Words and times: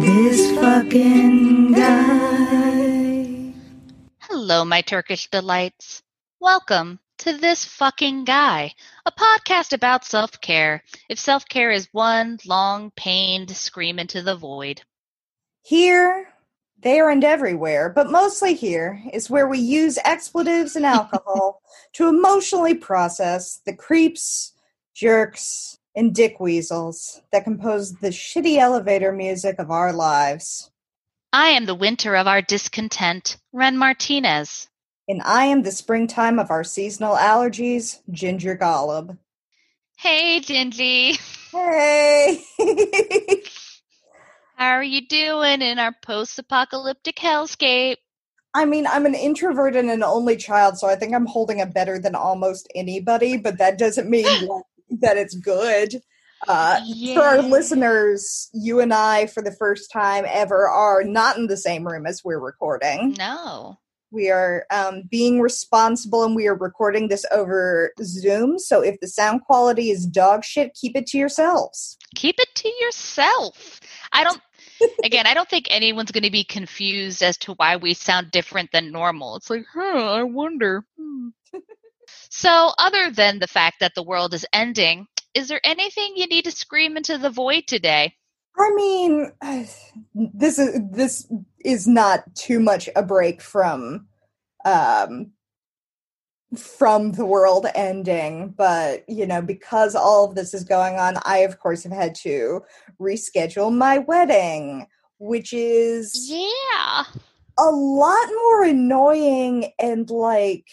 This 0.00 0.54
fucking 0.56 1.72
guy. 1.72 3.52
Hello, 4.20 4.64
my 4.64 4.80
Turkish 4.80 5.28
delights. 5.28 6.04
Welcome 6.38 7.00
to 7.18 7.36
This 7.36 7.64
Fucking 7.64 8.24
Guy, 8.24 8.74
a 9.06 9.10
podcast 9.10 9.72
about 9.72 10.04
self 10.04 10.40
care. 10.40 10.84
If 11.08 11.18
self 11.18 11.44
care 11.46 11.72
is 11.72 11.88
one 11.90 12.38
long, 12.46 12.92
pained 12.92 13.50
scream 13.50 13.98
into 13.98 14.22
the 14.22 14.36
void. 14.36 14.82
Here, 15.62 16.28
there, 16.80 17.10
and 17.10 17.24
everywhere, 17.24 17.88
but 17.88 18.10
mostly 18.10 18.54
here, 18.54 19.02
is 19.12 19.28
where 19.28 19.48
we 19.48 19.58
use 19.58 19.98
expletives 20.04 20.76
and 20.76 20.86
alcohol 20.86 21.60
to 21.94 22.08
emotionally 22.08 22.74
process 22.74 23.60
the 23.66 23.74
creeps, 23.74 24.52
jerks, 24.94 25.77
and 25.98 26.14
dick 26.14 26.38
weasels 26.38 27.20
that 27.32 27.42
compose 27.42 27.94
the 27.94 28.10
shitty 28.10 28.56
elevator 28.56 29.10
music 29.10 29.56
of 29.58 29.68
our 29.68 29.92
lives. 29.92 30.70
I 31.32 31.48
am 31.48 31.66
the 31.66 31.74
winter 31.74 32.14
of 32.14 32.28
our 32.28 32.40
discontent, 32.40 33.36
Ren 33.52 33.76
Martinez. 33.76 34.68
And 35.08 35.20
I 35.22 35.46
am 35.46 35.64
the 35.64 35.72
springtime 35.72 36.38
of 36.38 36.52
our 36.52 36.62
seasonal 36.62 37.16
allergies, 37.16 37.98
Ginger 38.12 38.56
Golub. 38.56 39.18
Hey, 39.96 40.40
Gingy. 40.40 41.18
Hey! 41.50 42.44
How 44.54 44.70
are 44.70 44.84
you 44.84 45.04
doing 45.04 45.62
in 45.62 45.80
our 45.80 45.94
post 46.02 46.38
apocalyptic 46.38 47.16
hellscape? 47.16 47.96
I 48.54 48.66
mean, 48.66 48.86
I'm 48.86 49.04
an 49.04 49.16
introvert 49.16 49.74
and 49.74 49.90
an 49.90 50.04
only 50.04 50.36
child, 50.36 50.78
so 50.78 50.86
I 50.86 50.94
think 50.94 51.12
I'm 51.12 51.26
holding 51.26 51.58
it 51.58 51.74
better 51.74 51.98
than 51.98 52.14
almost 52.14 52.68
anybody, 52.76 53.36
but 53.36 53.58
that 53.58 53.78
doesn't 53.78 54.08
mean 54.08 54.26
that 54.90 55.16
it's 55.16 55.34
good. 55.34 56.00
Uh, 56.46 56.80
For 57.14 57.22
our 57.22 57.42
listeners, 57.42 58.48
you 58.52 58.80
and 58.80 58.94
I, 58.94 59.26
for 59.26 59.42
the 59.42 59.54
first 59.58 59.90
time 59.92 60.24
ever, 60.28 60.68
are 60.68 61.02
not 61.02 61.36
in 61.36 61.48
the 61.48 61.56
same 61.56 61.86
room 61.86 62.06
as 62.06 62.22
we're 62.24 62.38
recording. 62.38 63.16
No. 63.18 63.78
We 64.10 64.30
are 64.30 64.64
um, 64.70 65.02
being 65.10 65.40
responsible 65.40 66.24
and 66.24 66.34
we 66.34 66.46
are 66.46 66.54
recording 66.54 67.08
this 67.08 67.26
over 67.30 67.92
Zoom. 68.02 68.58
So 68.58 68.80
if 68.80 68.98
the 69.00 69.08
sound 69.08 69.42
quality 69.42 69.90
is 69.90 70.06
dog 70.06 70.44
shit, 70.44 70.76
keep 70.80 70.96
it 70.96 71.06
to 71.08 71.18
yourselves. 71.18 71.98
Keep 72.14 72.36
it 72.38 72.48
to 72.54 72.72
yourself. 72.80 73.80
I 74.12 74.24
don't, 74.24 74.40
again, 75.04 75.26
I 75.26 75.34
don't 75.34 75.48
think 75.48 75.66
anyone's 75.68 76.12
going 76.12 76.24
to 76.24 76.30
be 76.30 76.44
confused 76.44 77.22
as 77.22 77.36
to 77.38 77.52
why 77.54 77.76
we 77.76 77.92
sound 77.92 78.30
different 78.30 78.70
than 78.72 78.92
normal. 78.92 79.36
It's 79.36 79.50
like, 79.50 79.66
huh, 79.74 80.14
I 80.14 80.22
wonder. 80.22 80.86
Hmm. 80.98 81.28
so, 82.30 82.72
other 82.78 83.10
than 83.10 83.38
the 83.38 83.46
fact 83.46 83.76
that 83.80 83.94
the 83.94 84.02
world 84.02 84.34
is 84.34 84.46
ending, 84.52 85.06
is 85.34 85.48
there 85.48 85.60
anything 85.64 86.12
you 86.16 86.26
need 86.26 86.44
to 86.44 86.50
scream 86.50 86.96
into 86.96 87.18
the 87.18 87.30
void 87.30 87.64
today? 87.66 88.14
I 88.58 88.70
mean, 88.74 89.32
this 90.14 90.58
is 90.58 90.80
this 90.90 91.26
is 91.64 91.86
not 91.86 92.34
too 92.34 92.60
much 92.60 92.88
a 92.96 93.02
break 93.02 93.40
from 93.42 94.06
um 94.64 95.32
from 96.56 97.12
the 97.12 97.26
world 97.26 97.66
ending, 97.74 98.54
but 98.56 99.08
you 99.08 99.26
know, 99.26 99.42
because 99.42 99.94
all 99.94 100.24
of 100.28 100.34
this 100.34 100.54
is 100.54 100.64
going 100.64 100.96
on, 100.96 101.18
I 101.24 101.38
of 101.38 101.58
course 101.58 101.84
have 101.84 101.92
had 101.92 102.14
to 102.16 102.62
reschedule 103.00 103.74
my 103.74 103.98
wedding, 103.98 104.86
which 105.18 105.52
is 105.52 106.28
Yeah. 106.30 107.04
a 107.58 107.70
lot 107.70 108.28
more 108.28 108.64
annoying 108.64 109.72
and 109.78 110.08
like 110.10 110.66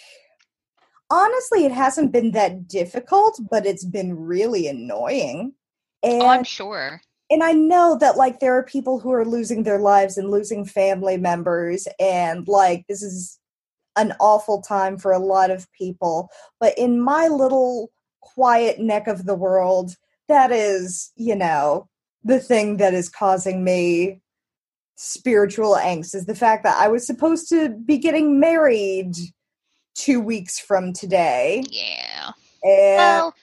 honestly 1.10 1.66
it 1.66 1.72
hasn't 1.72 2.12
been 2.12 2.32
that 2.32 2.68
difficult, 2.68 3.40
but 3.50 3.66
it's 3.66 3.86
been 3.86 4.16
really 4.18 4.68
annoying. 4.68 5.54
And 6.04 6.22
Oh, 6.22 6.28
I'm 6.28 6.44
sure. 6.44 7.02
and 7.32 7.44
I 7.44 7.54
know 7.54 7.98
that 8.00 8.18
like 8.18 8.40
there 8.40 8.56
are 8.58 8.64
people 8.64 9.00
who 9.00 9.12
are 9.12 9.26
losing 9.26 9.64
their 9.64 9.80
lives 9.80 10.18
and 10.18 10.30
losing 10.30 10.66
family 10.66 11.18
members 11.18 11.88
and 12.00 12.48
like 12.48 12.86
this 12.88 13.02
is 13.02 13.40
an 13.96 14.14
awful 14.20 14.62
time 14.62 14.98
for 14.98 15.12
a 15.14 15.20
lot 15.20 15.50
of 15.50 15.72
people 15.72 16.30
but 16.60 16.78
in 16.78 17.00
my 17.00 17.28
little 17.30 17.90
quiet 18.22 18.78
neck 18.80 19.08
of 19.08 19.26
the 19.26 19.34
world 19.36 19.96
that 20.28 20.52
is 20.52 21.12
you 21.16 21.36
know 21.36 21.88
the 22.24 22.40
thing 22.40 22.78
that 22.78 22.94
is 22.94 23.08
causing 23.10 23.64
me 23.64 24.20
spiritual 24.98 25.76
angst 25.76 26.14
is 26.16 26.26
the 26.26 26.36
fact 26.36 26.64
that 26.64 26.78
I 26.78 26.88
was 26.88 27.06
supposed 27.08 27.50
to 27.50 27.70
be 27.70 27.98
getting 27.98 28.40
married 28.40 29.14
2 29.96 30.20
weeks 30.22 30.60
from 30.60 30.94
today 30.94 31.64
Yeah. 31.72 32.32
and 32.64 32.98
Well, 32.98 33.34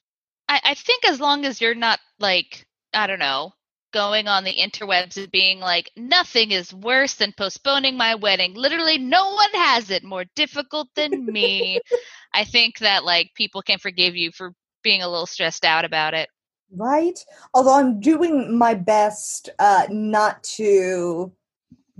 I, 0.49 0.61
I 0.65 0.75
think 0.75 1.05
as 1.07 1.21
long 1.21 1.45
as 1.45 1.61
you're 1.61 1.75
not 1.75 1.99
like, 2.19 2.67
I 2.95 3.07
don't 3.07 3.19
know, 3.19 3.53
going 3.93 4.29
on 4.29 4.45
the 4.45 4.55
interwebs 4.55 5.17
and 5.17 5.31
being 5.31 5.61
like, 5.61 5.91
nothing 5.97 6.51
is 6.53 6.73
worse 6.75 7.15
than 7.15 7.33
postponing 7.37 7.97
my 7.97 8.15
wedding. 8.15 8.55
Literally, 8.55 8.99
no 8.99 9.35
one 9.35 9.51
has 9.55 9.91
it 9.91 10.05
more 10.05 10.25
difficult 10.37 10.89
than 10.97 11.33
me. 11.33 11.81
I 12.35 12.45
think 12.45 12.79
that 12.79 13.05
like 13.05 13.31
people 13.35 13.63
can 13.63 13.79
forgive 13.79 14.17
you 14.17 14.33
for 14.33 14.53
being 14.83 15.03
a 15.03 15.09
little 15.09 15.27
stressed 15.27 15.65
out 15.65 15.85
about 15.85 16.15
it. 16.15 16.29
Right. 16.75 17.19
Although 17.55 17.79
I'm 17.79 18.01
doing 18.01 18.57
my 18.57 18.75
best 18.75 19.51
uh, 19.59 19.87
not 19.91 20.43
to 20.57 21.33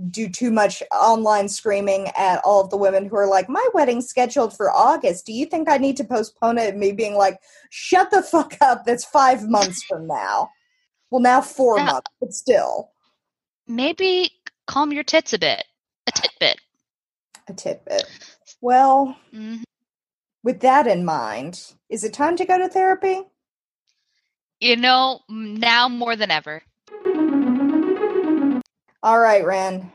do 0.09 0.27
too 0.29 0.51
much 0.51 0.81
online 0.91 1.47
screaming 1.49 2.07
at 2.17 2.41
all 2.43 2.61
of 2.61 2.69
the 2.69 2.77
women 2.77 3.05
who 3.05 3.15
are 3.15 3.27
like, 3.27 3.47
my 3.49 3.65
wedding's 3.73 4.07
scheduled 4.07 4.55
for 4.55 4.71
August. 4.71 5.25
Do 5.25 5.33
you 5.33 5.45
think 5.45 5.69
I 5.69 5.77
need 5.77 5.97
to 5.97 6.03
postpone 6.03 6.57
it? 6.57 6.71
And 6.71 6.79
me 6.79 6.91
being 6.91 7.15
like, 7.15 7.39
shut 7.69 8.11
the 8.11 8.23
fuck 8.23 8.57
up. 8.61 8.85
That's 8.85 9.05
five 9.05 9.47
months 9.49 9.83
from 9.83 10.07
now. 10.07 10.49
Well, 11.11 11.21
now 11.21 11.41
four 11.41 11.79
Yeah. 11.79 11.85
months, 11.85 12.09
but 12.19 12.33
still 12.33 12.91
Maybe 13.67 14.31
calm 14.67 14.91
your 14.91 15.03
tits 15.03 15.33
a 15.33 15.39
bit, 15.39 15.63
a 16.07 16.11
titbit. 16.11 16.55
a 17.47 17.53
tidbit. 17.53 18.05
Well, 18.61 19.15
hmm 19.31 19.61
with 20.43 20.59
that 20.61 20.87
in 20.87 21.05
mind, 21.05 21.73
is 21.89 22.03
it 22.03 22.13
time 22.13 22.35
to 22.37 22.45
go 22.45 22.57
to 22.57 22.67
therapy? 22.67 23.21
You 24.59 24.75
know, 24.77 25.21
now 25.29 25.87
more 25.89 26.15
than 26.15 26.31
ever. 26.31 26.63
All 29.03 29.19
right, 29.19 29.45
Ren. 29.45 29.91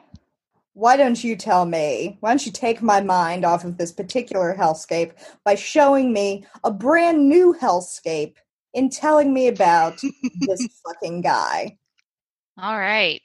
Why 0.75 0.97
don't 0.99 1.23
you 1.25 1.35
tell 1.35 1.65
me? 1.65 2.19
Why 2.21 2.29
don't 2.31 2.45
you 2.47 2.53
take 2.53 2.83
my 2.83 3.01
mind 3.01 3.45
off 3.45 3.65
of 3.65 3.79
this 3.79 3.91
particular 3.91 4.55
hellscape 4.55 5.13
by 5.45 5.55
showing 5.57 6.13
me 6.13 6.45
a 6.63 6.71
brand 6.71 7.29
new 7.29 7.57
hellscape 7.59 8.35
and 8.75 8.93
telling 8.93 9.33
me 9.33 9.49
about 9.49 9.99
this 10.41 10.69
fucking 10.87 11.23
guy? 11.23 11.79
All 12.59 12.79
right. 12.79 13.23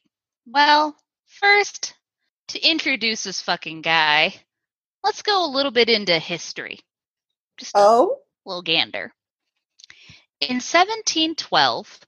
Well, 0.47 0.95
first, 1.27 1.93
to 2.49 2.59
introduce 2.67 3.25
this 3.25 3.41
fucking 3.41 3.81
guy, 3.81 4.35
let's 5.03 5.21
go 5.21 5.45
a 5.45 5.51
little 5.51 5.71
bit 5.71 5.89
into 5.89 6.17
history. 6.17 6.79
Just 7.57 7.75
a 7.75 7.79
Oh, 7.79 8.17
little 8.45 8.61
gander. 8.63 9.11
In 10.39 10.55
1712, 10.55 11.99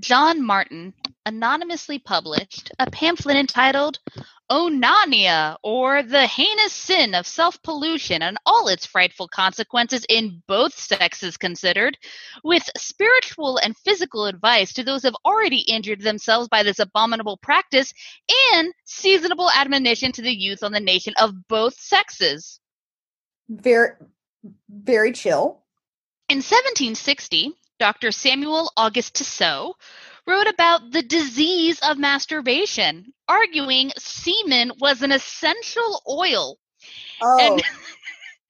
John 0.00 0.42
Martin 0.42 0.94
anonymously 1.26 1.98
published 1.98 2.72
a 2.78 2.90
pamphlet 2.90 3.36
entitled 3.36 3.98
Onania, 4.50 5.56
or 5.62 6.02
the 6.02 6.26
heinous 6.26 6.72
sin 6.72 7.14
of 7.14 7.26
self 7.26 7.62
pollution 7.62 8.22
and 8.22 8.38
all 8.44 8.68
its 8.68 8.84
frightful 8.84 9.28
consequences 9.28 10.04
in 10.08 10.42
both 10.46 10.74
sexes 10.78 11.36
considered, 11.36 11.96
with 12.44 12.68
spiritual 12.76 13.58
and 13.58 13.76
physical 13.78 14.26
advice 14.26 14.72
to 14.74 14.82
those 14.84 15.02
who 15.02 15.08
have 15.08 15.16
already 15.24 15.60
injured 15.60 16.00
themselves 16.00 16.48
by 16.48 16.62
this 16.62 16.78
abominable 16.78 17.38
practice, 17.38 17.92
and 18.52 18.72
seasonable 18.84 19.50
admonition 19.50 20.12
to 20.12 20.22
the 20.22 20.34
youth 20.34 20.62
on 20.62 20.72
the 20.72 20.80
nation 20.80 21.14
of 21.18 21.34
both 21.48 21.78
sexes. 21.78 22.60
very, 23.48 23.90
very 24.68 25.12
chill. 25.12 25.62
In 26.28 26.38
1760, 26.38 27.54
Dr. 27.82 28.12
Samuel 28.12 28.70
August 28.76 29.16
Tissot 29.16 29.74
wrote 30.24 30.46
about 30.46 30.92
the 30.92 31.02
disease 31.02 31.80
of 31.82 31.98
masturbation, 31.98 33.12
arguing 33.26 33.90
semen 33.98 34.70
was 34.78 35.02
an 35.02 35.10
essential 35.10 36.00
oil 36.08 36.60
Oh, 37.20 37.38
and, 37.40 37.60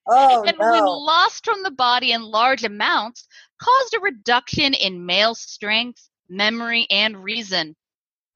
oh, 0.06 0.28
oh 0.28 0.42
and 0.46 0.58
when 0.58 0.84
lost 0.84 1.46
from 1.46 1.62
the 1.62 1.70
body 1.70 2.12
in 2.12 2.20
large 2.20 2.62
amounts, 2.62 3.26
caused 3.58 3.94
a 3.94 4.00
reduction 4.00 4.74
in 4.74 5.06
male 5.06 5.34
strength, 5.34 6.10
memory, 6.28 6.86
and 6.90 7.24
reason. 7.24 7.74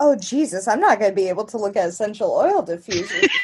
Oh 0.01 0.17
Jesus, 0.17 0.67
I'm 0.67 0.81
not 0.81 0.99
going 0.99 1.11
to 1.11 1.15
be 1.15 1.29
able 1.29 1.45
to 1.45 1.59
look 1.59 1.77
at 1.77 1.91
essential 1.91 2.33
oil 2.33 2.65
diffusers. 2.65 3.29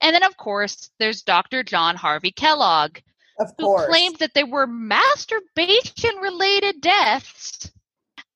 And 0.00 0.14
then, 0.14 0.22
of 0.22 0.36
course, 0.36 0.90
there's 0.98 1.22
Dr. 1.22 1.62
John 1.62 1.96
Harvey 1.96 2.30
Kellogg, 2.30 2.98
of 3.38 3.52
who 3.58 3.64
course. 3.64 3.86
claimed 3.86 4.18
that 4.18 4.34
there 4.34 4.46
were 4.46 4.66
masturbation 4.66 6.16
related 6.20 6.80
deaths 6.80 7.70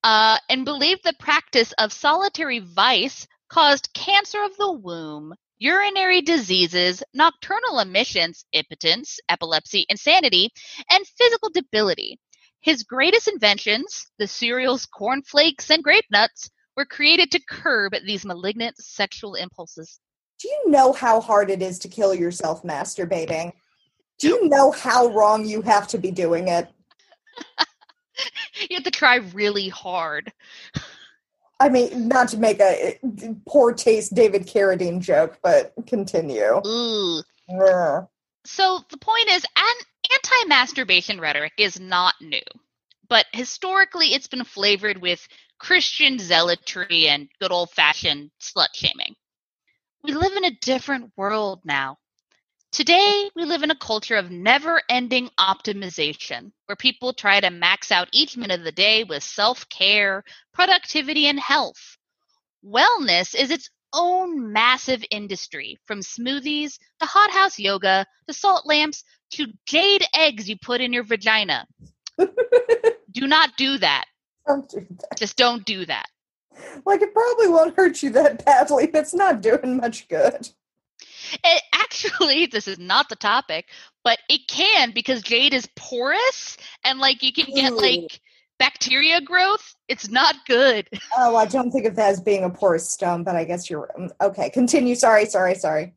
uh, 0.05 0.39
and 0.49 0.65
believed 0.65 1.03
the 1.05 1.15
practice 1.19 1.73
of 1.79 1.93
solitary 1.93 2.61
vice 2.61 3.27
caused 3.49 3.93
cancer 3.95 4.43
of 4.43 4.56
the 4.56 4.73
womb, 4.73 5.35
urinary 5.59 6.21
diseases, 6.21 7.03
nocturnal 7.15 7.81
emissions, 7.81 8.45
impotence, 8.53 9.19
epilepsy, 9.29 9.87
insanity, 9.89 10.50
and 10.91 11.06
physical 11.06 11.51
debility. 11.51 12.19
His 12.61 12.83
greatest 12.83 13.29
inventions, 13.29 14.06
the 14.19 14.27
cereals, 14.27 14.87
cornflakes, 14.87 15.71
and 15.71 15.83
grape 15.83 16.05
nuts, 16.11 16.51
were 16.77 16.85
created 16.85 17.31
to 17.33 17.41
curb 17.49 17.93
these 18.05 18.25
malignant 18.25 18.77
sexual 18.79 19.35
impulses. 19.35 19.99
Do 20.41 20.49
you 20.49 20.71
know 20.71 20.93
how 20.93 21.21
hard 21.21 21.51
it 21.51 21.62
is 21.62 21.79
to 21.81 21.89
kill 21.89 22.15
yourself 22.15 22.62
masturbating? 22.62 23.53
Do 24.19 24.29
you 24.29 24.49
know 24.49 24.73
how 24.73 25.09
wrong 25.09 25.47
you 25.47 25.62
have 25.62 25.87
to 25.88 25.99
be 25.99 26.11
doing 26.11 26.49
it? 26.49 26.69
you 28.69 28.76
have 28.76 28.85
to 28.85 28.91
try 28.91 29.17
really 29.17 29.69
hard. 29.69 30.32
I 31.61 31.69
mean, 31.69 32.09
not 32.09 32.29
to 32.29 32.37
make 32.37 32.61
a 32.61 32.99
uh, 33.03 33.32
poor 33.47 33.73
taste 33.73 34.15
David 34.15 34.47
Carradine 34.47 35.00
joke, 35.00 35.38
but 35.43 35.73
continue. 35.87 36.61
Ooh. 36.67 37.23
Yeah. 37.49 38.03
So 38.44 38.81
the 38.91 38.99
point 38.99 39.29
is, 39.29 39.44
an 39.56 39.76
anti-masturbation 40.12 41.20
rhetoric 41.20 41.55
is 41.59 41.81
not 41.81 42.15
new, 42.20 42.41
but 43.09 43.26
historically 43.32 44.15
it's 44.15 44.29
been 44.29 44.44
flavored 44.44 44.99
with 44.99 45.26
Christian 45.59 46.19
zealotry 46.19 47.09
and 47.09 47.29
good 47.41 47.53
old-fashioned 47.53 48.31
slut 48.41 48.69
shaming. 48.75 49.15
We 50.05 50.12
live 50.12 50.32
in 50.37 50.44
a 50.44 50.59
different 50.62 51.12
world 51.17 51.61
now. 51.65 51.99
Today, 52.70 53.31
we 53.35 53.44
live 53.44 53.62
in 53.62 53.70
a 53.70 53.76
culture 53.76 54.17
of 54.17 54.31
never 54.31 54.82
ending 54.91 55.31
optimization, 55.41 56.53
where 56.67 56.76
people 56.76 57.15
try 57.15 57.41
to 57.41 57.50
max 57.50 57.91
out 57.91 58.09
each 58.12 58.37
minute 58.37 58.61
of 58.61 58.65
the 58.65 58.73
day 58.73 59.05
with 59.05 59.23
self 59.23 59.67
care, 59.70 60.23
productivity, 60.53 61.26
and 61.26 61.41
health. 61.41 61.97
Wellness 62.62 63.35
is 63.35 63.50
its 63.50 63.70
own 63.94 64.53
massive 64.53 65.03
industry, 65.11 65.79
from 65.87 66.00
smoothies 66.00 66.79
to 67.00 67.06
hot 67.06 67.31
house 67.31 67.59
yoga 67.59 68.05
to 68.26 68.35
salt 68.35 68.67
lamps 68.67 69.03
to 69.31 69.47
jade 69.67 70.05
eggs 70.15 70.47
you 70.47 70.56
put 70.61 70.82
in 70.82 70.93
your 70.93 71.05
vagina. 71.05 71.67
do 72.19 73.26
not 73.26 73.50
do 73.56 73.79
that. 73.79 74.05
Don't 74.47 74.69
do 74.69 74.87
that. 74.91 75.17
Just 75.17 75.37
don't 75.37 75.65
do 75.65 75.87
that. 75.87 76.06
Like, 76.85 77.00
it 77.00 77.15
probably 77.15 77.49
won't 77.49 77.76
hurt 77.76 78.03
you 78.03 78.11
that 78.11 78.44
badly, 78.44 78.88
but 78.88 79.00
it's 79.00 79.15
not 79.15 79.41
doing 79.41 79.79
much 79.79 80.06
good. 80.09 80.50
It, 81.45 81.63
actually, 81.73 82.47
this 82.47 82.69
is 82.69 82.79
not 82.79 83.09
the 83.09 83.17
topic, 83.17 83.67
but 84.05 84.19
it 84.29 84.49
can 84.49 84.93
because 84.93 85.23
jade 85.23 85.55
is 85.55 85.69
porous 85.77 86.57
and 86.85 86.99
like 86.99 87.23
you 87.23 87.33
can 87.33 87.47
get 87.55 87.73
like 87.73 88.21
bacteria 88.59 89.21
growth. 89.21 89.75
It's 89.89 90.09
not 90.09 90.35
good. 90.47 90.89
Oh, 91.17 91.37
I 91.37 91.47
don't 91.47 91.71
think 91.73 91.85
of 91.87 91.97
that 91.97 92.11
as 92.11 92.21
being 92.21 92.45
a 92.45 92.51
porous 92.51 92.91
stone, 92.91 93.25
but 93.25 93.35
I 93.35 93.45
guess 93.45 93.69
you're 93.69 93.91
mm, 93.99 94.11
okay. 94.21 94.51
Continue. 94.51 94.95
Sorry, 94.95 95.27
sorry, 95.27 95.55
sorry. 95.57 95.95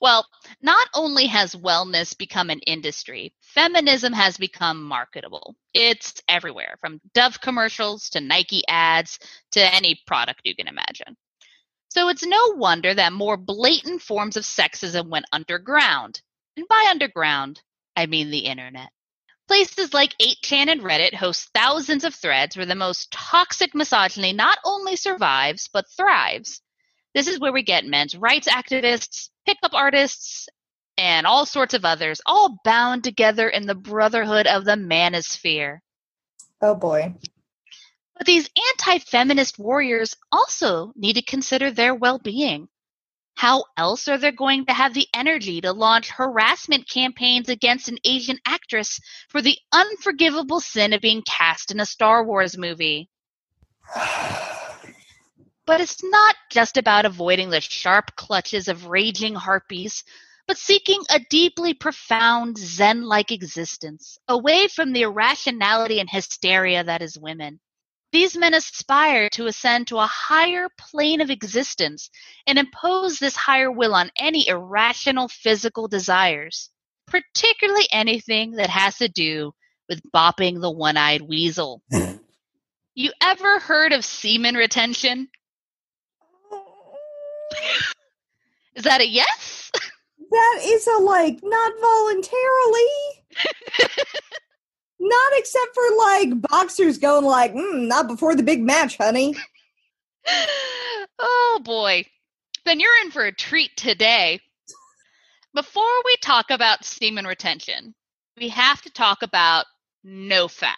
Well, 0.00 0.26
not 0.62 0.88
only 0.94 1.26
has 1.26 1.54
wellness 1.54 2.16
become 2.16 2.50
an 2.50 2.60
industry, 2.60 3.34
feminism 3.40 4.12
has 4.12 4.36
become 4.36 4.82
marketable. 4.82 5.54
It's 5.74 6.20
everywhere, 6.28 6.76
from 6.80 7.00
Dove 7.14 7.40
commercials 7.40 8.08
to 8.10 8.20
Nike 8.20 8.62
ads 8.68 9.18
to 9.52 9.74
any 9.74 10.00
product 10.06 10.40
you 10.44 10.56
can 10.56 10.68
imagine. 10.68 11.16
So 11.90 12.08
it's 12.08 12.24
no 12.24 12.54
wonder 12.54 12.92
that 12.94 13.12
more 13.12 13.36
blatant 13.36 14.02
forms 14.02 14.36
of 14.36 14.44
sexism 14.44 15.08
went 15.08 15.26
underground. 15.32 16.20
And 16.56 16.68
by 16.68 16.86
underground, 16.90 17.62
I 17.96 18.06
mean 18.06 18.30
the 18.30 18.40
internet. 18.40 18.90
Places 19.48 19.94
like 19.94 20.14
8chan 20.18 20.68
and 20.68 20.82
Reddit 20.82 21.14
host 21.14 21.48
thousands 21.54 22.04
of 22.04 22.14
threads 22.14 22.56
where 22.56 22.66
the 22.66 22.74
most 22.74 23.10
toxic 23.10 23.74
misogyny 23.74 24.34
not 24.34 24.58
only 24.64 24.94
survives, 24.94 25.70
but 25.72 25.86
thrives. 25.96 26.60
This 27.14 27.28
is 27.28 27.40
where 27.40 27.52
we 27.52 27.62
get 27.62 27.86
men's 27.86 28.14
rights 28.14 28.46
activists, 28.46 29.30
pickup 29.46 29.72
artists, 29.72 30.48
and 30.98 31.26
all 31.26 31.46
sorts 31.46 31.72
of 31.72 31.84
others, 31.86 32.20
all 32.26 32.58
bound 32.64 33.04
together 33.04 33.48
in 33.48 33.66
the 33.66 33.74
brotherhood 33.74 34.46
of 34.46 34.66
the 34.66 34.72
manosphere. 34.72 35.78
Oh 36.60 36.74
boy. 36.74 37.14
But 38.18 38.26
these 38.26 38.50
anti 38.72 38.98
feminist 38.98 39.60
warriors 39.60 40.16
also 40.32 40.92
need 40.96 41.14
to 41.14 41.22
consider 41.22 41.70
their 41.70 41.94
well 41.94 42.18
being. 42.18 42.68
How 43.36 43.66
else 43.76 44.08
are 44.08 44.18
they 44.18 44.32
going 44.32 44.66
to 44.66 44.72
have 44.72 44.92
the 44.92 45.06
energy 45.14 45.60
to 45.60 45.72
launch 45.72 46.10
harassment 46.10 46.88
campaigns 46.88 47.48
against 47.48 47.88
an 47.88 47.98
Asian 48.02 48.40
actress 48.44 48.98
for 49.28 49.40
the 49.40 49.56
unforgivable 49.70 50.58
sin 50.58 50.92
of 50.92 51.00
being 51.00 51.22
cast 51.22 51.70
in 51.70 51.78
a 51.78 51.86
Star 51.86 52.24
Wars 52.24 52.58
movie? 52.58 53.08
But 55.64 55.82
it's 55.82 56.02
not 56.02 56.34
just 56.50 56.78
about 56.78 57.04
avoiding 57.04 57.50
the 57.50 57.60
sharp 57.60 58.16
clutches 58.16 58.68
of 58.68 58.86
raging 58.86 59.34
harpies, 59.34 60.02
but 60.46 60.56
seeking 60.56 61.02
a 61.10 61.20
deeply 61.28 61.74
profound 61.74 62.56
Zen 62.56 63.02
like 63.02 63.30
existence, 63.30 64.18
away 64.28 64.68
from 64.68 64.94
the 64.94 65.02
irrationality 65.02 66.00
and 66.00 66.08
hysteria 66.08 66.82
that 66.84 67.02
is 67.02 67.18
women. 67.18 67.60
These 68.10 68.36
men 68.36 68.54
aspire 68.54 69.28
to 69.30 69.46
ascend 69.46 69.88
to 69.88 69.98
a 69.98 70.06
higher 70.06 70.68
plane 70.78 71.20
of 71.20 71.30
existence 71.30 72.10
and 72.46 72.58
impose 72.58 73.18
this 73.18 73.36
higher 73.36 73.70
will 73.70 73.94
on 73.94 74.10
any 74.18 74.48
irrational 74.48 75.28
physical 75.28 75.88
desires, 75.88 76.70
particularly 77.06 77.86
anything 77.92 78.52
that 78.52 78.70
has 78.70 78.96
to 78.98 79.08
do 79.08 79.52
with 79.88 80.00
bopping 80.14 80.60
the 80.60 80.70
one 80.70 80.96
eyed 80.96 81.22
weasel. 81.22 81.82
Mm-hmm. 81.92 82.16
you 82.94 83.12
ever 83.22 83.58
heard 83.58 83.92
of 83.92 84.04
semen 84.04 84.54
retention? 84.54 85.28
Is 88.74 88.84
that 88.84 89.02
a 89.02 89.08
yes? 89.08 89.70
That 90.30 90.60
is 90.62 90.86
a 90.86 91.02
like 91.02 91.40
not 91.42 91.72
voluntarily. 91.80 92.86
not 95.00 95.32
except 95.34 95.74
for 95.74 95.96
like 95.96 96.40
boxers 96.42 96.98
going 96.98 97.24
like, 97.24 97.54
mm, 97.54 97.86
not 97.86 98.08
before 98.08 98.34
the 98.34 98.42
big 98.42 98.62
match, 98.62 98.96
honey. 98.96 99.34
oh 101.18 101.60
boy. 101.62 102.04
Then 102.64 102.80
you're 102.80 102.90
in 103.04 103.10
for 103.10 103.24
a 103.24 103.32
treat 103.32 103.76
today. 103.76 104.40
Before 105.54 105.84
we 106.04 106.16
talk 106.20 106.50
about 106.50 106.84
semen 106.84 107.26
retention, 107.26 107.94
we 108.38 108.48
have 108.50 108.82
to 108.82 108.90
talk 108.90 109.22
about 109.22 109.66
NoFap. 110.06 110.74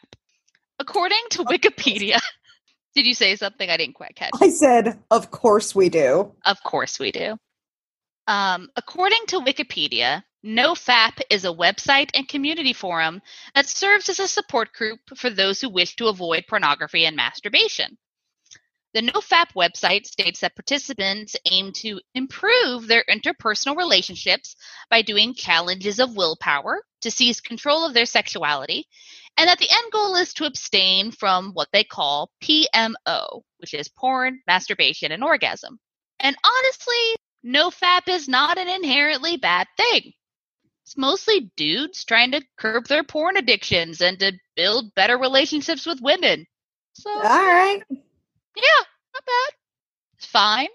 According 0.78 1.18
to 1.30 1.44
Wikipedia, 1.44 2.18
did 2.94 3.06
you 3.06 3.14
say 3.14 3.36
something 3.36 3.68
I 3.68 3.76
didn't 3.76 3.96
quite 3.96 4.14
catch? 4.14 4.30
I 4.40 4.50
said, 4.50 4.98
of 5.10 5.30
course 5.30 5.74
we 5.74 5.88
do. 5.88 6.32
Of 6.46 6.62
course 6.62 6.98
we 6.98 7.12
do. 7.12 7.36
Um, 8.30 8.70
according 8.76 9.26
to 9.26 9.40
Wikipedia, 9.40 10.22
NoFap 10.46 11.20
is 11.30 11.44
a 11.44 11.48
website 11.48 12.10
and 12.14 12.28
community 12.28 12.72
forum 12.72 13.22
that 13.56 13.66
serves 13.66 14.08
as 14.08 14.20
a 14.20 14.28
support 14.28 14.72
group 14.72 15.00
for 15.16 15.30
those 15.30 15.60
who 15.60 15.68
wish 15.68 15.96
to 15.96 16.06
avoid 16.06 16.44
pornography 16.46 17.06
and 17.06 17.16
masturbation. 17.16 17.98
The 18.94 19.00
NoFap 19.00 19.54
website 19.56 20.06
states 20.06 20.38
that 20.40 20.54
participants 20.54 21.34
aim 21.50 21.72
to 21.78 22.00
improve 22.14 22.86
their 22.86 23.04
interpersonal 23.10 23.76
relationships 23.76 24.54
by 24.90 25.02
doing 25.02 25.34
challenges 25.34 25.98
of 25.98 26.14
willpower 26.14 26.84
to 27.00 27.10
seize 27.10 27.40
control 27.40 27.84
of 27.84 27.94
their 27.94 28.06
sexuality, 28.06 28.86
and 29.38 29.48
that 29.48 29.58
the 29.58 29.68
end 29.68 29.90
goal 29.90 30.14
is 30.14 30.32
to 30.34 30.44
abstain 30.44 31.10
from 31.10 31.50
what 31.54 31.68
they 31.72 31.82
call 31.82 32.30
PMO, 32.44 33.42
which 33.58 33.74
is 33.74 33.88
porn, 33.88 34.40
masturbation, 34.46 35.10
and 35.10 35.24
orgasm. 35.24 35.80
And 36.20 36.36
honestly, 36.44 37.16
NoFap 37.44 38.08
is 38.08 38.28
not 38.28 38.58
an 38.58 38.68
inherently 38.68 39.36
bad 39.36 39.66
thing. 39.76 40.12
It's 40.84 40.96
mostly 40.96 41.50
dudes 41.56 42.04
trying 42.04 42.32
to 42.32 42.42
curb 42.58 42.86
their 42.86 43.04
porn 43.04 43.36
addictions 43.36 44.00
and 44.00 44.18
to 44.18 44.32
build 44.56 44.94
better 44.94 45.16
relationships 45.18 45.86
with 45.86 46.00
women. 46.00 46.46
So, 46.94 47.10
All 47.10 47.20
right. 47.22 47.82
yeah, 47.90 48.82
not 49.14 49.24
bad. 49.24 49.54
It's 50.18 50.26
fine. 50.26 50.68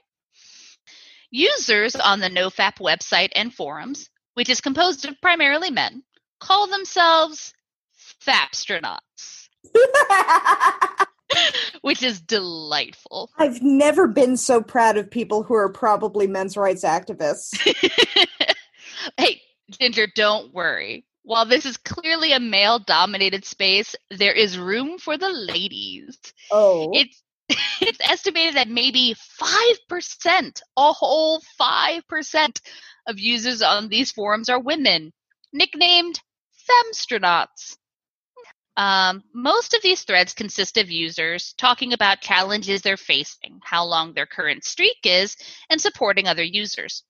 Users 1.31 1.95
on 1.95 2.19
the 2.19 2.29
NoFap 2.29 2.77
website 2.79 3.29
and 3.35 3.53
forums, 3.53 4.09
which 4.35 4.49
is 4.49 4.61
composed 4.61 5.05
of 5.05 5.19
primarily 5.21 5.69
men, 5.69 6.03
call 6.39 6.67
themselves 6.67 7.53
Fapstronauts, 8.25 9.49
which 11.81 12.03
is 12.03 12.21
delightful. 12.21 13.31
I've 13.37 13.61
never 13.61 14.07
been 14.07 14.37
so 14.37 14.61
proud 14.61 14.97
of 14.97 15.09
people 15.09 15.43
who 15.43 15.53
are 15.53 15.71
probably 15.71 16.27
men's 16.27 16.57
rights 16.57 16.83
activists. 16.83 17.57
hey, 19.17 19.41
Ginger, 19.71 20.07
don't 20.15 20.53
worry. 20.53 21.05
While 21.23 21.45
this 21.45 21.65
is 21.65 21.77
clearly 21.77 22.33
a 22.33 22.39
male 22.39 22.79
dominated 22.79 23.45
space, 23.45 23.95
there 24.11 24.33
is 24.33 24.59
room 24.59 24.99
for 24.99 25.17
the 25.17 25.29
ladies. 25.29 26.17
Oh. 26.51 26.91
It's 26.93 27.21
it's 27.81 27.99
estimated 28.01 28.55
that 28.55 28.67
maybe 28.67 29.15
5%, 29.39 30.61
a 30.77 30.93
whole 30.93 31.41
5% 31.59 32.61
of 33.07 33.19
users 33.19 33.61
on 33.61 33.87
these 33.87 34.11
forums 34.11 34.49
are 34.49 34.59
women, 34.59 35.13
nicknamed 35.53 36.19
femstronauts. 36.69 37.77
Um, 38.77 39.23
most 39.33 39.73
of 39.73 39.81
these 39.81 40.03
threads 40.03 40.33
consist 40.33 40.77
of 40.77 40.91
users 40.91 41.53
talking 41.57 41.93
about 41.93 42.21
challenges 42.21 42.81
they're 42.81 42.97
facing, 42.97 43.59
how 43.63 43.85
long 43.85 44.13
their 44.13 44.25
current 44.25 44.65
streak 44.65 44.97
is, 45.03 45.37
and 45.69 45.79
supporting 45.79 46.27
other 46.27 46.43
users. 46.43 47.03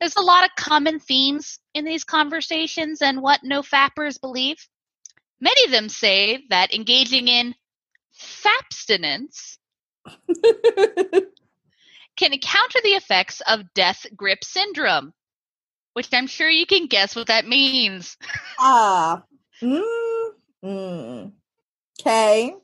There's 0.00 0.16
a 0.16 0.22
lot 0.22 0.44
of 0.44 0.50
common 0.56 1.00
themes 1.00 1.58
in 1.74 1.84
these 1.84 2.04
conversations 2.04 3.02
and 3.02 3.22
what 3.22 3.40
no 3.42 3.62
fappers 3.62 4.20
believe. 4.20 4.58
Many 5.40 5.64
of 5.64 5.70
them 5.70 5.88
say 5.88 6.44
that 6.50 6.74
engaging 6.74 7.28
in 7.28 7.54
fabstinence 8.18 9.56
can 12.16 12.38
counter 12.38 12.78
the 12.82 12.94
effects 12.94 13.40
of 13.46 13.72
death 13.74 14.06
grip 14.14 14.44
syndrome, 14.44 15.12
which 15.94 16.08
I'm 16.12 16.26
sure 16.26 16.50
you 16.50 16.66
can 16.66 16.86
guess 16.86 17.16
what 17.16 17.28
that 17.28 17.46
means. 17.46 18.16
Ah. 18.58 19.22
mm, 19.62 20.17
mm. 20.64 21.32
Okay. 22.00 22.54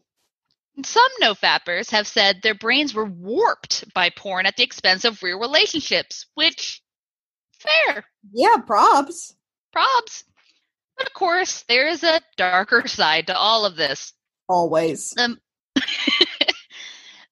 Some 0.84 1.10
nofappers 1.22 1.90
have 1.90 2.06
said 2.06 2.40
their 2.42 2.54
brains 2.54 2.94
were 2.94 3.04
warped 3.04 3.84
by 3.94 4.10
porn 4.10 4.46
at 4.46 4.56
the 4.56 4.64
expense 4.64 5.04
of 5.04 5.22
real 5.22 5.38
relationships, 5.38 6.26
which 6.34 6.82
fair. 7.52 8.04
Yeah, 8.32 8.56
props. 8.58 9.34
Probs. 9.74 10.24
But 10.96 11.06
of 11.06 11.14
course, 11.14 11.62
there 11.68 11.88
is 11.88 12.02
a 12.02 12.20
darker 12.36 12.86
side 12.88 13.28
to 13.28 13.36
all 13.36 13.64
of 13.64 13.76
this. 13.76 14.12
Always. 14.48 15.10
The, 15.10 15.36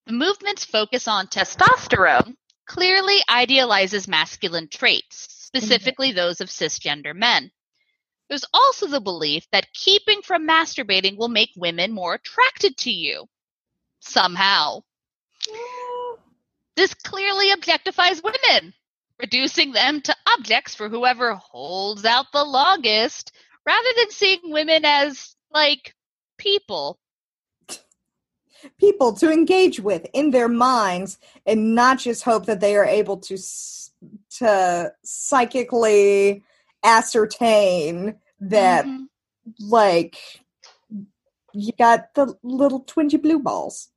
the 0.06 0.12
movement's 0.12 0.64
focus 0.64 1.08
on 1.08 1.26
testosterone 1.26 2.34
clearly 2.66 3.18
idealizes 3.28 4.08
masculine 4.08 4.68
traits, 4.68 5.26
specifically 5.30 6.12
those 6.12 6.40
of 6.40 6.48
cisgender 6.48 7.14
men. 7.14 7.50
There's 8.32 8.46
also 8.54 8.86
the 8.86 8.98
belief 8.98 9.46
that 9.52 9.70
keeping 9.74 10.22
from 10.22 10.48
masturbating 10.48 11.18
will 11.18 11.28
make 11.28 11.50
women 11.54 11.92
more 11.92 12.14
attracted 12.14 12.78
to 12.78 12.90
you. 12.90 13.26
Somehow. 14.00 14.84
This 16.74 16.94
clearly 16.94 17.50
objectifies 17.50 18.22
women, 18.24 18.72
reducing 19.20 19.72
them 19.72 20.00
to 20.00 20.16
objects 20.26 20.74
for 20.74 20.88
whoever 20.88 21.34
holds 21.34 22.06
out 22.06 22.32
the 22.32 22.42
longest, 22.42 23.32
rather 23.66 23.88
than 23.98 24.10
seeing 24.10 24.40
women 24.44 24.86
as, 24.86 25.36
like, 25.52 25.94
people. 26.38 26.98
People 28.78 29.12
to 29.12 29.30
engage 29.30 29.78
with 29.78 30.06
in 30.14 30.30
their 30.30 30.48
minds 30.48 31.18
and 31.44 31.74
not 31.74 31.98
just 31.98 32.22
hope 32.22 32.46
that 32.46 32.60
they 32.60 32.76
are 32.76 32.86
able 32.86 33.18
to 33.18 33.34
s- 33.34 33.90
to 34.38 34.90
psychically 35.04 36.42
ascertain 36.82 38.18
that 38.42 38.84
Mhm. 38.84 39.06
like 39.60 40.18
you 41.52 41.72
got 41.78 42.14
the 42.14 42.34
little 42.42 42.82
twingy 42.84 43.20
blue 43.20 43.38
balls. 43.38 43.90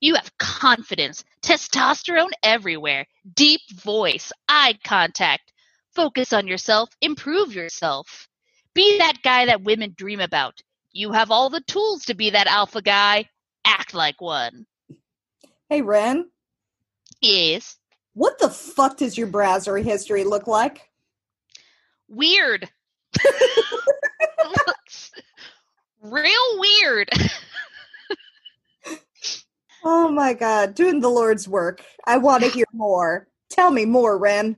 You 0.00 0.14
have 0.14 0.36
confidence, 0.38 1.24
testosterone 1.42 2.30
everywhere, 2.42 3.06
deep 3.34 3.60
voice, 3.72 4.32
eye 4.48 4.78
contact. 4.84 5.52
Focus 5.94 6.32
on 6.32 6.46
yourself, 6.46 6.90
improve 7.00 7.54
yourself. 7.54 8.28
Be 8.74 8.98
that 8.98 9.22
guy 9.22 9.46
that 9.46 9.62
women 9.62 9.94
dream 9.96 10.20
about. 10.20 10.60
You 10.92 11.12
have 11.12 11.30
all 11.30 11.50
the 11.50 11.60
tools 11.62 12.04
to 12.06 12.14
be 12.14 12.30
that 12.30 12.46
alpha 12.46 12.82
guy. 12.82 13.28
Act 13.64 13.94
like 13.94 14.20
one. 14.20 14.66
Hey 15.68 15.82
Ren, 15.82 16.30
Yes. 17.20 17.78
what 18.14 18.38
the 18.38 18.50
fuck 18.50 18.96
does 18.98 19.16
your 19.16 19.26
browser 19.28 19.76
history 19.78 20.24
look 20.24 20.46
like? 20.46 20.90
Weird. 22.08 22.70
Real 26.02 26.58
weird. 26.58 27.08
Oh 29.84 30.08
my 30.08 30.32
god, 30.32 30.74
doing 30.74 31.00
the 31.00 31.08
Lord's 31.08 31.48
work. 31.48 31.82
I 32.06 32.18
want 32.18 32.44
to 32.44 32.50
hear 32.50 32.66
more. 32.72 33.26
Tell 33.50 33.70
me 33.70 33.84
more, 33.84 34.16
Ren. 34.16 34.56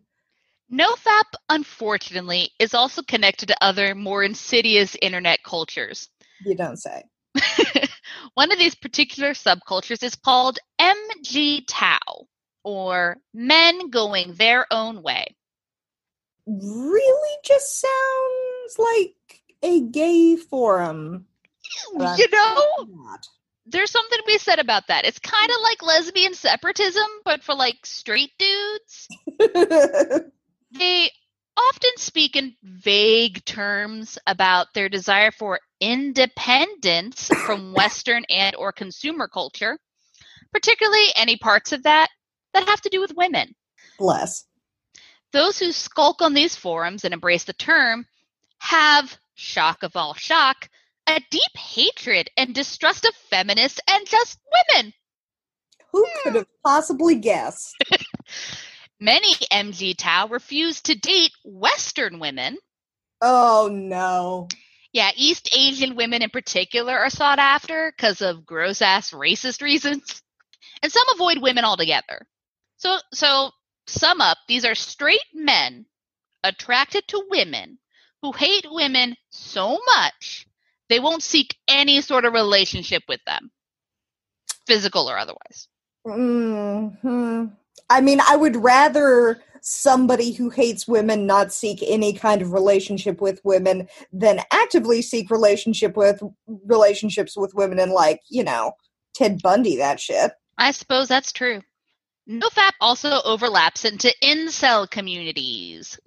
NoFap, 0.72 1.24
unfortunately, 1.48 2.50
is 2.58 2.74
also 2.74 3.02
connected 3.02 3.46
to 3.46 3.64
other 3.64 3.94
more 3.94 4.22
insidious 4.22 4.96
internet 5.00 5.42
cultures. 5.42 6.08
You 6.44 6.54
don't 6.54 6.76
say. 6.76 7.02
One 8.34 8.52
of 8.52 8.58
these 8.58 8.74
particular 8.74 9.30
subcultures 9.30 10.02
is 10.02 10.14
called 10.14 10.58
MGTOW, 10.80 12.26
or 12.62 13.16
men 13.32 13.90
going 13.90 14.34
their 14.34 14.66
own 14.70 15.02
way. 15.02 15.34
Really 16.46 17.38
just 17.44 17.80
sounds 17.80 18.78
like 18.78 19.42
a 19.62 19.80
gay 19.80 20.36
forum. 20.36 21.26
You 21.92 21.98
know, 21.98 22.86
there's 23.66 23.90
something 23.90 24.18
to 24.18 24.24
be 24.26 24.38
said 24.38 24.58
about 24.58 24.88
that. 24.88 25.06
It's 25.06 25.18
kind 25.18 25.50
of 25.50 25.56
like 25.62 25.82
lesbian 25.82 26.34
separatism, 26.34 27.06
but 27.24 27.42
for 27.42 27.54
like 27.54 27.86
straight 27.86 28.32
dudes. 28.38 29.08
They 30.76 31.08
often 31.56 31.90
speak 31.98 32.34
in 32.34 32.54
vague 32.62 33.44
terms 33.44 34.18
about 34.26 34.74
their 34.74 34.88
desire 34.88 35.30
for 35.30 35.60
independence 35.80 37.28
from 37.28 37.72
Western 37.74 38.24
and 38.28 38.56
or 38.56 38.72
consumer 38.72 39.28
culture, 39.28 39.78
particularly 40.52 41.06
any 41.14 41.36
parts 41.36 41.72
of 41.72 41.84
that 41.84 42.08
that 42.54 42.68
have 42.68 42.80
to 42.82 42.88
do 42.88 43.00
with 43.00 43.14
women. 43.16 43.54
Bless. 43.98 44.46
Those 45.34 45.58
who 45.58 45.72
skulk 45.72 46.22
on 46.22 46.32
these 46.32 46.54
forums 46.54 47.04
and 47.04 47.12
embrace 47.12 47.42
the 47.42 47.54
term 47.54 48.06
have, 48.58 49.18
shock 49.34 49.82
of 49.82 49.96
all 49.96 50.14
shock, 50.14 50.68
a 51.08 51.20
deep 51.28 51.56
hatred 51.56 52.30
and 52.36 52.54
distrust 52.54 53.04
of 53.04 53.12
feminists 53.16 53.80
and 53.90 54.06
just 54.06 54.38
women. 54.70 54.92
Who 55.90 56.06
hmm. 56.08 56.20
could 56.22 56.34
have 56.36 56.46
possibly 56.64 57.16
guessed? 57.16 57.74
Many 59.00 59.34
MGTOW 59.50 60.30
refuse 60.30 60.80
to 60.82 60.94
date 60.94 61.32
Western 61.44 62.20
women. 62.20 62.56
Oh 63.20 63.68
no. 63.72 64.46
Yeah, 64.92 65.10
East 65.16 65.48
Asian 65.52 65.96
women 65.96 66.22
in 66.22 66.30
particular 66.30 66.96
are 66.96 67.10
sought 67.10 67.40
after 67.40 67.92
because 67.96 68.22
of 68.22 68.46
gross 68.46 68.80
ass 68.80 69.10
racist 69.10 69.62
reasons. 69.62 70.22
And 70.80 70.92
some 70.92 71.08
avoid 71.12 71.42
women 71.42 71.64
altogether. 71.64 72.24
So 72.76 72.98
so 73.12 73.50
sum 73.86 74.20
up, 74.20 74.38
these 74.48 74.64
are 74.64 74.74
straight 74.74 75.20
men 75.32 75.86
attracted 76.42 77.06
to 77.08 77.26
women 77.30 77.78
who 78.22 78.32
hate 78.32 78.66
women 78.70 79.16
so 79.30 79.78
much 79.86 80.46
they 80.88 81.00
won't 81.00 81.22
seek 81.22 81.56
any 81.68 82.00
sort 82.00 82.24
of 82.24 82.32
relationship 82.32 83.02
with 83.08 83.20
them. 83.26 83.50
Physical 84.66 85.08
or 85.08 85.18
otherwise. 85.18 85.68
hmm 86.06 87.46
I 87.90 88.00
mean, 88.00 88.20
I 88.26 88.36
would 88.36 88.56
rather 88.56 89.42
somebody 89.60 90.32
who 90.32 90.50
hates 90.50 90.86
women 90.86 91.26
not 91.26 91.52
seek 91.52 91.82
any 91.86 92.12
kind 92.12 92.42
of 92.42 92.52
relationship 92.52 93.20
with 93.20 93.40
women 93.44 93.88
than 94.12 94.40
actively 94.50 95.02
seek 95.02 95.30
relationship 95.30 95.96
with 95.96 96.22
relationships 96.66 97.36
with 97.36 97.54
women 97.54 97.78
and 97.78 97.92
like, 97.92 98.20
you 98.30 98.44
know, 98.44 98.72
Ted 99.14 99.40
Bundy 99.42 99.76
that 99.76 100.00
shit. 100.00 100.32
I 100.58 100.70
suppose 100.70 101.08
that's 101.08 101.32
true. 101.32 101.62
Mm-hmm. 102.28 102.40
NoFap 102.40 102.72
also 102.80 103.20
overlaps 103.24 103.84
into 103.84 104.14
incel 104.22 104.90
communities 104.90 105.98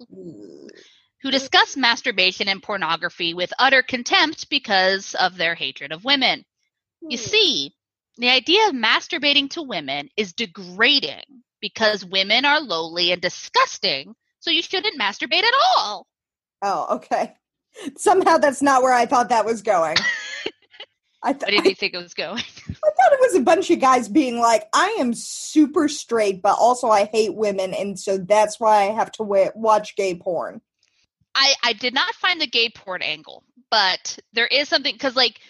who 1.22 1.30
discuss 1.30 1.76
masturbation 1.76 2.48
and 2.48 2.62
pornography 2.62 3.34
with 3.34 3.52
utter 3.58 3.82
contempt 3.82 4.48
because 4.50 5.14
of 5.14 5.36
their 5.36 5.54
hatred 5.54 5.92
of 5.92 6.04
women. 6.04 6.44
You 7.02 7.18
hmm. 7.18 7.24
see, 7.24 7.74
the 8.16 8.30
idea 8.30 8.68
of 8.68 8.74
masturbating 8.74 9.50
to 9.50 9.62
women 9.62 10.08
is 10.16 10.32
degrading 10.32 11.42
because 11.60 12.04
women 12.04 12.44
are 12.44 12.60
lowly 12.60 13.12
and 13.12 13.22
disgusting, 13.22 14.14
so 14.40 14.50
you 14.50 14.62
shouldn't 14.62 15.00
masturbate 15.00 15.44
at 15.44 15.54
all. 15.76 16.06
Oh, 16.62 16.96
okay. 16.96 17.34
Somehow 17.96 18.38
that's 18.38 18.62
not 18.62 18.82
where 18.82 18.92
I 18.92 19.06
thought 19.06 19.28
that 19.28 19.44
was 19.44 19.62
going. 19.62 19.96
I, 21.22 21.32
th- 21.32 21.42
Where 21.42 21.62
did 21.62 21.70
you 21.70 21.74
think 21.74 21.94
it 21.94 21.98
was 21.98 22.14
going? 22.14 22.42
I 22.68 22.72
thought 22.72 23.12
it 23.12 23.20
was 23.20 23.34
a 23.34 23.40
bunch 23.40 23.70
of 23.70 23.80
guys 23.80 24.08
being 24.08 24.38
like, 24.38 24.68
I 24.72 24.98
am 25.00 25.14
super 25.14 25.88
straight, 25.88 26.42
but 26.42 26.56
also 26.58 26.88
I 26.88 27.04
hate 27.06 27.34
women, 27.34 27.74
and 27.74 27.98
so 27.98 28.18
that's 28.18 28.60
why 28.60 28.82
I 28.82 28.92
have 28.92 29.10
to 29.12 29.24
wa- 29.24 29.50
watch 29.54 29.96
gay 29.96 30.14
porn. 30.14 30.60
I, 31.34 31.54
I 31.62 31.72
did 31.72 31.94
not 31.94 32.14
find 32.14 32.40
the 32.40 32.46
gay 32.46 32.70
porn 32.70 33.02
angle, 33.02 33.44
but 33.70 34.18
there 34.32 34.46
is 34.46 34.68
something 34.68 34.92
because 34.92 35.14
like 35.14 35.40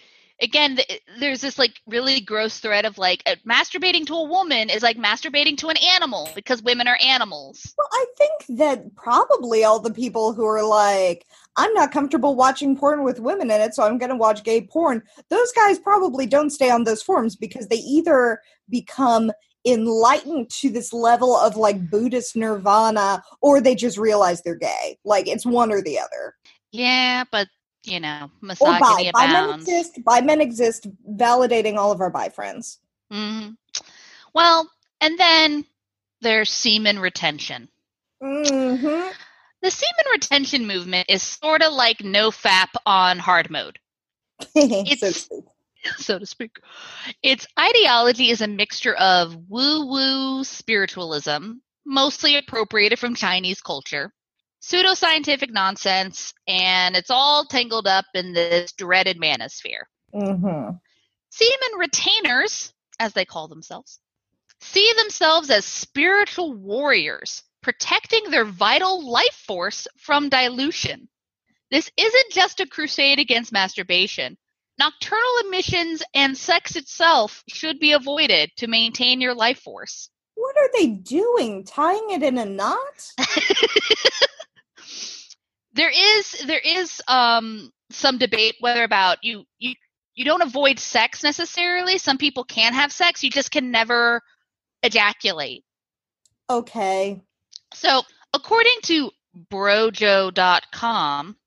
again 0.41 0.77
th- 0.77 1.01
there's 1.19 1.41
this 1.41 1.57
like 1.57 1.79
really 1.87 2.21
gross 2.21 2.59
thread 2.59 2.85
of 2.85 2.97
like 2.97 3.23
uh, 3.25 3.35
masturbating 3.47 4.05
to 4.07 4.13
a 4.13 4.23
woman 4.23 4.69
is 4.69 4.83
like 4.83 4.97
masturbating 4.97 5.57
to 5.57 5.69
an 5.69 5.77
animal 5.95 6.29
because 6.35 6.61
women 6.61 6.87
are 6.87 6.97
animals. 7.03 7.73
Well, 7.77 7.89
I 7.91 8.05
think 8.17 8.59
that 8.59 8.95
probably 8.95 9.63
all 9.63 9.79
the 9.79 9.93
people 9.93 10.33
who 10.33 10.45
are 10.45 10.63
like, 10.63 11.25
I'm 11.59 11.73
not 11.73 11.91
comfortable 11.91 12.35
watching 12.35 12.77
porn 12.77 13.03
with 13.03 13.19
women 13.19 13.51
in 13.51 13.59
it, 13.59 13.75
so 13.75 13.83
I'm 13.83 13.97
going 13.97 14.11
to 14.11 14.15
watch 14.15 14.45
gay 14.45 14.61
porn, 14.61 15.03
those 15.29 15.51
guys 15.51 15.77
probably 15.77 16.25
don't 16.25 16.51
stay 16.51 16.69
on 16.69 16.85
those 16.85 17.03
forums 17.03 17.35
because 17.35 17.67
they 17.67 17.77
either 17.77 18.39
become 18.69 19.29
enlightened 19.67 20.49
to 20.49 20.69
this 20.69 20.93
level 20.93 21.35
of 21.35 21.57
like 21.57 21.89
Buddhist 21.89 22.37
nirvana 22.37 23.21
or 23.41 23.59
they 23.59 23.75
just 23.75 23.97
realize 23.97 24.41
they're 24.41 24.55
gay. 24.55 24.97
Like 25.03 25.27
it's 25.27 25.45
one 25.45 25.69
or 25.69 25.81
the 25.81 25.99
other. 25.99 26.35
Yeah, 26.71 27.25
but 27.29 27.49
you 27.83 27.99
know, 27.99 28.31
Or 28.41 28.47
misogyny 28.47 29.11
bi. 29.13 29.27
Bi 29.27 29.33
men 29.33 29.59
exist. 29.59 30.03
Bi 30.05 30.21
men 30.21 30.39
exist, 30.39 30.87
validating 31.13 31.75
all 31.75 31.91
of 31.91 31.99
our 31.99 32.09
bi 32.09 32.29
friends. 32.29 32.79
Mhm. 33.11 33.57
Well, 34.33 34.69
and 35.01 35.19
then 35.19 35.65
there's 36.21 36.49
semen 36.49 36.99
retention. 36.99 37.67
Mm-hmm. 38.23 39.11
The 39.61 39.71
semen 39.71 40.05
retention 40.11 40.67
movement 40.67 41.09
is 41.09 41.21
sort 41.21 41.61
of 41.61 41.73
like 41.73 42.03
no 42.03 42.31
fap 42.31 42.69
on 42.85 43.19
hard 43.19 43.49
mode. 43.49 43.79
so 44.41 44.49
It's- 44.55 45.27
true. 45.27 45.43
so 45.97 46.19
to 46.19 46.25
speak. 46.25 46.57
Its 47.23 47.47
ideology 47.57 48.29
is 48.29 48.41
a 48.41 48.47
mixture 48.47 48.95
of 48.95 49.35
woo 49.47 49.85
woo 49.85 50.43
spiritualism, 50.43 51.53
mostly 51.85 52.37
appropriated 52.37 52.99
from 52.99 53.15
Chinese 53.15 53.61
culture, 53.61 54.13
pseudoscientific 54.61 55.51
nonsense, 55.51 56.33
and 56.47 56.95
it's 56.95 57.09
all 57.09 57.45
tangled 57.45 57.87
up 57.87 58.05
in 58.13 58.33
this 58.33 58.73
dreaded 58.73 59.19
manosphere. 59.19 59.83
Mm-hmm. 60.13 60.75
Semen 61.29 61.79
retainers, 61.79 62.73
as 62.99 63.13
they 63.13 63.25
call 63.25 63.47
themselves, 63.47 63.99
see 64.59 64.91
themselves 64.97 65.49
as 65.49 65.63
spiritual 65.63 66.53
warriors, 66.53 67.43
protecting 67.61 68.29
their 68.29 68.45
vital 68.45 69.09
life 69.09 69.43
force 69.45 69.87
from 69.97 70.29
dilution. 70.29 71.09
This 71.71 71.91
isn't 71.97 72.31
just 72.31 72.59
a 72.59 72.67
crusade 72.67 73.19
against 73.19 73.51
masturbation. 73.51 74.37
Nocturnal 74.79 75.23
emissions 75.45 76.01
and 76.13 76.37
sex 76.37 76.75
itself 76.75 77.43
should 77.47 77.79
be 77.79 77.91
avoided 77.91 78.49
to 78.57 78.67
maintain 78.67 79.21
your 79.21 79.35
life 79.35 79.59
force. 79.59 80.09
What 80.35 80.55
are 80.57 80.69
they 80.73 80.87
doing? 80.87 81.65
Tying 81.65 82.11
it 82.11 82.23
in 82.23 82.37
a 82.37 82.45
knot? 82.45 82.77
there 85.73 85.91
is 85.93 86.43
there 86.47 86.61
is 86.63 87.01
um 87.09 87.71
some 87.91 88.17
debate 88.17 88.55
whether 88.61 88.83
about 88.83 89.17
you 89.21 89.43
you 89.57 89.75
you 90.15 90.23
don't 90.23 90.41
avoid 90.41 90.79
sex 90.79 91.23
necessarily. 91.23 91.97
Some 91.97 92.17
people 92.17 92.45
can 92.45 92.73
have 92.73 92.91
sex, 92.91 93.23
you 93.23 93.29
just 93.29 93.51
can 93.51 93.71
never 93.71 94.21
ejaculate. 94.81 95.63
Okay. 96.49 97.21
So, 97.73 98.03
according 98.33 98.81
to 98.83 99.11
brojo.com, 99.51 101.37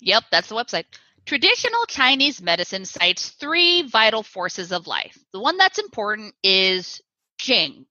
yep, 0.00 0.24
that's 0.30 0.48
the 0.48 0.54
website. 0.54 0.84
Traditional 1.26 1.84
Chinese 1.86 2.40
medicine 2.40 2.86
cites 2.86 3.28
three 3.28 3.82
vital 3.82 4.22
forces 4.22 4.72
of 4.72 4.86
life. 4.86 5.18
The 5.32 5.40
one 5.40 5.58
that's 5.58 5.78
important 5.78 6.34
is 6.42 7.02
Jing. 7.38 7.86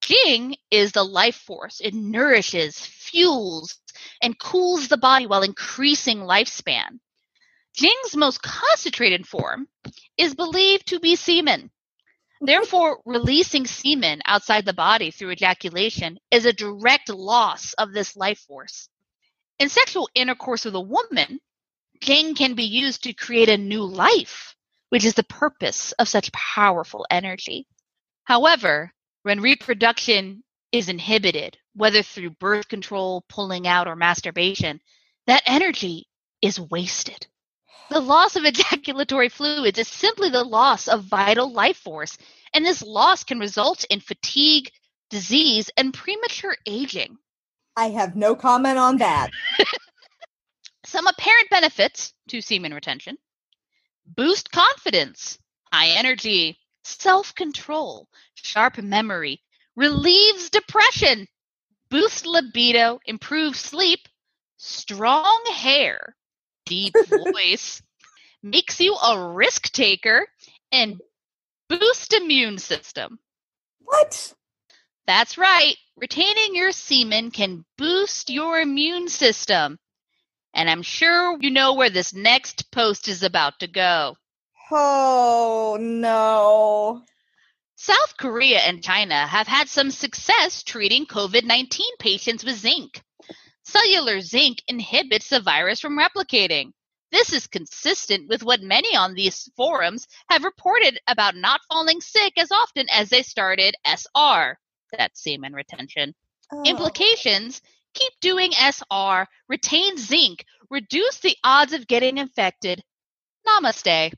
Jing 0.00 0.56
is 0.70 0.92
the 0.92 1.04
life 1.04 1.36
force. 1.36 1.80
It 1.80 1.92
nourishes, 1.92 2.78
fuels, 2.78 3.76
and 4.22 4.38
cools 4.38 4.88
the 4.88 4.96
body 4.96 5.26
while 5.26 5.42
increasing 5.42 6.20
lifespan. 6.20 7.00
Jing's 7.74 8.16
most 8.16 8.42
concentrated 8.42 9.26
form 9.26 9.68
is 10.16 10.34
believed 10.34 10.88
to 10.88 11.00
be 11.00 11.16
semen. 11.16 11.70
Therefore, 12.40 13.00
releasing 13.04 13.66
semen 13.66 14.22
outside 14.24 14.64
the 14.64 14.72
body 14.72 15.10
through 15.10 15.32
ejaculation 15.32 16.18
is 16.30 16.44
a 16.46 16.52
direct 16.52 17.08
loss 17.08 17.72
of 17.74 17.92
this 17.92 18.16
life 18.16 18.38
force. 18.40 18.88
In 19.58 19.68
sexual 19.68 20.08
intercourse 20.14 20.64
with 20.64 20.76
a 20.76 20.80
woman, 20.80 21.40
Jing 22.00 22.36
can 22.36 22.54
be 22.54 22.64
used 22.64 23.02
to 23.04 23.12
create 23.12 23.48
a 23.48 23.56
new 23.56 23.84
life, 23.84 24.54
which 24.90 25.04
is 25.04 25.14
the 25.14 25.24
purpose 25.24 25.92
of 25.92 26.08
such 26.08 26.32
powerful 26.32 27.06
energy. 27.10 27.66
However, 28.24 28.92
when 29.24 29.40
reproduction 29.40 30.44
is 30.70 30.88
inhibited, 30.88 31.58
whether 31.74 32.02
through 32.02 32.30
birth 32.30 32.68
control, 32.68 33.24
pulling 33.28 33.66
out, 33.66 33.88
or 33.88 33.96
masturbation, 33.96 34.80
that 35.26 35.42
energy 35.46 36.06
is 36.40 36.60
wasted. 36.60 37.26
The 37.90 38.00
loss 38.00 38.36
of 38.36 38.44
ejaculatory 38.44 39.28
fluids 39.28 39.78
is 39.78 39.88
simply 39.88 40.28
the 40.28 40.44
loss 40.44 40.88
of 40.88 41.04
vital 41.04 41.50
life 41.50 41.78
force, 41.78 42.18
and 42.52 42.64
this 42.64 42.82
loss 42.82 43.24
can 43.24 43.38
result 43.38 43.84
in 43.90 44.00
fatigue, 44.00 44.70
disease, 45.10 45.70
and 45.76 45.94
premature 45.94 46.56
aging. 46.66 47.18
I 47.76 47.90
have 47.90 48.14
no 48.14 48.34
comment 48.34 48.78
on 48.78 48.98
that. 48.98 49.30
Some 50.84 51.06
apparent 51.06 51.50
benefits 51.50 52.12
to 52.28 52.40
semen 52.40 52.74
retention 52.74 53.16
boost 54.16 54.50
confidence, 54.50 55.38
high 55.72 55.90
energy, 55.90 56.58
self 56.84 57.34
control, 57.34 58.08
sharp 58.34 58.78
memory, 58.78 59.42
relieves 59.76 60.50
depression, 60.50 61.26
boosts 61.90 62.26
libido, 62.26 62.98
improves 63.06 63.60
sleep, 63.60 64.00
strong 64.56 65.42
hair, 65.54 66.16
deep 66.68 66.94
voice, 67.08 67.82
makes 68.42 68.80
you 68.80 68.94
a 68.94 69.30
risk 69.30 69.72
taker, 69.72 70.26
and 70.70 71.00
boost 71.68 72.12
immune 72.12 72.58
system. 72.58 73.18
What? 73.80 74.34
That's 75.06 75.38
right. 75.38 75.76
Retaining 75.96 76.54
your 76.54 76.72
semen 76.72 77.30
can 77.30 77.64
boost 77.76 78.30
your 78.30 78.60
immune 78.60 79.08
system. 79.08 79.78
And 80.54 80.68
I'm 80.68 80.82
sure 80.82 81.38
you 81.40 81.50
know 81.50 81.74
where 81.74 81.90
this 81.90 82.14
next 82.14 82.70
post 82.70 83.08
is 83.08 83.22
about 83.22 83.58
to 83.60 83.68
go. 83.68 84.16
Oh, 84.70 85.78
no. 85.80 87.02
South 87.76 88.16
Korea 88.18 88.58
and 88.58 88.82
China 88.82 89.26
have 89.26 89.46
had 89.46 89.68
some 89.68 89.90
success 89.90 90.62
treating 90.62 91.06
COVID 91.06 91.44
19 91.44 91.96
patients 91.98 92.44
with 92.44 92.56
zinc. 92.56 93.02
Cellular 93.68 94.22
zinc 94.22 94.62
inhibits 94.66 95.28
the 95.28 95.40
virus 95.40 95.78
from 95.78 95.98
replicating. 95.98 96.72
This 97.12 97.34
is 97.34 97.46
consistent 97.46 98.26
with 98.26 98.42
what 98.42 98.62
many 98.62 98.96
on 98.96 99.12
these 99.12 99.50
forums 99.56 100.06
have 100.30 100.44
reported 100.44 100.98
about 101.06 101.36
not 101.36 101.60
falling 101.68 102.00
sick 102.00 102.32
as 102.38 102.50
often 102.50 102.86
as 102.90 103.10
they 103.10 103.22
started 103.22 103.74
SR, 103.84 104.58
that's 104.96 105.22
semen 105.22 105.52
retention. 105.52 106.14
Oh. 106.50 106.62
Implications 106.64 107.60
keep 107.92 108.12
doing 108.22 108.52
SR, 108.52 109.26
retain 109.50 109.98
zinc, 109.98 110.46
reduce 110.70 111.18
the 111.18 111.36
odds 111.44 111.74
of 111.74 111.86
getting 111.86 112.16
infected. 112.16 112.82
Namaste. 113.46 114.12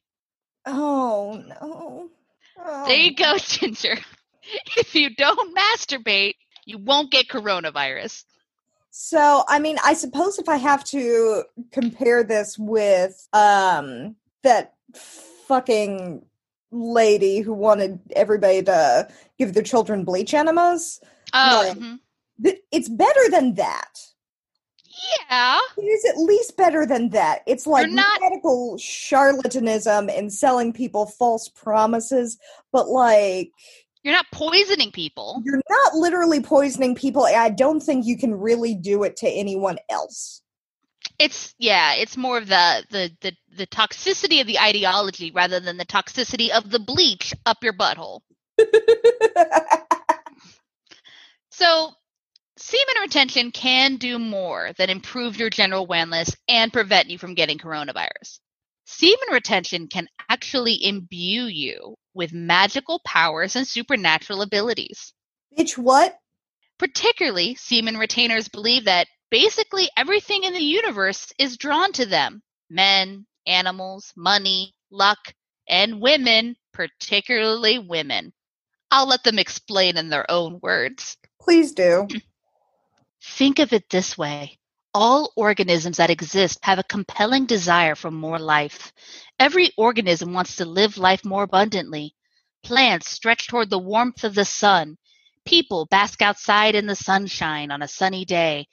Oh, 0.64 1.42
no. 1.44 2.10
Oh. 2.56 2.86
There 2.86 2.96
you 2.96 3.12
oh. 3.18 3.32
go, 3.32 3.38
Ginger. 3.44 3.98
If 4.76 4.94
you 4.94 5.14
don't 5.16 5.56
masturbate, 5.56 6.34
you 6.66 6.78
won't 6.78 7.10
get 7.10 7.26
coronavirus. 7.26 8.24
So, 8.90 9.44
I 9.48 9.58
mean, 9.60 9.76
I 9.84 9.94
suppose 9.94 10.38
if 10.38 10.48
I 10.48 10.56
have 10.56 10.84
to 10.84 11.44
compare 11.72 12.22
this 12.24 12.58
with 12.58 13.26
um 13.32 14.16
that 14.42 14.74
fucking 14.94 16.24
lady 16.72 17.40
who 17.40 17.52
wanted 17.52 18.00
everybody 18.14 18.62
to 18.62 19.08
give 19.38 19.54
their 19.54 19.62
children 19.62 20.04
bleach 20.04 20.34
enemas, 20.34 21.00
Oh, 21.32 21.62
Right. 21.68 21.76
mhm. 21.78 21.98
th- 22.42 22.60
it's 22.72 22.88
better 22.88 23.28
than 23.30 23.54
that. 23.54 23.98
yeah. 25.30 25.60
It 25.78 25.82
is 25.82 26.04
at 26.04 26.18
least 26.18 26.56
better 26.56 26.84
than 26.84 27.10
that. 27.10 27.42
It's 27.46 27.66
like 27.66 27.90
not- 27.90 28.20
medical 28.20 28.76
charlatanism 28.76 30.16
and 30.16 30.32
selling 30.32 30.72
people 30.72 31.06
false 31.06 31.48
promises, 31.48 32.38
but 32.72 32.88
like 32.88 33.50
You're 34.02 34.14
not 34.14 34.26
poisoning 34.32 34.92
people. 34.92 35.42
you're 35.44 35.60
not 35.68 35.94
literally 35.94 36.40
poisoning 36.40 36.94
people. 36.94 37.24
I 37.24 37.50
don't 37.50 37.80
think 37.80 38.06
you 38.06 38.16
can 38.16 38.34
really 38.34 38.74
do 38.74 39.02
it 39.04 39.16
to 39.18 39.28
anyone 39.28 39.78
else. 39.90 40.42
It's 41.18 41.54
yeah, 41.58 41.94
it's 41.94 42.16
more 42.16 42.38
of 42.38 42.46
the 42.46 42.84
the 42.90 43.10
the, 43.20 43.32
the 43.56 43.66
toxicity 43.66 44.40
of 44.40 44.46
the 44.46 44.58
ideology 44.58 45.30
rather 45.30 45.60
than 45.60 45.76
the 45.76 45.84
toxicity 45.84 46.50
of 46.50 46.70
the 46.70 46.78
bleach 46.78 47.34
up 47.44 47.62
your 47.62 47.74
butthole. 47.74 48.20
So, 51.60 51.92
semen 52.56 53.02
retention 53.02 53.50
can 53.50 53.96
do 53.96 54.18
more 54.18 54.70
than 54.78 54.88
improve 54.88 55.36
your 55.36 55.50
general 55.50 55.86
wellness 55.86 56.34
and 56.48 56.72
prevent 56.72 57.10
you 57.10 57.18
from 57.18 57.34
getting 57.34 57.58
coronavirus. 57.58 58.38
Semen 58.86 59.28
retention 59.30 59.86
can 59.86 60.08
actually 60.30 60.82
imbue 60.82 61.44
you 61.44 61.96
with 62.14 62.32
magical 62.32 63.00
powers 63.04 63.56
and 63.56 63.66
supernatural 63.66 64.42
abilities. 64.42 65.12
Bitch, 65.58 65.76
what? 65.76 66.18
Particularly, 66.78 67.54
semen 67.56 67.96
retainers 67.96 68.48
believe 68.48 68.84
that 68.84 69.08
basically 69.30 69.90
everything 69.96 70.44
in 70.44 70.54
the 70.54 70.60
universe 70.60 71.32
is 71.38 71.56
drawn 71.56 71.92
to 71.92 72.06
them 72.06 72.42
men, 72.68 73.26
animals, 73.46 74.12
money, 74.16 74.74
luck, 74.90 75.18
and 75.68 76.00
women, 76.00 76.56
particularly 76.72 77.78
women. 77.78 78.32
I'll 78.90 79.08
let 79.08 79.24
them 79.24 79.38
explain 79.38 79.96
in 79.96 80.08
their 80.08 80.30
own 80.30 80.60
words. 80.62 81.16
Please 81.40 81.72
do. 81.72 82.08
Think 83.22 83.58
of 83.58 83.72
it 83.72 83.88
this 83.90 84.16
way 84.16 84.59
all 84.92 85.32
organisms 85.36 85.98
that 85.98 86.10
exist 86.10 86.58
have 86.62 86.78
a 86.78 86.84
compelling 86.84 87.46
desire 87.46 87.94
for 87.94 88.10
more 88.10 88.38
life. 88.38 88.92
Every 89.38 89.70
organism 89.76 90.32
wants 90.32 90.56
to 90.56 90.64
live 90.64 90.98
life 90.98 91.24
more 91.24 91.44
abundantly. 91.44 92.14
Plants 92.62 93.10
stretch 93.10 93.48
toward 93.48 93.70
the 93.70 93.78
warmth 93.78 94.24
of 94.24 94.34
the 94.34 94.44
sun. 94.44 94.96
People 95.44 95.86
bask 95.86 96.20
outside 96.22 96.74
in 96.74 96.86
the 96.86 96.96
sunshine 96.96 97.70
on 97.70 97.82
a 97.82 97.88
sunny 97.88 98.24
day. 98.24 98.66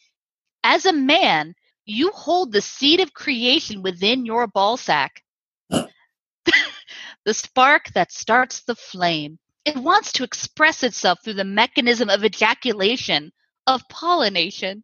As 0.64 0.86
a 0.86 0.94
man, 0.94 1.56
you 1.86 2.12
hold 2.12 2.52
the 2.52 2.62
seed 2.62 3.00
of 3.00 3.14
creation 3.14 3.82
within 3.82 4.26
your 4.26 4.48
ballsack. 4.48 5.10
the 5.70 7.34
spark 7.34 7.92
that 7.94 8.12
starts 8.12 8.62
the 8.62 8.76
flame. 8.76 9.40
It 9.64 9.78
wants 9.78 10.12
to 10.14 10.24
express 10.24 10.84
itself 10.84 11.20
through 11.24 11.34
the 11.34 11.44
mechanism 11.44 12.10
of 12.10 12.24
ejaculation, 12.24 13.32
of 13.66 13.82
pollination. 13.90 14.84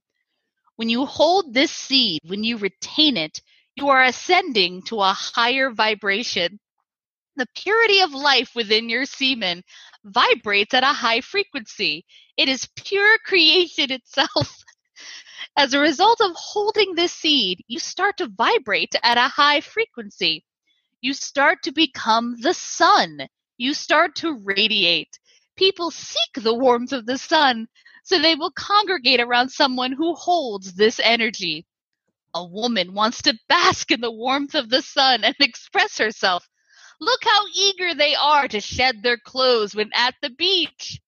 When 0.76 0.90
you 0.90 1.06
hold 1.06 1.54
this 1.54 1.72
seed, 1.72 2.22
when 2.26 2.44
you 2.44 2.58
retain 2.58 3.18
it, 3.18 3.42
you 3.76 3.90
are 3.90 4.04
ascending 4.04 4.84
to 4.84 5.02
a 5.02 5.14
higher 5.14 5.72
vibration. 5.72 6.60
The 7.36 7.48
purity 7.56 8.02
of 8.02 8.14
life 8.14 8.52
within 8.56 8.90
your 8.90 9.06
semen 9.06 9.64
vibrates 10.04 10.74
at 10.74 10.84
a 10.84 10.88
high 10.88 11.22
frequency. 11.22 12.06
It 12.38 12.50
is 12.50 12.70
pure 12.76 13.18
creation 13.26 13.92
itself. 14.00 14.64
As 15.56 15.74
a 15.74 15.80
result 15.80 16.22
of 16.22 16.32
holding 16.36 16.96
this 16.96 17.14
seed, 17.14 17.64
you 17.68 17.80
start 17.80 18.18
to 18.18 18.28
vibrate 18.28 18.96
at 19.04 19.18
a 19.18 19.28
high 19.28 19.62
frequency. 19.62 20.44
You 21.02 21.14
start 21.14 21.64
to 21.64 21.72
become 21.72 22.38
the 22.40 22.54
sun. 22.54 23.28
You 23.58 23.74
start 23.74 24.16
to 24.18 24.40
radiate. 24.44 25.20
People 25.56 25.92
seek 25.92 26.34
the 26.36 26.54
warmth 26.56 26.94
of 26.94 27.06
the 27.06 27.18
sun, 27.18 27.68
so 28.04 28.20
they 28.20 28.36
will 28.36 28.52
congregate 28.52 29.22
around 29.22 29.50
someone 29.50 29.94
who 29.94 30.14
holds 30.14 30.74
this 30.74 31.00
energy. 31.02 31.66
A 32.36 32.46
woman 32.46 32.94
wants 32.94 33.22
to 33.24 33.38
bask 33.48 33.92
in 33.92 34.02
the 34.02 34.12
warmth 34.12 34.56
of 34.56 34.70
the 34.70 34.82
sun 34.82 35.24
and 35.24 35.36
express 35.40 35.98
herself. 35.98 36.48
Look 37.00 37.24
how 37.24 37.46
eager 37.56 37.96
they 37.96 38.16
are 38.16 38.48
to 38.48 38.60
shed 38.60 39.02
their 39.02 39.18
clothes 39.18 39.74
when 39.76 39.90
at 39.94 40.16
the 40.22 40.30
beach. 40.30 41.00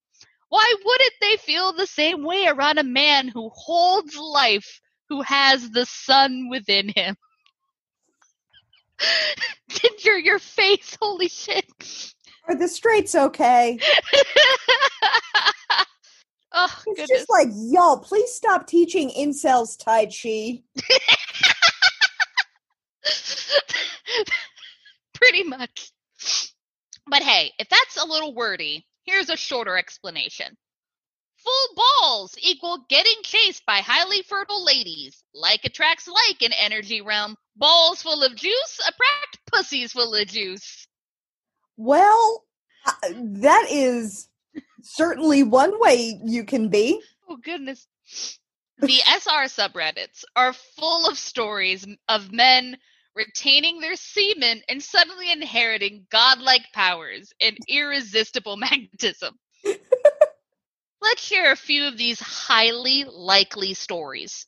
Why 0.50 0.74
wouldn't 0.84 1.14
they 1.22 1.38
feel 1.38 1.74
the 1.74 1.88
same 1.88 2.24
way 2.24 2.48
around 2.48 2.78
a 2.78 2.84
man 2.84 3.28
who 3.28 3.50
holds 3.54 4.16
life, 4.16 4.80
who 5.10 5.22
has 5.22 5.70
the 5.72 5.86
sun 5.86 6.48
within 6.50 6.90
him? 6.96 7.16
Ginger, 9.70 10.18
your 10.18 10.40
face, 10.40 10.98
holy 11.02 11.28
shit. 11.28 11.66
Are 12.48 12.56
the 12.56 12.68
straights 12.68 13.16
okay? 13.16 13.80
oh, 16.66 16.84
It's 16.88 17.02
goodness. 17.02 17.10
just 17.10 17.30
like, 17.30 17.48
y'all, 17.54 17.98
please 17.98 18.32
stop 18.34 18.68
teaching 18.68 19.10
incels 19.12 19.78
Tai 19.82 20.06
Chi. 20.08 20.62
Pretty 25.14 25.44
much. 25.44 25.92
But 27.08 27.22
hey, 27.24 27.52
if 27.60 27.70
that's 27.70 28.02
a 28.02 28.08
little 28.08 28.34
wordy, 28.34 28.86
here's 29.06 29.30
a 29.30 29.38
shorter 29.38 29.78
explanation. 29.78 30.58
Full 31.38 31.84
balls 32.02 32.36
equal 32.42 32.86
getting 32.90 33.22
chased 33.24 33.66
by 33.68 33.78
highly 33.78 34.24
fertile 34.24 34.66
ladies. 34.66 35.24
Like 35.34 35.64
attracts 35.64 36.08
like 36.08 36.42
in 36.42 36.52
energy 36.54 37.02
realm. 37.02 37.36
Balls 37.56 38.02
full 38.02 38.24
of 38.24 38.36
juice 38.36 38.80
attract 38.80 39.40
pussies 39.52 39.92
full 39.92 40.16
of 40.16 40.28
juice. 40.28 40.88
Well, 41.78 42.46
uh, 42.86 42.94
that 43.14 43.68
is 43.70 44.28
certainly 44.86 45.44
one 45.44 45.80
way 45.80 46.20
you 46.24 46.46
can 46.46 46.70
be. 46.70 47.02
Oh 47.28 47.38
goodness. 47.38 47.88
The 48.80 49.02
SR 49.08 49.46
subreddits 49.46 50.24
are 50.36 50.54
full 50.54 51.08
of 51.08 51.18
stories 51.18 51.88
of 52.08 52.32
men 52.32 52.78
retaining 53.16 53.80
their 53.80 53.96
semen 53.96 54.62
and 54.68 54.84
suddenly 54.84 55.32
inheriting 55.32 56.06
godlike 56.12 56.66
powers 56.74 57.34
and 57.42 57.58
irresistible 57.68 58.58
magnetism. 58.58 59.40
Let's 61.02 61.24
share 61.24 61.52
a 61.52 61.58
few 61.58 61.86
of 61.86 61.98
these 61.98 62.20
highly 62.20 63.06
likely 63.06 63.74
stories. 63.74 64.46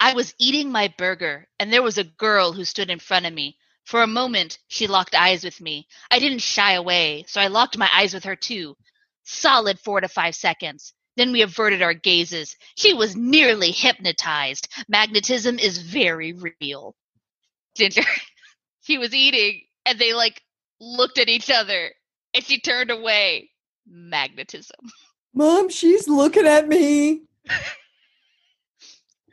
I 0.00 0.14
was 0.14 0.34
eating 0.38 0.70
my 0.70 0.92
burger 0.98 1.46
and 1.58 1.72
there 1.72 1.82
was 1.82 1.98
a 1.98 2.04
girl 2.04 2.52
who 2.52 2.64
stood 2.64 2.90
in 2.90 2.98
front 2.98 3.26
of 3.26 3.32
me. 3.32 3.56
For 3.84 4.02
a 4.02 4.06
moment, 4.08 4.58
she 4.68 4.86
locked 4.86 5.14
eyes 5.14 5.44
with 5.44 5.60
me. 5.60 5.86
I 6.10 6.18
didn't 6.18 6.40
shy 6.40 6.72
away, 6.72 7.24
so 7.28 7.40
I 7.40 7.46
locked 7.48 7.78
my 7.78 7.88
eyes 7.92 8.14
with 8.14 8.24
her 8.24 8.36
too. 8.36 8.76
Solid 9.24 9.78
four 9.80 10.00
to 10.00 10.08
five 10.08 10.34
seconds. 10.34 10.92
Then 11.16 11.32
we 11.32 11.42
averted 11.42 11.82
our 11.82 11.94
gazes. 11.94 12.56
She 12.76 12.92
was 12.92 13.16
nearly 13.16 13.70
hypnotized. 13.70 14.68
Magnetism 14.88 15.58
is 15.58 15.78
very 15.78 16.34
real. 16.60 16.94
Ginger, 17.76 18.02
she 18.82 18.98
was 18.98 19.14
eating, 19.14 19.62
and 19.86 19.98
they 19.98 20.12
like 20.12 20.42
looked 20.80 21.18
at 21.18 21.28
each 21.28 21.50
other, 21.50 21.92
and 22.34 22.44
she 22.44 22.60
turned 22.60 22.90
away. 22.90 23.50
Magnetism. 23.86 24.80
Mom, 25.34 25.68
she's 25.68 26.08
looking 26.08 26.46
at 26.46 26.68
me. 26.68 27.22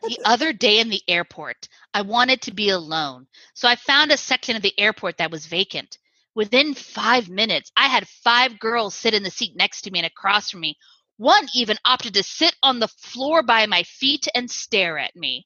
The 0.03 0.17
other 0.25 0.51
day 0.51 0.79
in 0.79 0.89
the 0.89 1.03
airport, 1.07 1.69
I 1.93 2.01
wanted 2.01 2.41
to 2.41 2.51
be 2.51 2.69
alone, 2.69 3.27
so 3.53 3.67
I 3.67 3.75
found 3.75 4.11
a 4.11 4.17
section 4.17 4.55
of 4.55 4.63
the 4.63 4.73
airport 4.79 5.17
that 5.17 5.29
was 5.29 5.45
vacant. 5.45 5.99
Within 6.33 6.73
five 6.73 7.29
minutes, 7.29 7.71
I 7.75 7.87
had 7.87 8.07
five 8.07 8.59
girls 8.59 8.95
sit 8.95 9.13
in 9.13 9.23
the 9.23 9.31
seat 9.31 9.55
next 9.55 9.81
to 9.81 9.91
me 9.91 9.99
and 9.99 10.05
across 10.05 10.49
from 10.49 10.61
me. 10.61 10.77
One 11.17 11.47
even 11.53 11.77
opted 11.85 12.13
to 12.15 12.23
sit 12.23 12.55
on 12.63 12.79
the 12.79 12.87
floor 12.87 13.43
by 13.43 13.65
my 13.65 13.83
feet 13.83 14.27
and 14.33 14.49
stare 14.49 14.97
at 14.97 15.15
me. 15.15 15.45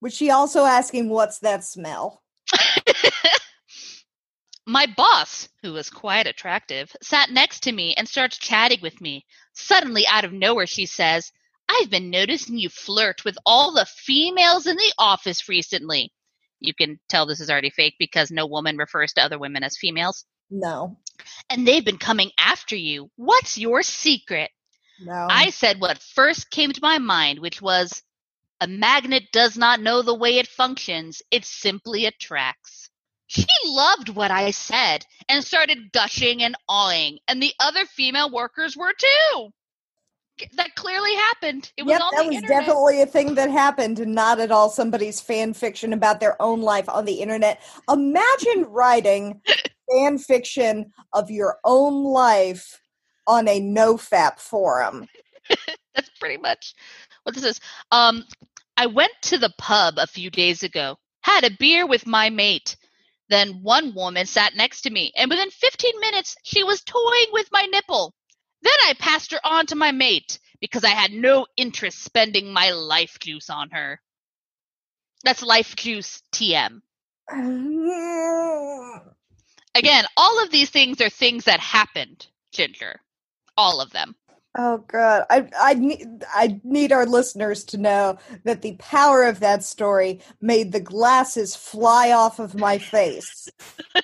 Was 0.00 0.14
she 0.14 0.30
also 0.30 0.64
asking, 0.64 1.08
what's 1.08 1.38
that 1.40 1.64
smell? 1.64 2.22
My 4.66 4.86
boss, 4.86 5.48
who 5.62 5.72
was 5.72 5.88
quite 5.88 6.26
attractive, 6.26 6.94
sat 7.02 7.30
next 7.30 7.62
to 7.62 7.72
me 7.72 7.94
and 7.94 8.06
starts 8.06 8.36
chatting 8.36 8.80
with 8.82 9.00
me. 9.00 9.24
Suddenly, 9.54 10.06
out 10.06 10.24
of 10.24 10.32
nowhere, 10.32 10.66
she 10.66 10.84
says, 10.84 11.32
I've 11.68 11.88
been 11.88 12.10
noticing 12.10 12.58
you 12.58 12.68
flirt 12.68 13.24
with 13.24 13.38
all 13.46 13.72
the 13.72 13.86
females 13.86 14.66
in 14.66 14.76
the 14.76 14.92
office 14.98 15.48
recently. 15.48 16.12
You 16.60 16.74
can 16.74 16.98
tell 17.08 17.26
this 17.26 17.40
is 17.40 17.50
already 17.50 17.70
fake 17.70 17.94
because 17.98 18.30
no 18.30 18.46
woman 18.46 18.76
refers 18.76 19.12
to 19.14 19.22
other 19.22 19.38
women 19.38 19.62
as 19.62 19.76
females. 19.76 20.24
No, 20.50 20.96
And 21.50 21.66
they've 21.68 21.84
been 21.84 21.98
coming 21.98 22.30
after 22.38 22.74
you. 22.76 23.10
What's 23.16 23.58
your 23.58 23.82
secret? 23.82 24.50
no. 25.00 25.26
I 25.30 25.50
said 25.50 25.80
what 25.80 25.98
first 25.98 26.50
came 26.50 26.72
to 26.72 26.80
my 26.82 26.98
mind, 26.98 27.38
which 27.38 27.60
was 27.62 28.02
a 28.60 28.66
magnet 28.66 29.24
does 29.32 29.56
not 29.56 29.80
know 29.80 30.02
the 30.02 30.14
way 30.14 30.38
it 30.38 30.48
functions, 30.48 31.22
it 31.30 31.44
simply 31.44 32.06
attracts. 32.06 32.90
She 33.28 33.46
loved 33.66 34.08
what 34.08 34.30
I 34.30 34.50
said 34.52 35.04
and 35.28 35.44
started 35.44 35.92
gushing 35.92 36.42
and 36.42 36.56
awing, 36.68 37.18
and 37.28 37.42
the 37.42 37.52
other 37.60 37.84
female 37.84 38.30
workers 38.30 38.74
were 38.76 38.94
too. 38.98 39.50
That 40.56 40.74
clearly 40.74 41.14
happened. 41.14 41.72
It 41.76 41.84
was 41.84 41.92
yep, 41.92 42.00
on 42.00 42.14
that 42.14 42.22
the 42.22 42.28
was 42.28 42.36
internet. 42.36 42.60
definitely 42.60 43.02
a 43.02 43.06
thing 43.06 43.34
that 43.34 43.50
happened, 43.50 44.06
not 44.06 44.40
at 44.40 44.50
all 44.50 44.70
somebody's 44.70 45.20
fan 45.20 45.54
fiction 45.54 45.92
about 45.92 46.20
their 46.20 46.40
own 46.40 46.62
life 46.62 46.88
on 46.88 47.04
the 47.04 47.20
internet. 47.20 47.62
Imagine 47.90 48.64
writing 48.68 49.40
fan 49.90 50.18
fiction 50.18 50.92
of 51.12 51.30
your 51.30 51.58
own 51.64 52.04
life 52.04 52.80
on 53.26 53.48
a 53.48 53.60
nofap 53.60 54.38
forum. 54.38 55.06
That's 55.94 56.10
pretty 56.20 56.38
much 56.38 56.74
what 57.22 57.34
this 57.34 57.44
is. 57.44 57.60
Um, 57.90 58.24
I 58.76 58.86
went 58.86 59.12
to 59.22 59.38
the 59.38 59.52
pub 59.58 59.94
a 59.98 60.06
few 60.06 60.30
days 60.30 60.62
ago, 60.62 60.96
had 61.22 61.44
a 61.44 61.56
beer 61.58 61.86
with 61.86 62.06
my 62.06 62.30
mate. 62.30 62.76
Then 63.28 63.62
one 63.62 63.94
woman 63.94 64.24
sat 64.24 64.56
next 64.56 64.82
to 64.82 64.90
me, 64.90 65.12
and 65.16 65.30
within 65.30 65.50
15 65.50 66.00
minutes, 66.00 66.36
she 66.44 66.64
was 66.64 66.80
toying 66.82 67.26
with 67.32 67.48
my 67.52 67.62
nipple. 67.70 68.14
Then 68.62 68.72
I 68.86 68.94
passed 68.98 69.32
her 69.32 69.40
on 69.44 69.66
to 69.66 69.76
my 69.76 69.92
mate 69.92 70.38
because 70.60 70.84
I 70.84 70.90
had 70.90 71.12
no 71.12 71.46
interest 71.56 72.02
spending 72.02 72.52
my 72.52 72.70
life 72.70 73.18
juice 73.20 73.50
on 73.50 73.70
her. 73.70 74.00
That's 75.24 75.42
life 75.42 75.76
juice 75.76 76.22
TM. 76.32 76.80
Again, 79.74 80.04
all 80.16 80.42
of 80.42 80.50
these 80.50 80.70
things 80.70 81.00
are 81.00 81.10
things 81.10 81.44
that 81.44 81.60
happened, 81.60 82.26
Ginger. 82.52 83.00
All 83.56 83.80
of 83.80 83.90
them. 83.90 84.14
Oh 84.56 84.78
god, 84.78 85.24
I 85.30 85.48
I 85.60 85.74
need 85.74 86.24
I 86.34 86.60
need 86.64 86.90
our 86.90 87.06
listeners 87.06 87.64
to 87.66 87.76
know 87.76 88.18
that 88.44 88.62
the 88.62 88.76
power 88.76 89.24
of 89.24 89.40
that 89.40 89.62
story 89.62 90.20
made 90.40 90.72
the 90.72 90.80
glasses 90.80 91.54
fly 91.54 92.12
off 92.12 92.38
of 92.38 92.54
my 92.54 92.78
face. 92.78 93.48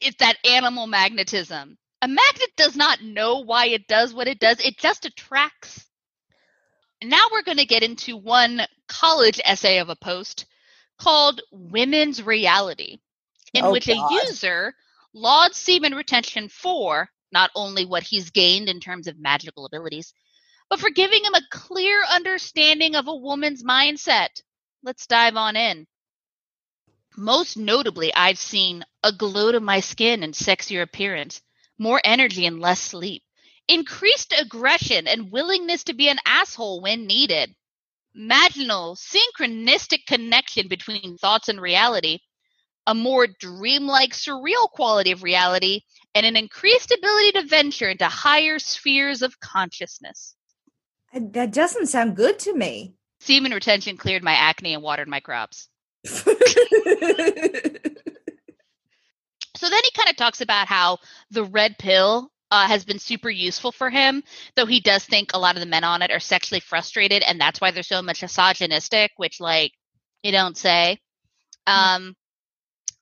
It's 0.00 0.16
that 0.18 0.38
animal 0.44 0.88
magnetism. 0.88 1.78
A 2.02 2.08
magnet 2.08 2.50
does 2.56 2.76
not 2.76 3.02
know 3.02 3.38
why 3.40 3.66
it 3.66 3.88
does 3.88 4.14
what 4.14 4.28
it 4.28 4.38
does, 4.38 4.60
it 4.60 4.78
just 4.78 5.04
attracts. 5.04 5.84
Now 7.02 7.22
we're 7.32 7.42
going 7.42 7.58
to 7.58 7.66
get 7.66 7.82
into 7.82 8.16
one 8.16 8.62
college 8.88 9.40
essay 9.44 9.78
of 9.78 9.88
a 9.88 9.96
post 9.96 10.46
called 10.98 11.40
Women's 11.52 12.22
Reality, 12.22 12.98
in 13.54 13.64
Oh, 13.64 13.72
which 13.72 13.86
God. 13.86 14.12
a 14.12 14.14
user 14.26 14.74
lauds 15.12 15.56
semen 15.56 15.94
retention 15.94 16.48
for 16.48 17.08
not 17.32 17.50
only 17.54 17.84
what 17.84 18.02
he's 18.02 18.30
gained 18.30 18.68
in 18.68 18.80
terms 18.80 19.06
of 19.06 19.18
magical 19.18 19.66
abilities, 19.66 20.12
but 20.70 20.80
for 20.80 20.90
giving 20.90 21.24
him 21.24 21.34
a 21.34 21.46
clear 21.50 22.02
understanding 22.04 22.94
of 22.94 23.08
a 23.08 23.14
woman's 23.14 23.62
mindset. 23.64 24.42
Let's 24.82 25.06
dive 25.06 25.36
on 25.36 25.56
in. 25.56 25.86
Most 27.16 27.56
notably, 27.56 28.14
I've 28.14 28.38
seen 28.38 28.84
a 29.02 29.12
glow 29.12 29.52
to 29.52 29.60
my 29.60 29.80
skin 29.80 30.22
and 30.22 30.34
sexier 30.34 30.82
appearance, 30.82 31.40
more 31.78 32.00
energy 32.04 32.46
and 32.46 32.60
less 32.60 32.80
sleep, 32.80 33.22
increased 33.68 34.34
aggression 34.38 35.06
and 35.06 35.30
willingness 35.30 35.84
to 35.84 35.94
be 35.94 36.08
an 36.08 36.18
asshole 36.26 36.80
when 36.80 37.06
needed, 37.06 37.54
maginal, 38.16 38.96
synchronistic 38.96 40.06
connection 40.06 40.68
between 40.68 41.16
thoughts 41.18 41.48
and 41.48 41.60
reality, 41.60 42.18
a 42.86 42.94
more 42.94 43.26
dreamlike, 43.26 44.12
surreal 44.12 44.70
quality 44.70 45.12
of 45.12 45.22
reality, 45.22 45.82
and 46.14 46.24
an 46.24 46.36
increased 46.36 46.90
ability 46.90 47.32
to 47.32 47.42
venture 47.42 47.88
into 47.90 48.06
higher 48.06 48.58
spheres 48.58 49.22
of 49.22 49.38
consciousness. 49.40 50.34
That 51.12 51.52
doesn't 51.52 51.86
sound 51.86 52.16
good 52.16 52.38
to 52.40 52.54
me. 52.54 52.94
Semen 53.20 53.52
retention 53.52 53.96
cleared 53.96 54.22
my 54.22 54.32
acne 54.32 54.74
and 54.74 54.82
watered 54.82 55.08
my 55.08 55.20
crops. 55.20 55.68
So 59.58 59.68
then 59.68 59.80
he 59.82 59.90
kind 59.90 60.08
of 60.08 60.16
talks 60.16 60.40
about 60.40 60.68
how 60.68 60.98
the 61.30 61.44
red 61.44 61.76
pill 61.78 62.30
uh, 62.50 62.66
has 62.66 62.84
been 62.84 62.98
super 62.98 63.28
useful 63.30 63.72
for 63.72 63.90
him, 63.90 64.22
though 64.56 64.66
he 64.66 64.80
does 64.80 65.04
think 65.04 65.32
a 65.32 65.38
lot 65.38 65.56
of 65.56 65.60
the 65.60 65.66
men 65.66 65.84
on 65.84 66.02
it 66.02 66.10
are 66.10 66.20
sexually 66.20 66.60
frustrated, 66.60 67.22
and 67.22 67.40
that's 67.40 67.60
why 67.60 67.70
they're 67.70 67.82
so 67.82 68.00
much 68.00 68.22
misogynistic, 68.22 69.12
which, 69.16 69.40
like, 69.40 69.72
you 70.22 70.32
don't 70.32 70.56
say. 70.56 70.98
Um, 71.66 72.14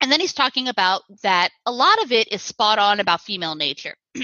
and 0.01 0.11
then 0.11 0.21
he's 0.21 0.33
talking 0.33 0.69
about 0.69 1.03
that 1.23 1.51
a 1.64 1.73
lot 1.73 2.03
of 2.03 2.12
it 2.12 2.33
is 2.33 2.42
spot 2.42 2.79
on 2.79 3.01
about 3.01 3.21
female 3.21 3.55
nature. 3.55 3.95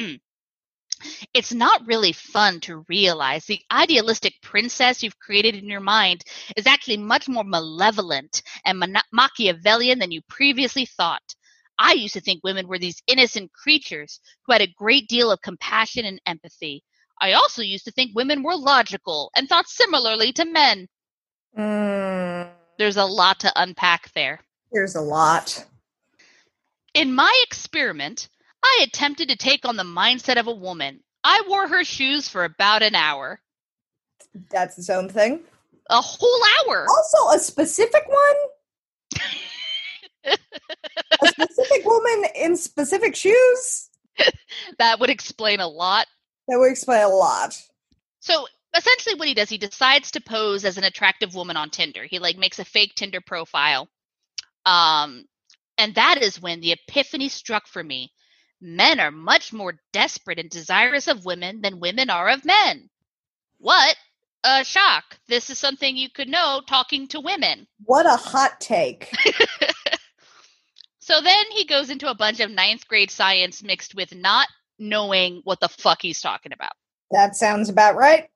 it's 1.35 1.53
not 1.53 1.87
really 1.87 2.12
fun 2.12 2.61
to 2.61 2.85
realize 2.88 3.45
the 3.45 3.61
idealistic 3.71 4.35
princess 4.42 5.03
you've 5.03 5.18
created 5.18 5.55
in 5.55 5.68
your 5.68 5.81
mind 5.81 6.25
is 6.57 6.66
actually 6.66 6.97
much 6.97 7.29
more 7.29 7.45
malevolent 7.45 8.42
and 8.64 8.79
Ma- 8.79 9.03
Machiavellian 9.12 9.99
than 9.99 10.11
you 10.11 10.21
previously 10.29 10.87
thought. 10.87 11.35
I 11.83 11.95
used 11.95 12.14
to 12.14 12.21
think 12.21 12.45
women 12.45 12.68
were 12.68 12.79
these 12.79 13.03
innocent 13.09 13.53
creatures 13.53 14.21
who 14.47 14.53
had 14.53 14.62
a 14.62 14.73
great 14.79 15.09
deal 15.09 15.33
of 15.33 15.42
compassion 15.42 16.05
and 16.07 16.21
empathy. 16.27 16.85
I 17.21 17.33
also 17.33 17.61
used 17.61 17.85
to 17.87 17.90
think 17.90 18.12
women 18.14 18.45
were 18.45 18.55
logical 18.55 19.33
and 19.35 19.49
thought 19.49 19.68
similarly 19.68 20.33
to 20.35 20.45
men. 20.45 20.87
Mm, 21.59 22.51
There's 22.79 22.97
a 22.97 23.05
lot 23.05 23.40
to 23.40 23.53
unpack 23.57 24.12
there. 24.14 24.40
there's 24.71 24.95
a 24.95 25.01
lot. 25.01 25.64
In 26.95 27.12
my 27.12 27.33
experiment, 27.42 28.29
I 28.64 28.85
attempted 28.85 29.29
to 29.29 29.37
take 29.37 29.66
on 29.66 29.77
the 29.77 29.83
mindset 29.83 30.38
of 30.38 30.47
a 30.47 30.55
woman. 30.55 31.01
I 31.25 31.42
wore 31.49 31.66
her 31.66 31.83
shoes 31.85 32.29
for 32.29 32.45
about 32.45 32.83
an 32.83 32.95
hour. 32.95 33.40
That's 34.51 34.79
its 34.79 34.88
own 34.88 35.09
thing. 35.09 35.40
A 35.90 36.01
whole 36.01 36.40
hour. 36.68 36.87
Also, 36.88 37.37
a 37.37 37.40
specific 37.40 38.05
one. 38.07 38.37
A 41.22 41.26
specific 41.28 41.84
woman 41.84 42.24
in 42.34 42.56
specific 42.56 43.16
shoes. 43.16 43.88
That 44.78 45.00
would 45.00 45.08
explain 45.10 45.60
a 45.60 45.66
lot. 45.66 46.06
That 46.46 46.58
would 46.58 46.70
explain 46.70 47.02
a 47.02 47.08
lot. 47.08 47.58
So 48.20 48.46
essentially 48.76 49.14
what 49.14 49.28
he 49.28 49.34
does, 49.34 49.48
he 49.48 49.58
decides 49.58 50.10
to 50.12 50.20
pose 50.20 50.64
as 50.64 50.76
an 50.76 50.84
attractive 50.84 51.34
woman 51.34 51.56
on 51.56 51.70
Tinder. 51.70 52.04
He 52.04 52.18
like 52.18 52.36
makes 52.36 52.58
a 52.58 52.64
fake 52.64 52.94
Tinder 52.94 53.20
profile. 53.20 53.88
Um 54.66 55.24
and 55.78 55.94
that 55.94 56.18
is 56.20 56.40
when 56.40 56.60
the 56.60 56.72
epiphany 56.72 57.28
struck 57.28 57.66
for 57.66 57.82
me. 57.82 58.12
Men 58.60 59.00
are 59.00 59.10
much 59.10 59.52
more 59.52 59.74
desperate 59.92 60.38
and 60.38 60.50
desirous 60.50 61.08
of 61.08 61.24
women 61.24 61.60
than 61.62 61.80
women 61.80 62.10
are 62.10 62.28
of 62.28 62.44
men. 62.44 62.88
What? 63.58 63.96
A 64.44 64.64
shock. 64.64 65.18
This 65.28 65.50
is 65.50 65.58
something 65.58 65.96
you 65.96 66.10
could 66.10 66.28
know 66.28 66.60
talking 66.68 67.08
to 67.08 67.20
women. 67.20 67.66
What 67.84 68.06
a 68.06 68.16
hot 68.16 68.60
take. 68.60 69.12
So 71.12 71.20
then 71.20 71.44
he 71.51 71.66
goes 71.66 71.90
into 71.90 72.09
a 72.09 72.14
bunch 72.14 72.40
of 72.40 72.51
ninth 72.51 72.88
grade 72.88 73.11
science 73.11 73.62
mixed 73.62 73.94
with 73.94 74.14
not 74.14 74.48
knowing 74.79 75.42
what 75.44 75.61
the 75.61 75.68
fuck 75.68 76.01
he's 76.01 76.22
talking 76.22 76.55
about. 76.55 76.72
That 77.11 77.37
sounds 77.37 77.68
about 77.68 77.96
right. 77.96 78.31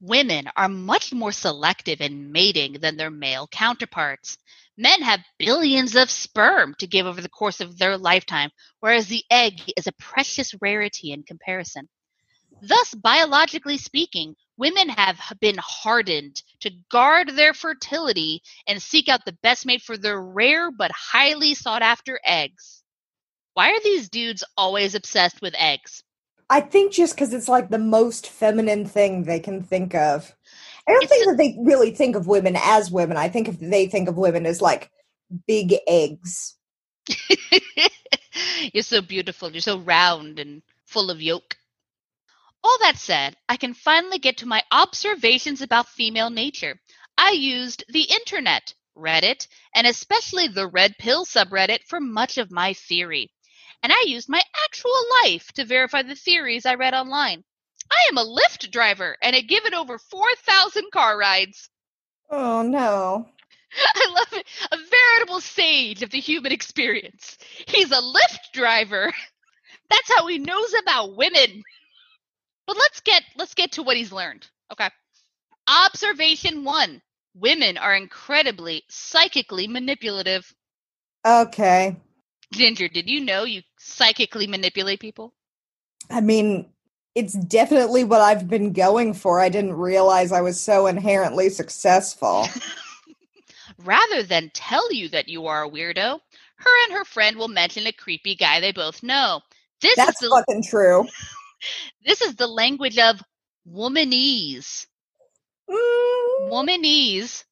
Women 0.00 0.48
are 0.56 0.70
much 0.70 1.12
more 1.12 1.32
selective 1.32 2.00
in 2.00 2.32
mating 2.32 2.78
than 2.80 2.96
their 2.96 3.10
male 3.10 3.46
counterparts. 3.46 4.38
Men 4.78 5.02
have 5.02 5.20
billions 5.38 5.94
of 5.94 6.10
sperm 6.10 6.74
to 6.78 6.86
give 6.86 7.04
over 7.04 7.20
the 7.20 7.28
course 7.28 7.60
of 7.60 7.76
their 7.76 7.98
lifetime, 7.98 8.48
whereas 8.80 9.08
the 9.08 9.24
egg 9.30 9.60
is 9.76 9.86
a 9.86 9.92
precious 9.92 10.54
rarity 10.62 11.12
in 11.12 11.22
comparison. 11.24 11.90
Thus, 12.62 12.94
biologically 12.94 13.78
speaking, 13.78 14.36
women 14.58 14.90
have 14.90 15.20
been 15.40 15.58
hardened 15.60 16.42
to 16.62 16.72
guard 16.90 17.30
their 17.30 17.54
fertility 17.54 18.42
and 18.68 18.82
seek 18.82 19.08
out 19.10 19.26
the 19.26 19.38
best 19.44 19.66
mate 19.66 19.82
for 19.82 19.98
their 19.98 20.20
rare 20.22 20.72
but 20.72 20.92
highly 20.92 21.54
sought 21.54 21.82
after 21.82 22.20
eggs. 22.26 22.82
Why 23.54 23.70
are 23.72 23.80
these 23.84 24.08
dudes 24.10 24.44
always 24.56 24.94
obsessed 24.94 25.42
with 25.42 25.54
eggs? 25.58 26.04
I 26.50 26.60
think 26.60 26.92
just 26.92 27.14
because 27.14 27.32
it's 27.32 27.48
like 27.48 27.70
the 27.70 27.78
most 27.78 28.28
feminine 28.28 28.86
thing 28.86 29.24
they 29.24 29.40
can 29.40 29.62
think 29.62 29.94
of. 29.94 30.34
I 30.88 30.92
don't 30.92 31.02
It's 31.02 31.10
think 31.10 31.24
a- 31.24 31.26
that 31.26 31.38
they 31.38 31.56
really 31.60 31.90
think 31.92 32.16
of 32.16 32.26
women 32.28 32.56
as 32.60 32.90
women. 32.90 33.16
I 33.16 33.28
think 33.28 33.48
if 33.48 33.58
they 33.60 33.86
think 33.86 34.08
of 34.08 34.16
women 34.16 34.46
as 34.46 34.62
like 34.62 34.90
big 35.48 35.74
eggs. 35.88 36.56
You're 38.74 38.82
so 38.84 39.02
beautiful. 39.02 39.50
You're 39.52 39.60
so 39.62 39.78
round 39.80 40.38
and 40.38 40.62
full 40.86 41.10
of 41.10 41.20
yolk. 41.22 41.56
All 42.64 42.78
that 42.80 42.96
said, 42.96 43.36
I 43.48 43.56
can 43.56 43.74
finally 43.74 44.18
get 44.18 44.38
to 44.38 44.46
my 44.46 44.62
observations 44.70 45.62
about 45.62 45.88
female 45.88 46.30
nature. 46.30 46.80
I 47.18 47.32
used 47.32 47.84
the 47.88 48.02
internet, 48.02 48.74
Reddit, 48.96 49.48
and 49.74 49.86
especially 49.86 50.48
the 50.48 50.68
Red 50.68 50.96
Pill 50.98 51.24
subreddit 51.24 51.84
for 51.88 52.00
much 52.00 52.38
of 52.38 52.52
my 52.52 52.72
theory. 52.72 53.32
And 53.82 53.92
I 53.92 54.04
used 54.06 54.28
my 54.28 54.42
actual 54.64 54.94
life 55.22 55.50
to 55.52 55.64
verify 55.64 56.02
the 56.02 56.14
theories 56.14 56.64
I 56.64 56.74
read 56.74 56.94
online. 56.94 57.42
I 57.90 58.08
am 58.10 58.18
a 58.18 58.24
Lyft 58.24 58.70
driver 58.70 59.16
and 59.20 59.34
have 59.34 59.48
given 59.48 59.74
over 59.74 59.98
4,000 59.98 60.92
car 60.92 61.18
rides. 61.18 61.68
Oh 62.30 62.62
no. 62.62 63.28
I 63.94 64.06
love 64.10 64.32
it. 64.32 64.46
A 64.70 64.76
veritable 64.76 65.40
sage 65.40 66.02
of 66.02 66.10
the 66.10 66.20
human 66.20 66.52
experience. 66.52 67.38
He's 67.66 67.90
a 67.90 68.00
Lyft 68.00 68.52
driver. 68.52 69.12
That's 69.90 70.14
how 70.16 70.26
he 70.26 70.38
knows 70.38 70.72
about 70.80 71.16
women. 71.16 71.62
But 72.72 72.78
let's 72.78 73.00
get 73.00 73.22
let's 73.36 73.52
get 73.52 73.72
to 73.72 73.82
what 73.82 73.98
he's 73.98 74.12
learned. 74.12 74.46
Okay. 74.72 74.88
Observation 75.68 76.64
1. 76.64 77.02
Women 77.34 77.76
are 77.76 77.94
incredibly 77.94 78.82
psychically 78.88 79.68
manipulative. 79.68 80.50
Okay. 81.22 81.94
Ginger, 82.50 82.88
did 82.88 83.10
you 83.10 83.20
know 83.20 83.44
you 83.44 83.60
psychically 83.78 84.46
manipulate 84.46 85.00
people? 85.00 85.34
I 86.08 86.22
mean, 86.22 86.70
it's 87.14 87.34
definitely 87.34 88.04
what 88.04 88.22
I've 88.22 88.48
been 88.48 88.72
going 88.72 89.12
for. 89.12 89.38
I 89.38 89.50
didn't 89.50 89.74
realize 89.74 90.32
I 90.32 90.40
was 90.40 90.58
so 90.58 90.86
inherently 90.86 91.50
successful. 91.50 92.46
Rather 93.84 94.22
than 94.22 94.50
tell 94.54 94.90
you 94.90 95.10
that 95.10 95.28
you 95.28 95.46
are 95.46 95.64
a 95.64 95.70
weirdo, 95.70 96.20
her 96.56 96.84
and 96.86 96.92
her 96.94 97.04
friend 97.04 97.36
will 97.36 97.48
mention 97.48 97.86
a 97.86 97.92
creepy 97.92 98.34
guy 98.34 98.60
they 98.60 98.72
both 98.72 99.02
know. 99.02 99.42
This 99.82 99.96
That's 99.96 100.22
is 100.22 100.30
the 100.30 100.34
fucking 100.34 100.62
true. 100.62 101.06
this 102.04 102.20
is 102.22 102.36
the 102.36 102.46
language 102.46 102.98
of 102.98 103.22
womanese. 103.70 104.86
Mm, 105.70 106.50
Womanese. 106.50 107.44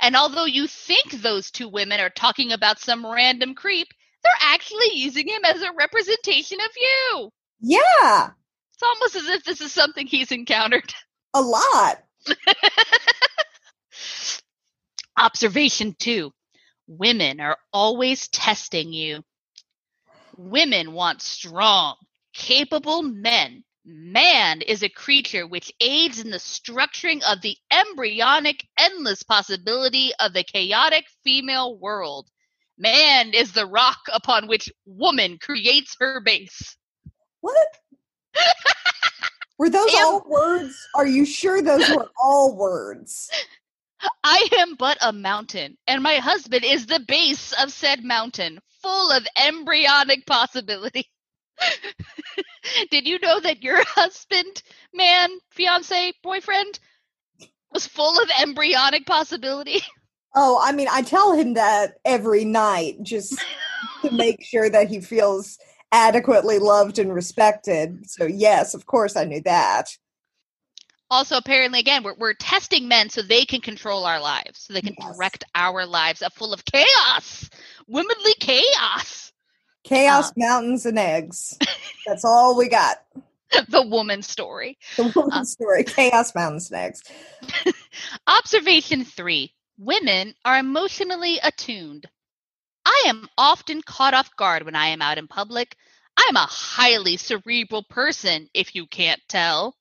And 0.00 0.16
although 0.16 0.44
you 0.44 0.66
think 0.66 1.10
those 1.12 1.50
two 1.50 1.68
women 1.68 2.00
are 2.00 2.10
talking 2.10 2.52
about 2.52 2.80
some 2.80 3.06
random 3.06 3.54
creep, 3.54 3.88
they're 4.22 4.32
actually 4.40 4.90
using 4.94 5.28
him 5.28 5.44
as 5.44 5.62
a 5.62 5.72
representation 5.72 6.58
of 6.60 6.70
you. 6.76 7.30
yeah, 7.60 8.30
It's 8.74 8.82
almost 8.82 9.16
as 9.16 9.28
if 9.28 9.44
this 9.44 9.60
is 9.60 9.72
something 9.72 10.06
he's 10.06 10.32
encountered. 10.32 10.92
a 11.34 11.40
lot. 11.42 12.02
Observation 15.16 15.94
two 15.98 16.32
women 16.86 17.40
are 17.40 17.56
always 17.72 18.28
testing 18.28 18.92
you. 18.92 19.22
Women 20.36 20.92
want 20.92 21.22
strong, 21.22 21.96
capable 22.34 23.02
men. 23.02 23.64
Man 23.86 24.62
is 24.62 24.82
a 24.82 24.88
creature 24.88 25.46
which 25.46 25.72
aids 25.80 26.18
in 26.18 26.30
the 26.30 26.38
structuring 26.38 27.22
of 27.22 27.42
the 27.42 27.56
embryonic, 27.70 28.66
endless 28.78 29.22
possibility 29.22 30.12
of 30.20 30.32
the 30.32 30.42
chaotic 30.44 31.04
female 31.22 31.78
world. 31.78 32.28
Man 32.78 33.34
is 33.34 33.52
the 33.52 33.66
rock 33.66 33.98
upon 34.12 34.48
which 34.48 34.70
woman 34.86 35.38
creates 35.38 35.96
her 36.00 36.20
base. 36.20 36.76
What? 37.40 37.56
Were 39.58 39.70
those 39.70 39.94
Am- 39.94 40.06
all 40.06 40.24
words? 40.28 40.76
Are 40.96 41.06
you 41.06 41.24
sure 41.24 41.62
those 41.62 41.88
were 41.90 42.10
all 42.20 42.56
words? 42.56 43.30
I 44.24 44.48
am 44.58 44.74
but 44.74 44.98
a 45.00 45.12
mountain, 45.12 45.78
and 45.86 46.02
my 46.02 46.16
husband 46.16 46.64
is 46.64 46.86
the 46.86 47.00
base 47.00 47.52
of 47.62 47.72
said 47.72 48.02
mountain, 48.02 48.58
full 48.82 49.12
of 49.12 49.26
embryonic 49.36 50.26
possibility. 50.26 51.08
Did 52.90 53.06
you 53.06 53.18
know 53.18 53.40
that 53.40 53.62
your 53.62 53.82
husband, 53.86 54.62
man, 54.92 55.30
fiance, 55.50 56.12
boyfriend, 56.22 56.78
was 57.72 57.86
full 57.86 58.20
of 58.22 58.30
embryonic 58.40 59.06
possibility? 59.06 59.80
Oh, 60.36 60.58
I 60.60 60.72
mean, 60.72 60.88
I 60.90 61.02
tell 61.02 61.32
him 61.32 61.54
that 61.54 61.94
every 62.04 62.44
night 62.44 62.96
just 63.02 63.38
to 64.02 64.10
make 64.10 64.42
sure 64.44 64.68
that 64.68 64.88
he 64.88 65.00
feels 65.00 65.58
adequately 65.92 66.58
loved 66.58 66.98
and 66.98 67.14
respected. 67.14 68.10
So, 68.10 68.26
yes, 68.26 68.74
of 68.74 68.84
course, 68.84 69.14
I 69.14 69.26
knew 69.26 69.40
that. 69.42 69.96
Also, 71.08 71.36
apparently, 71.36 71.78
again, 71.78 72.02
we're, 72.02 72.16
we're 72.18 72.34
testing 72.34 72.88
men 72.88 73.08
so 73.10 73.22
they 73.22 73.44
can 73.44 73.60
control 73.60 74.04
our 74.04 74.20
lives, 74.20 74.58
so 74.62 74.72
they 74.72 74.80
can 74.82 74.96
Yes. 74.98 75.16
direct 75.16 75.44
our 75.54 75.86
lives 75.86 76.20
up 76.20 76.32
full 76.32 76.52
of 76.52 76.64
chaos, 76.64 77.48
womanly 77.86 78.34
chaos. 78.40 79.23
Chaos, 79.84 80.30
Uh. 80.30 80.34
mountains, 80.36 80.86
and 80.86 80.98
eggs. 80.98 81.56
That's 82.06 82.24
all 82.24 82.56
we 82.56 82.68
got. 82.68 82.96
the 83.68 83.82
woman 83.86 84.22
story. 84.22 84.78
The 84.96 85.04
woman's 85.14 85.34
Uh. 85.34 85.44
story 85.44 85.84
Chaos, 85.84 86.34
mountains, 86.34 86.70
and 86.70 86.80
eggs. 86.80 87.02
Observation 88.26 89.04
three 89.04 89.54
women 89.78 90.34
are 90.44 90.58
emotionally 90.58 91.38
attuned. 91.42 92.06
I 92.86 93.04
am 93.06 93.28
often 93.38 93.82
caught 93.82 94.14
off 94.14 94.34
guard 94.36 94.64
when 94.64 94.76
I 94.76 94.88
am 94.88 95.02
out 95.02 95.18
in 95.18 95.26
public. 95.28 95.76
I 96.16 96.26
am 96.28 96.36
a 96.36 96.46
highly 96.46 97.16
cerebral 97.16 97.82
person, 97.82 98.48
if 98.54 98.74
you 98.74 98.86
can't 98.86 99.20
tell. 99.28 99.74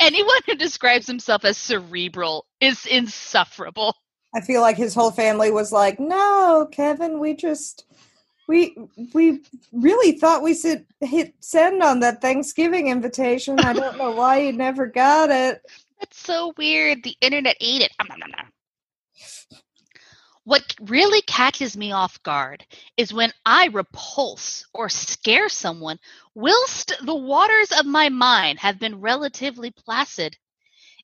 Anyone 0.00 0.40
who 0.46 0.54
describes 0.54 1.06
himself 1.06 1.44
as 1.44 1.56
cerebral 1.56 2.46
is 2.60 2.84
insufferable. 2.86 3.94
I 4.34 4.40
feel 4.42 4.60
like 4.60 4.76
his 4.76 4.94
whole 4.94 5.10
family 5.10 5.50
was 5.50 5.72
like, 5.72 5.98
"No, 5.98 6.68
Kevin, 6.70 7.18
we 7.20 7.34
just 7.34 7.84
we 8.48 8.76
we 9.12 9.42
really 9.72 10.18
thought 10.18 10.42
we 10.42 10.54
should 10.54 10.86
hit 11.00 11.34
send 11.40 11.82
on 11.82 12.00
that 12.00 12.20
Thanksgiving 12.20 12.88
invitation. 12.88 13.60
I 13.60 13.72
don't 13.74 13.98
know 13.98 14.12
why 14.12 14.38
you 14.38 14.52
never 14.52 14.86
got 14.86 15.30
it." 15.30 15.62
That's 16.00 16.18
so 16.18 16.52
weird. 16.56 17.02
The 17.04 17.16
internet 17.20 17.56
ate 17.60 17.82
it. 17.82 17.92
Um. 18.00 18.08
What 20.44 20.74
really 20.80 21.20
catches 21.22 21.76
me 21.76 21.92
off 21.92 22.22
guard 22.22 22.64
is 22.96 23.12
when 23.12 23.32
I 23.44 23.66
repulse 23.66 24.64
or 24.72 24.88
scare 24.88 25.50
someone 25.50 25.98
whilst 26.34 26.94
the 27.04 27.14
waters 27.14 27.70
of 27.78 27.84
my 27.84 28.08
mind 28.08 28.58
have 28.60 28.80
been 28.80 28.98
relatively 29.02 29.70
placid. 29.72 30.38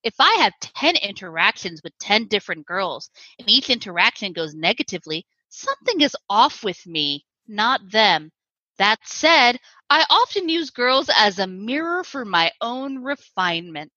If 0.03 0.15
I 0.19 0.33
have 0.41 0.55
10 0.61 0.97
interactions 0.97 1.83
with 1.85 1.93
10 1.99 2.29
different 2.29 2.65
girls 2.65 3.11
and 3.39 3.47
each 3.51 3.69
interaction 3.69 4.33
goes 4.33 4.55
negatively, 4.55 5.27
something 5.51 6.01
is 6.01 6.17
off 6.31 6.65
with 6.65 6.87
me, 6.87 7.27
not 7.47 7.91
them. 7.91 8.31
That 8.79 8.99
said, 9.05 9.59
I 9.89 10.05
often 10.11 10.49
use 10.49 10.71
girls 10.71 11.09
as 11.17 11.39
a 11.39 11.47
mirror 11.47 12.03
for 12.03 12.25
my 12.25 12.51
own 12.61 13.03
refinement. 13.03 13.93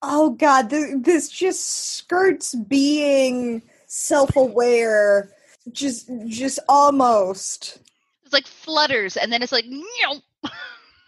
Oh 0.00 0.30
god, 0.30 0.70
this, 0.70 0.94
this 1.00 1.28
just 1.28 1.96
skirts 1.96 2.54
being 2.54 3.62
self-aware 3.86 5.30
just 5.70 6.10
just 6.26 6.58
almost 6.68 7.78
It's 8.24 8.32
like 8.32 8.46
flutters 8.46 9.16
and 9.16 9.32
then 9.32 9.42
it's 9.42 9.52
like, 9.52 9.66
"Meow." 9.66 10.20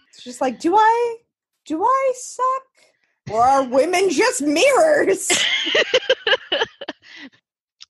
it's 0.09 0.23
just 0.23 0.41
like 0.41 0.61
do 0.61 0.77
i 0.77 1.17
do 1.65 1.83
i 1.83 2.13
suck 2.15 3.33
or 3.33 3.43
are 3.43 3.65
women 3.65 4.11
just 4.11 4.43
mirrors 4.43 5.29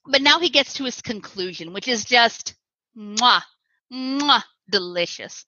but 0.07 0.23
now 0.23 0.39
he 0.39 0.49
gets 0.49 0.75
to 0.75 0.85
his 0.85 1.03
conclusion, 1.03 1.73
which 1.73 1.89
is 1.89 2.05
just 2.05 2.55
mwah, 2.97 3.43
mwah, 3.95 4.43
delicious. 4.69 5.47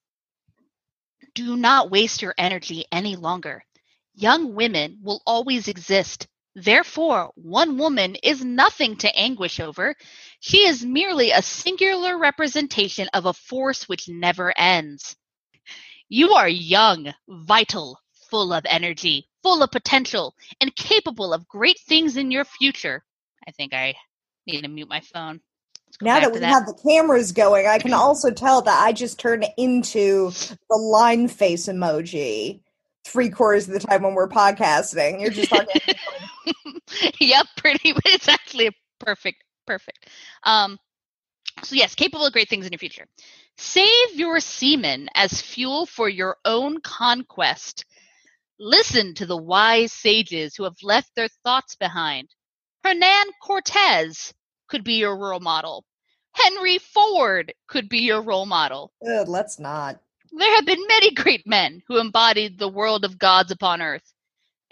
Do 1.34 1.56
not 1.56 1.90
waste 1.90 2.22
your 2.22 2.34
energy 2.38 2.84
any 2.92 3.16
longer. 3.16 3.64
Young 4.14 4.54
women 4.54 4.98
will 5.02 5.20
always 5.26 5.68
exist. 5.68 6.28
Therefore, 6.54 7.32
one 7.34 7.76
woman 7.76 8.16
is 8.22 8.42
nothing 8.42 8.96
to 8.98 9.18
anguish 9.18 9.60
over. 9.60 9.94
She 10.40 10.66
is 10.66 10.86
merely 10.86 11.32
a 11.32 11.42
singular 11.42 12.16
representation 12.18 13.08
of 13.12 13.26
a 13.26 13.34
force 13.34 13.88
which 13.88 14.08
never 14.08 14.54
ends. 14.56 15.16
You 16.08 16.32
are 16.32 16.48
young, 16.48 17.12
vital, 17.28 17.98
full 18.30 18.52
of 18.54 18.64
energy, 18.66 19.28
full 19.42 19.62
of 19.62 19.70
potential, 19.70 20.34
and 20.60 20.74
capable 20.76 21.34
of 21.34 21.48
great 21.48 21.78
things 21.80 22.16
in 22.16 22.30
your 22.30 22.44
future. 22.44 23.04
I 23.46 23.50
think 23.50 23.74
I 23.74 23.94
need 24.46 24.62
to 24.62 24.68
mute 24.68 24.88
my 24.88 25.00
phone. 25.00 25.40
Now 26.02 26.20
that 26.20 26.32
we 26.32 26.40
that. 26.40 26.48
have 26.48 26.66
the 26.66 26.74
cameras 26.74 27.32
going 27.32 27.66
i 27.66 27.78
can 27.78 27.92
also 27.94 28.30
tell 28.30 28.60
that 28.62 28.82
i 28.82 28.92
just 28.92 29.18
turn 29.18 29.44
into 29.56 30.30
the 30.68 30.76
line 30.76 31.26
face 31.26 31.68
emoji 31.68 32.60
three 33.06 33.30
quarters 33.30 33.66
of 33.66 33.72
the 33.72 33.80
time 33.80 34.02
when 34.02 34.14
we're 34.14 34.28
podcasting 34.28 35.20
you're 35.20 35.30
just 35.30 35.48
talking 35.48 35.80
yep, 37.20 37.46
pretty. 37.56 37.92
but 37.94 38.06
It's 38.06 38.28
actually 38.28 38.68
a 38.68 38.72
perfect, 38.98 39.42
perfect. 39.66 40.08
Um, 40.44 40.78
so 41.62 41.74
yes, 41.74 41.94
capable 41.94 42.26
of 42.26 42.32
great 42.32 42.48
things 42.48 42.66
in 42.66 42.72
your 42.72 42.78
future. 42.78 43.06
Save 43.56 44.14
your 44.14 44.40
semen 44.40 45.08
as 45.14 45.40
fuel 45.40 45.86
for 45.86 46.08
your 46.08 46.36
own 46.44 46.80
conquest. 46.82 47.86
Listen 48.58 49.14
to 49.14 49.26
the 49.26 49.36
wise 49.36 49.92
sages 49.92 50.54
who 50.54 50.64
have 50.64 50.76
left 50.82 51.10
their 51.16 51.28
thoughts 51.44 51.76
behind. 51.76 52.28
Hernan 52.84 53.26
Cortez 53.42 54.32
could 54.68 54.84
be 54.84 54.94
your 54.94 55.16
role 55.16 55.40
model. 55.40 55.84
Henry 56.32 56.78
Ford 56.78 57.52
could 57.66 57.88
be 57.88 57.98
your 58.00 58.22
role 58.22 58.46
model. 58.46 58.92
Ugh, 59.06 59.28
let's 59.28 59.58
not 59.58 60.00
There 60.32 60.54
have 60.56 60.66
been 60.66 60.86
many 60.86 61.12
great 61.12 61.46
men 61.46 61.82
who 61.88 61.98
embodied 61.98 62.58
the 62.58 62.68
world 62.68 63.04
of 63.04 63.18
gods 63.18 63.50
upon 63.50 63.80
earth. 63.80 64.12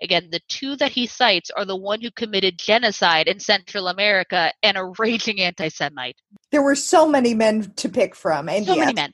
Again, 0.02 0.28
the 0.30 0.40
two 0.48 0.76
that 0.76 0.92
he 0.92 1.06
cites 1.06 1.50
are 1.50 1.64
the 1.64 1.76
one 1.76 2.00
who 2.00 2.10
committed 2.10 2.58
genocide 2.58 3.28
in 3.28 3.38
Central 3.40 3.88
America 3.88 4.52
and 4.62 4.76
a 4.76 4.92
raging 4.98 5.40
anti 5.40 5.68
Semite. 5.68 6.16
there 6.50 6.62
were 6.62 6.74
so 6.74 7.08
many 7.08 7.34
men 7.34 7.72
to 7.76 7.88
pick 7.88 8.14
from 8.14 8.48
and 8.48 8.66
So 8.66 8.74
yes, 8.74 8.80
many 8.86 8.94
men. 8.94 9.12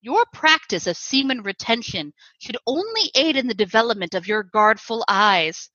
Your 0.00 0.24
practice 0.32 0.86
of 0.86 0.96
semen 0.96 1.42
retention 1.42 2.12
should 2.38 2.56
only 2.66 3.10
aid 3.16 3.36
in 3.36 3.48
the 3.48 3.54
development 3.54 4.14
of 4.14 4.28
your 4.28 4.44
guardful 4.44 5.04
eyes. 5.08 5.68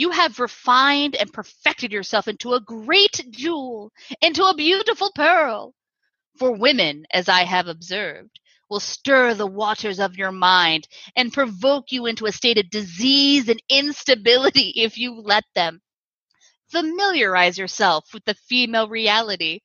You 0.00 0.12
have 0.12 0.40
refined 0.40 1.14
and 1.14 1.30
perfected 1.30 1.92
yourself 1.92 2.26
into 2.26 2.54
a 2.54 2.60
great 2.62 3.20
jewel, 3.28 3.92
into 4.22 4.46
a 4.46 4.54
beautiful 4.54 5.12
pearl. 5.14 5.74
For 6.38 6.52
women, 6.52 7.04
as 7.12 7.28
I 7.28 7.44
have 7.44 7.68
observed, 7.68 8.40
will 8.70 8.80
stir 8.80 9.34
the 9.34 9.46
waters 9.46 10.00
of 10.00 10.16
your 10.16 10.32
mind 10.32 10.88
and 11.16 11.34
provoke 11.34 11.92
you 11.92 12.06
into 12.06 12.24
a 12.24 12.32
state 12.32 12.56
of 12.56 12.70
disease 12.70 13.50
and 13.50 13.62
instability 13.68 14.70
if 14.76 14.96
you 14.96 15.20
let 15.20 15.44
them. 15.54 15.82
Familiarize 16.72 17.58
yourself 17.58 18.06
with 18.14 18.24
the 18.24 18.32
female 18.48 18.88
reality. 18.88 19.60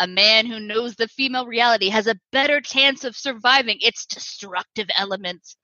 A 0.00 0.06
man 0.06 0.46
who 0.46 0.60
knows 0.60 0.94
the 0.94 1.08
female 1.08 1.46
reality 1.46 1.90
has 1.90 2.06
a 2.06 2.18
better 2.32 2.62
chance 2.62 3.04
of 3.04 3.18
surviving 3.18 3.76
its 3.82 4.06
destructive 4.06 4.88
elements. 4.96 5.58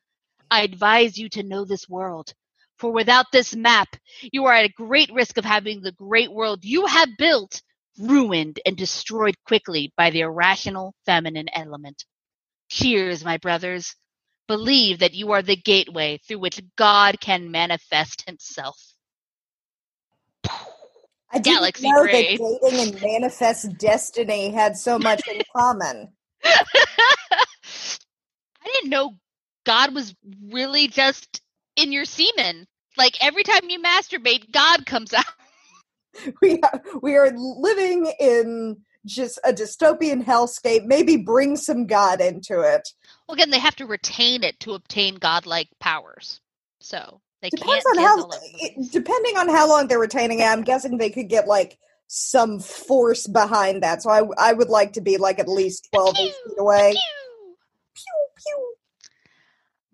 I 0.51 0.61
advise 0.61 1.17
you 1.17 1.31
to 1.31 1.43
know 1.43 1.65
this 1.65 1.89
world, 1.89 2.35
for 2.81 2.93
without 2.93 3.27
this 3.33 3.55
map, 3.57 3.89
you 4.33 4.47
are 4.47 4.55
at 4.55 4.67
a 4.67 4.73
great 4.75 5.13
risk 5.13 5.39
of 5.39 5.45
having 5.45 5.83
the 5.83 5.93
great 5.93 6.33
world 6.33 6.65
you 6.65 6.87
have 6.87 7.11
built 7.19 7.63
ruined 7.99 8.61
and 8.67 8.77
destroyed 8.77 9.37
quickly 9.47 9.93
by 9.97 10.11
the 10.11 10.23
irrational 10.23 10.95
feminine 11.07 11.49
element. 11.55 12.05
Cheers, 12.71 13.25
my 13.25 13.39
brothers. 13.39 13.97
Believe 14.49 15.01
that 15.01 15.15
you 15.15 15.33
are 15.33 15.43
the 15.43 15.57
gateway 15.57 16.19
through 16.27 16.41
which 16.41 16.61
God 16.77 17.21
can 17.21 17.51
manifest 17.53 18.25
himself. 18.27 18.77
I 21.33 21.39
didn't 21.39 21.53
Galaxy 21.55 21.83
know 21.83 22.09
that 22.09 22.29
dating 22.37 22.81
and 22.81 23.01
manifest 23.03 23.79
destiny 23.79 24.51
had 24.51 24.77
so 24.77 24.99
much 24.99 25.29
in 25.29 25.43
common. 25.57 26.13
I 26.45 27.45
didn't 28.65 28.91
know 28.91 29.17
God 29.67 29.95
was 29.95 30.15
really 30.51 30.89
just 30.89 31.43
in 31.77 31.93
your 31.93 32.05
semen. 32.05 32.67
Like 32.97 33.17
every 33.21 33.43
time 33.43 33.69
you 33.69 33.81
masturbate, 33.81 34.53
God 34.53 34.87
comes 34.87 35.13
out. 35.13 35.25
We 36.43 36.61
are, 36.61 36.83
we 37.03 37.17
are 37.17 37.31
living 37.37 38.13
in 38.19 38.79
just 39.07 39.39
a 39.45 39.53
dystopian 39.53 40.25
hellscape. 40.25 40.85
Maybe 40.85 41.17
bring 41.17 41.57
some 41.57 41.87
God 41.87 42.21
into 42.21 42.61
it. 42.61 42.89
Well, 43.29 43.35
again, 43.35 43.51
they 43.51 43.61
have 43.61 43.77
to 43.77 43.87
retain 43.87 44.43
it 44.43 44.59
to 44.61 44.75
obtain 44.75 45.15
godlike 45.15 45.69
powers. 45.79 46.41
So 46.81 47.21
they 47.43 47.51
Depends 47.51 47.85
can't 47.85 47.99
on 47.99 48.05
how. 48.05 48.19
all 48.19 48.35
over 48.35 48.41
the 48.43 48.65
It, 48.65 48.93
depending 48.93 49.37
on 49.37 49.49
how 49.49 49.69
long 49.69 49.87
they're 49.87 49.99
retaining 50.01 50.41
it, 50.41 50.45
I'm 50.45 50.63
guessing 50.63 50.99
they 50.99 51.11
could 51.11 51.29
get 51.29 51.47
like 51.47 51.79
some 52.09 52.59
force 52.59 53.27
behind 53.27 53.83
that. 53.83 54.03
So 54.03 54.11
I 54.11 54.23
I 54.37 54.53
would 54.53 54.69
like 54.69 54.95
to 54.95 55.01
be 55.01 55.17
like 55.17 55.39
at 55.39 55.49
least 55.49 55.89
twelve 55.93 56.17
feet 56.17 56.35
away. 56.59 56.93
Pew! 56.93 57.57
Pew, 57.95 58.27
pew. 58.37 58.75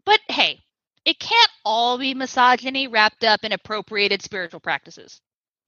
But 0.04 0.20
hey, 0.28 0.64
it 1.06 1.20
can't 1.20 1.50
all 1.64 1.96
be 1.98 2.12
misogyny 2.12 2.88
wrapped 2.88 3.24
up 3.24 3.44
in 3.44 3.52
appropriated 3.52 4.22
spiritual 4.22 4.60
practices. 4.60 5.20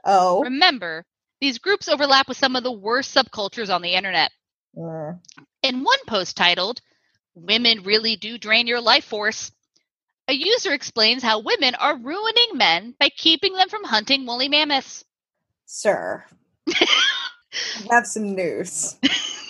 Oh, 0.05 0.43
Remember, 0.43 1.05
these 1.41 1.59
groups 1.59 1.89
overlap 1.89 2.29
with 2.29 2.37
some 2.37 2.57
of 2.57 2.65
the 2.65 2.73
worst 2.73 3.15
subcultures 3.15 3.73
on 3.73 3.81
the 3.81 3.95
internet. 3.95 4.33
Mm. 4.77 5.21
In 5.63 5.85
one 5.85 5.99
post 6.09 6.37
titled, 6.37 6.81
Women 7.35 7.85
Really 7.85 8.17
Do 8.17 8.37
Drain 8.37 8.67
Your 8.67 8.81
Life 8.81 9.05
Force, 9.05 9.53
a 10.27 10.33
user 10.33 10.73
explains 10.73 11.23
how 11.23 11.39
women 11.39 11.77
are 11.77 11.97
ruining 11.97 12.51
men 12.55 12.95
by 12.99 13.09
keeping 13.09 13.55
them 13.55 13.69
from 13.69 13.85
hunting 13.85 14.27
woolly 14.27 14.49
mammoths. 14.49 15.05
sir, 15.67 16.25
I 16.69 16.87
have 17.91 18.07
some 18.07 18.35
news. 18.35 18.97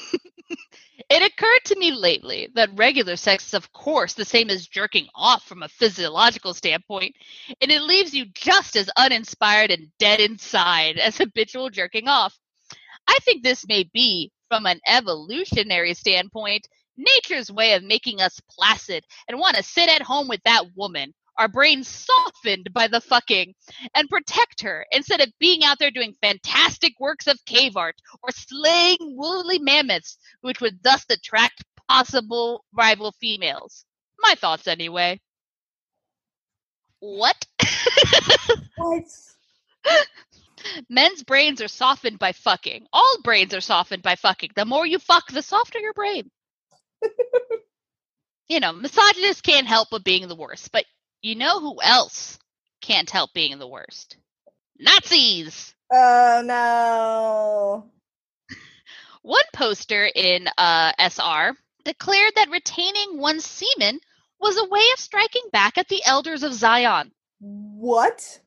It 1.11 1.22
occurred 1.22 1.64
to 1.66 1.78
me 1.78 1.92
lately 1.92 2.48
that 2.54 2.76
regular 2.76 3.16
sex 3.16 3.48
is, 3.48 3.54
of 3.54 3.72
course, 3.72 4.12
the 4.12 4.26
same 4.26 4.50
as 4.50 4.66
jerking 4.66 5.09
off 5.14 5.44
from 5.44 5.62
a 5.62 5.68
physiological 5.68 6.52
standpoint, 6.52 7.16
and 7.62 7.70
it 7.70 7.82
leaves 7.82 8.12
you 8.14 8.26
just 8.34 8.76
as 8.76 8.90
uninspired 8.96 9.70
and 9.70 9.88
dead 9.98 10.20
inside 10.20 10.98
as 10.98 11.16
habitual 11.16 11.70
jerking 11.70 12.09
off. 12.09 12.38
I 13.06 13.18
think 13.22 13.42
this 13.42 13.66
may 13.66 13.84
be, 13.94 14.32
from 14.48 14.66
an 14.66 14.80
evolutionary 14.86 15.94
standpoint, 15.94 16.68
nature's 16.98 17.50
way 17.50 17.72
of 17.72 17.82
making 17.82 18.20
us 18.20 18.38
placid 18.50 19.04
and 19.28 19.38
want 19.38 19.56
to 19.56 19.62
sit 19.62 19.88
at 19.88 20.02
home 20.02 20.28
with 20.28 20.42
that 20.44 20.64
woman, 20.76 21.14
our 21.39 21.49
brains 21.49 21.89
softened 21.89 22.68
by 22.72 22.89
the 22.89 23.01
fucking 23.01 23.55
and 23.95 24.09
protect 24.09 24.62
her 24.62 24.84
instead 24.93 25.20
of 25.20 25.32
being 25.39 25.64
out 25.64 25.78
there 25.78 25.91
doing 25.91 26.14
fantastic 26.20 26.95
works 26.99 27.26
of 27.26 27.45
cave 27.47 27.76
art 27.76 27.95
or 28.22 28.30
slaying 28.32 28.99
woolly 29.01 29.59
mammoths, 29.59 30.18
which 30.41 30.61
would 30.61 30.82
thus 30.82 31.05
attract 31.11 31.64
possible 31.89 32.64
rival 32.72 33.12
females. 33.20 33.84
My 34.18 34.34
thoughts, 34.34 34.66
anyway. 34.66 35.20
What? 37.01 37.47
What? 38.76 39.05
Men's 40.89 41.22
brains 41.22 41.61
are 41.62 41.68
softened 41.68 42.18
by 42.18 42.32
fucking. 42.32 42.86
All 42.93 43.16
brains 43.22 43.55
are 43.55 43.61
softened 43.61 44.03
by 44.03 44.16
fucking. 44.16 44.51
The 44.57 44.64
more 44.64 44.86
you 44.86 44.99
fuck, 44.99 45.30
the 45.30 45.43
softer 45.43 45.78
your 45.78 45.93
brain. 45.93 46.30
you 48.49 48.59
know, 48.61 48.72
misogynists 48.72 49.43
can't 49.43 49.68
help 49.68 49.89
but 49.91 50.05
being 50.05 50.26
the 50.26 50.34
worst. 50.34 50.72
But 50.72 50.84
you 51.22 51.34
know 51.34 51.60
who 51.60 51.80
else 51.82 52.38
can't 52.80 53.10
help 53.10 53.32
being 53.32 53.58
the 53.58 53.68
worst? 53.68 54.16
Nazis! 54.78 55.74
Oh 55.92 56.42
no. 56.44 57.90
One 59.22 59.44
poster 59.52 60.08
in 60.14 60.48
uh, 60.56 60.92
SR 60.98 61.56
declared 61.84 62.32
that 62.36 62.50
retaining 62.50 63.18
one's 63.18 63.44
semen 63.44 64.00
was 64.40 64.56
a 64.56 64.68
way 64.68 64.82
of 64.92 65.00
striking 65.00 65.42
back 65.52 65.76
at 65.78 65.88
the 65.88 66.02
elders 66.04 66.42
of 66.42 66.54
Zion. 66.54 67.10
What? 67.40 68.40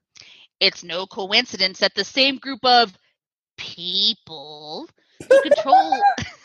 It's 0.60 0.84
no 0.84 1.06
coincidence 1.06 1.80
that 1.80 1.96
the 1.96 2.04
same 2.04 2.38
group 2.38 2.64
of 2.64 2.96
people 3.58 4.88
who 5.30 5.42
control 5.42 6.00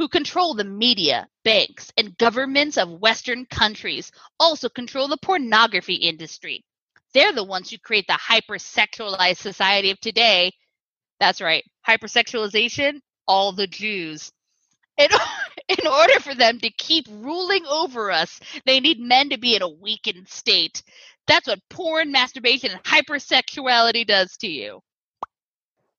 who 0.00 0.08
control 0.08 0.54
the 0.54 0.64
media, 0.64 1.28
banks, 1.44 1.92
and 1.98 2.16
governments 2.16 2.78
of 2.78 3.02
Western 3.02 3.44
countries 3.44 4.10
also 4.38 4.66
control 4.66 5.08
the 5.08 5.18
pornography 5.18 5.96
industry. 5.96 6.64
They're 7.12 7.34
the 7.34 7.44
ones 7.44 7.68
who 7.68 7.76
create 7.76 8.06
the 8.06 8.14
hypersexualized 8.14 9.36
society 9.36 9.90
of 9.90 10.00
today. 10.00 10.52
That's 11.18 11.42
right, 11.42 11.62
hypersexualization, 11.86 13.00
all 13.28 13.52
the 13.52 13.66
Jews. 13.66 14.32
In, 14.96 15.10
in 15.68 15.86
order 15.86 16.18
for 16.20 16.34
them 16.34 16.58
to 16.60 16.70
keep 16.70 17.04
ruling 17.10 17.66
over 17.66 18.10
us, 18.10 18.40
they 18.64 18.80
need 18.80 19.00
men 19.00 19.28
to 19.28 19.36
be 19.36 19.54
in 19.54 19.60
a 19.60 19.68
weakened 19.68 20.30
state. 20.30 20.82
That's 21.26 21.46
what 21.46 21.60
porn, 21.68 22.10
masturbation, 22.10 22.70
and 22.70 22.82
hypersexuality 22.84 24.06
does 24.06 24.34
to 24.38 24.48
you. 24.48 24.80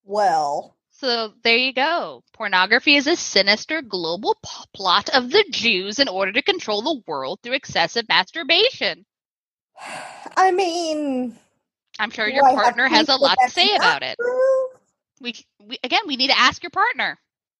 Well, 0.03 0.75
So 1.01 1.33
there 1.43 1.57
you 1.57 1.73
go. 1.73 2.23
Pornography 2.31 2.95
is 2.95 3.07
a 3.07 3.15
sinister 3.15 3.81
global 3.81 4.35
p- 4.35 4.49
plot 4.75 5.09
of 5.09 5.31
the 5.31 5.43
Jews 5.49 5.97
in 5.97 6.07
order 6.07 6.31
to 6.31 6.43
control 6.43 6.83
the 6.83 7.01
world 7.07 7.39
through 7.41 7.53
excessive 7.55 8.07
masturbation. 8.07 9.03
I 10.37 10.51
mean, 10.51 11.35
I'm 11.97 12.11
sure 12.11 12.27
your 12.29 12.43
partner 12.43 12.87
has 12.87 13.09
a 13.09 13.15
lot 13.15 13.39
to 13.39 13.49
say 13.49 13.75
about 13.75 14.03
it. 14.03 14.19
true? 14.19 14.67
We, 15.21 15.33
we 15.59 15.79
again, 15.83 16.01
we 16.05 16.17
need 16.17 16.29
to 16.29 16.39
ask 16.39 16.61
your 16.61 16.69
partner. 16.69 17.17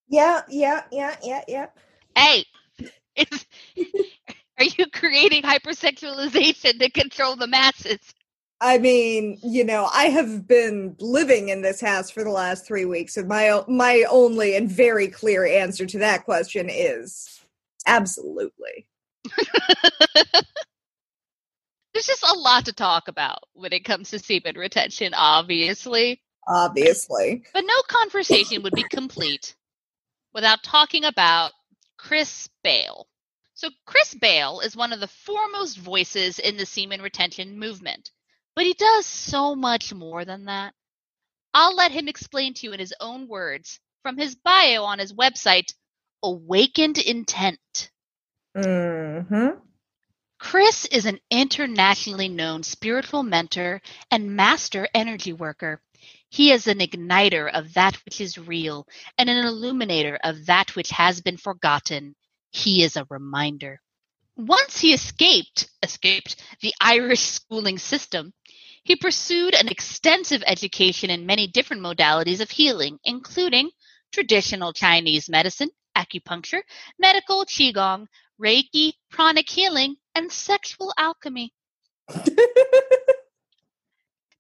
Yeah, 0.08 0.42
yeah, 0.48 0.84
yeah, 0.92 1.16
yeah, 1.24 1.44
yeah. 1.48 1.68
Hey, 2.16 2.46
are 4.60 4.66
you 4.66 4.86
creating 4.94 5.42
hypersexualization 5.42 6.80
to 6.80 6.92
control 6.92 7.36
the 7.38 7.48
masses? 7.48 8.14
I 8.64 8.78
mean, 8.78 9.40
you 9.42 9.64
know, 9.64 9.90
I 9.92 10.06
have 10.06 10.48
been 10.48 10.96
living 11.00 11.50
in 11.50 11.64
this 11.64 11.82
house 11.82 12.12
for 12.12 12.24
the 12.24 12.30
last 12.30 12.68
three 12.68 12.86
weeks, 12.86 13.18
and 13.18 13.28
my 13.28 13.64
my 13.68 14.06
only 14.10 14.56
and 14.56 14.70
very 14.70 15.08
clear 15.08 15.46
answer 15.46 15.88
to 15.88 15.98
that 15.98 16.26
question 16.26 16.70
is 16.70 17.42
absolutely. 17.88 18.88
There's 21.94 22.06
just 22.06 22.24
a 22.24 22.38
lot 22.38 22.66
to 22.66 22.74
talk 22.74 23.08
about 23.08 23.40
when 23.54 23.74
it 23.74 23.84
comes 23.84 24.12
to 24.12 24.20
semen 24.20 24.56
retention, 24.56 25.14
obviously. 25.16 26.22
Obviously, 26.48 27.44
But 27.54 27.66
no 27.66 27.82
conversation 27.88 28.62
would 28.64 28.74
be 28.74 28.84
complete 28.84 29.56
without 30.34 30.64
talking 30.64 31.06
about 31.06 31.52
Chris 31.98 32.48
Bale. 32.64 33.08
So, 33.56 33.70
Chris 33.86 34.14
Bale 34.16 34.60
is 34.62 34.76
one 34.76 34.94
of 34.94 35.00
the 35.00 35.08
foremost 35.08 35.78
voices 35.78 36.40
in 36.40 36.58
the 36.58 36.66
semen 36.66 37.02
retention 37.02 37.60
movement, 37.60 38.12
but 38.56 38.66
he 38.66 38.74
does 38.74 39.06
so 39.06 39.56
much 39.56 39.94
more 39.94 40.26
than 40.26 40.46
that. 40.46 40.74
I'll 41.54 41.76
let 41.76 41.92
him 41.92 42.08
explain 42.08 42.54
to 42.56 42.68
you 42.68 42.74
in 42.74 42.80
his 42.80 42.94
own 43.00 43.28
words 43.28 43.80
from 44.04 44.18
his 44.18 44.36
bio 44.36 44.84
on 44.84 45.00
his 45.00 45.14
website, 45.14 45.74
Awakened 46.24 46.98
Intent. 46.98 47.92
Mm-hmm. 48.56 49.60
Chris 50.40 50.86
is 50.88 51.06
an 51.06 51.20
internationally 51.30 52.28
known 52.28 52.64
spiritual 52.64 53.24
mentor 53.24 53.82
and 54.10 54.36
master 54.36 54.88
energy 54.94 55.34
worker. 55.34 55.82
He 56.30 56.52
is 56.52 56.68
an 56.68 56.80
igniter 56.80 57.52
of 57.52 57.74
that 57.76 57.96
which 58.06 58.20
is 58.20 58.38
real 58.38 58.88
and 59.18 59.30
an 59.30 59.46
illuminator 59.46 60.18
of 60.24 60.46
that 60.48 60.76
which 60.76 60.90
has 60.90 61.22
been 61.22 61.38
forgotten. 61.38 62.16
He 62.52 62.84
is 62.84 62.96
a 62.96 63.06
reminder. 63.10 63.80
Once 64.36 64.80
he 64.80 64.94
escaped, 64.94 65.70
escaped 65.84 66.42
the 66.62 66.74
Irish 66.82 67.22
schooling 67.22 67.78
system, 67.78 68.34
he 68.84 68.96
pursued 68.96 69.54
an 69.54 69.68
extensive 69.68 70.44
education 70.46 71.10
in 71.10 71.26
many 71.26 71.48
different 71.48 71.84
modalities 71.84 72.42
of 72.42 72.50
healing, 72.50 72.98
including 73.04 73.70
traditional 74.12 74.74
Chinese 74.74 75.30
medicine, 75.30 75.70
acupuncture, 75.96 76.62
medical 77.00 77.46
qigong, 77.46 78.08
Reiki, 78.42 78.94
pranic 79.12 79.50
healing, 79.50 79.96
and 80.16 80.32
sexual 80.32 80.94
alchemy. 80.98 81.54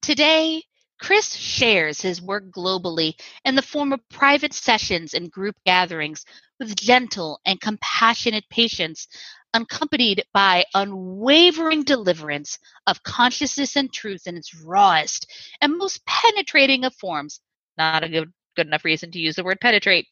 Today, 0.01 0.63
Chris 1.01 1.33
shares 1.33 1.99
his 1.99 2.21
work 2.21 2.51
globally 2.51 3.19
in 3.43 3.55
the 3.55 3.61
form 3.63 3.91
of 3.91 4.07
private 4.09 4.53
sessions 4.53 5.15
and 5.15 5.31
group 5.31 5.55
gatherings 5.65 6.23
with 6.59 6.75
gentle 6.75 7.39
and 7.43 7.59
compassionate 7.59 8.47
patients, 8.51 9.07
accompanied 9.51 10.23
by 10.31 10.63
unwavering 10.75 11.83
deliverance 11.83 12.59
of 12.85 13.01
consciousness 13.01 13.75
and 13.75 13.91
truth 13.91 14.27
in 14.27 14.37
its 14.37 14.53
rawest 14.63 15.25
and 15.59 15.75
most 15.75 16.05
penetrating 16.05 16.85
of 16.85 16.93
forms. 16.93 17.41
Not 17.79 18.03
a 18.03 18.09
good, 18.09 18.31
good 18.55 18.67
enough 18.67 18.85
reason 18.85 19.09
to 19.11 19.19
use 19.19 19.35
the 19.35 19.43
word 19.43 19.59
penetrate. 19.59 20.05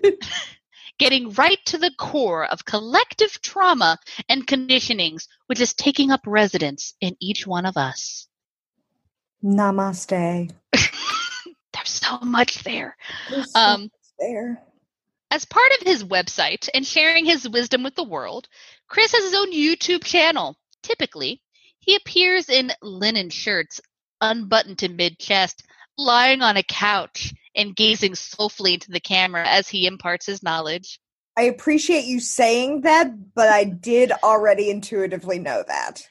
Getting 0.98 1.32
right 1.32 1.58
to 1.66 1.76
the 1.76 1.92
core 1.98 2.46
of 2.46 2.64
collective 2.64 3.42
trauma 3.42 3.98
and 4.26 4.46
conditionings, 4.46 5.28
which 5.48 5.60
is 5.60 5.74
taking 5.74 6.10
up 6.10 6.22
residence 6.26 6.94
in 7.02 7.14
each 7.20 7.46
one 7.46 7.66
of 7.66 7.76
us. 7.76 8.27
Namaste. 9.44 10.50
There's 10.72 11.88
so 11.88 12.18
much 12.20 12.62
there. 12.64 12.96
There's 13.30 13.52
so 13.52 13.60
Um, 13.60 13.82
much 13.82 13.90
there. 14.18 14.62
as 15.30 15.44
part 15.44 15.70
of 15.80 15.86
his 15.86 16.04
website 16.04 16.68
and 16.74 16.86
sharing 16.86 17.24
his 17.24 17.48
wisdom 17.48 17.82
with 17.82 17.94
the 17.94 18.04
world, 18.04 18.48
Chris 18.88 19.12
has 19.12 19.24
his 19.24 19.34
own 19.34 19.52
YouTube 19.52 20.04
channel. 20.04 20.56
Typically, 20.82 21.40
he 21.78 21.94
appears 21.96 22.48
in 22.48 22.72
linen 22.82 23.30
shirts, 23.30 23.80
unbuttoned 24.20 24.78
to 24.78 24.88
mid 24.88 25.18
chest, 25.18 25.64
lying 25.96 26.42
on 26.42 26.56
a 26.56 26.62
couch 26.62 27.32
and 27.54 27.74
gazing 27.76 28.14
soulfully 28.14 28.74
into 28.74 28.90
the 28.90 29.00
camera 29.00 29.44
as 29.46 29.68
he 29.68 29.86
imparts 29.86 30.26
his 30.26 30.42
knowledge. 30.42 31.00
I 31.36 31.42
appreciate 31.42 32.04
you 32.06 32.18
saying 32.20 32.80
that, 32.82 33.34
but 33.34 33.48
I 33.48 33.64
did 33.64 34.10
already 34.24 34.70
intuitively 34.70 35.38
know 35.38 35.62
that. 35.68 36.02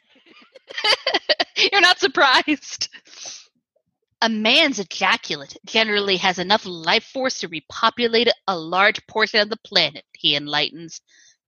You're 1.72 1.82
not 1.82 2.00
surprised. 2.00 2.90
A 4.22 4.30
man's 4.30 4.80
ejaculate 4.80 5.58
generally 5.66 6.18
has 6.18 6.40
enough 6.40 6.66
life 6.66 7.04
force 7.04 7.40
to 7.40 7.48
repopulate 7.48 8.30
a 8.48 8.58
large 8.58 9.06
portion 9.08 9.42
of 9.42 9.50
the 9.50 9.60
planet, 9.64 10.04
he 10.14 10.36
enlightens. 10.36 11.02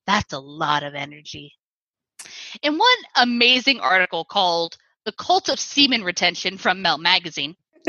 That's 0.06 0.34
a 0.34 0.40
lot 0.40 0.84
of 0.84 0.94
energy. 0.94 1.54
In 2.62 2.78
one 2.78 2.98
amazing 3.16 3.80
article 3.80 4.26
called 4.26 4.78
The 5.06 5.14
Cult 5.14 5.50
of 5.50 5.60
Semen 5.60 6.04
Retention 6.04 6.58
from 6.58 6.82
Mel 6.82 6.98
Magazine, 6.98 7.56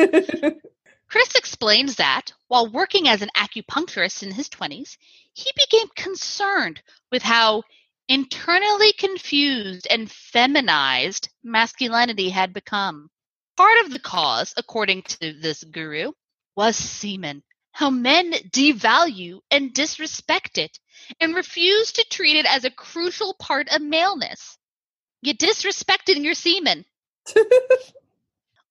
Chris 1.10 1.34
explains 1.34 1.96
that 1.96 2.32
while 2.48 2.70
working 2.70 3.08
as 3.08 3.20
an 3.20 3.30
acupuncturist 3.36 4.22
in 4.22 4.30
his 4.30 4.48
20s, 4.48 4.96
he 5.32 5.50
became 5.56 5.88
concerned 5.96 6.80
with 7.10 7.22
how 7.22 7.62
internally 8.10 8.92
confused 8.92 9.86
and 9.88 10.10
feminized 10.10 11.28
masculinity 11.44 12.28
had 12.28 12.52
become. 12.52 13.08
Part 13.56 13.84
of 13.84 13.92
the 13.92 14.00
cause, 14.00 14.52
according 14.56 15.02
to 15.02 15.32
this 15.32 15.62
guru, 15.62 16.10
was 16.56 16.76
semen. 16.76 17.44
How 17.70 17.88
men 17.88 18.32
devalue 18.32 19.38
and 19.52 19.72
disrespect 19.72 20.58
it 20.58 20.76
and 21.20 21.36
refuse 21.36 21.92
to 21.92 22.06
treat 22.10 22.36
it 22.36 22.46
as 22.46 22.64
a 22.64 22.70
crucial 22.70 23.34
part 23.34 23.68
of 23.68 23.80
maleness. 23.80 24.58
You 25.22 25.34
disrespected 25.34 26.20
your 26.20 26.34
semen. 26.34 26.84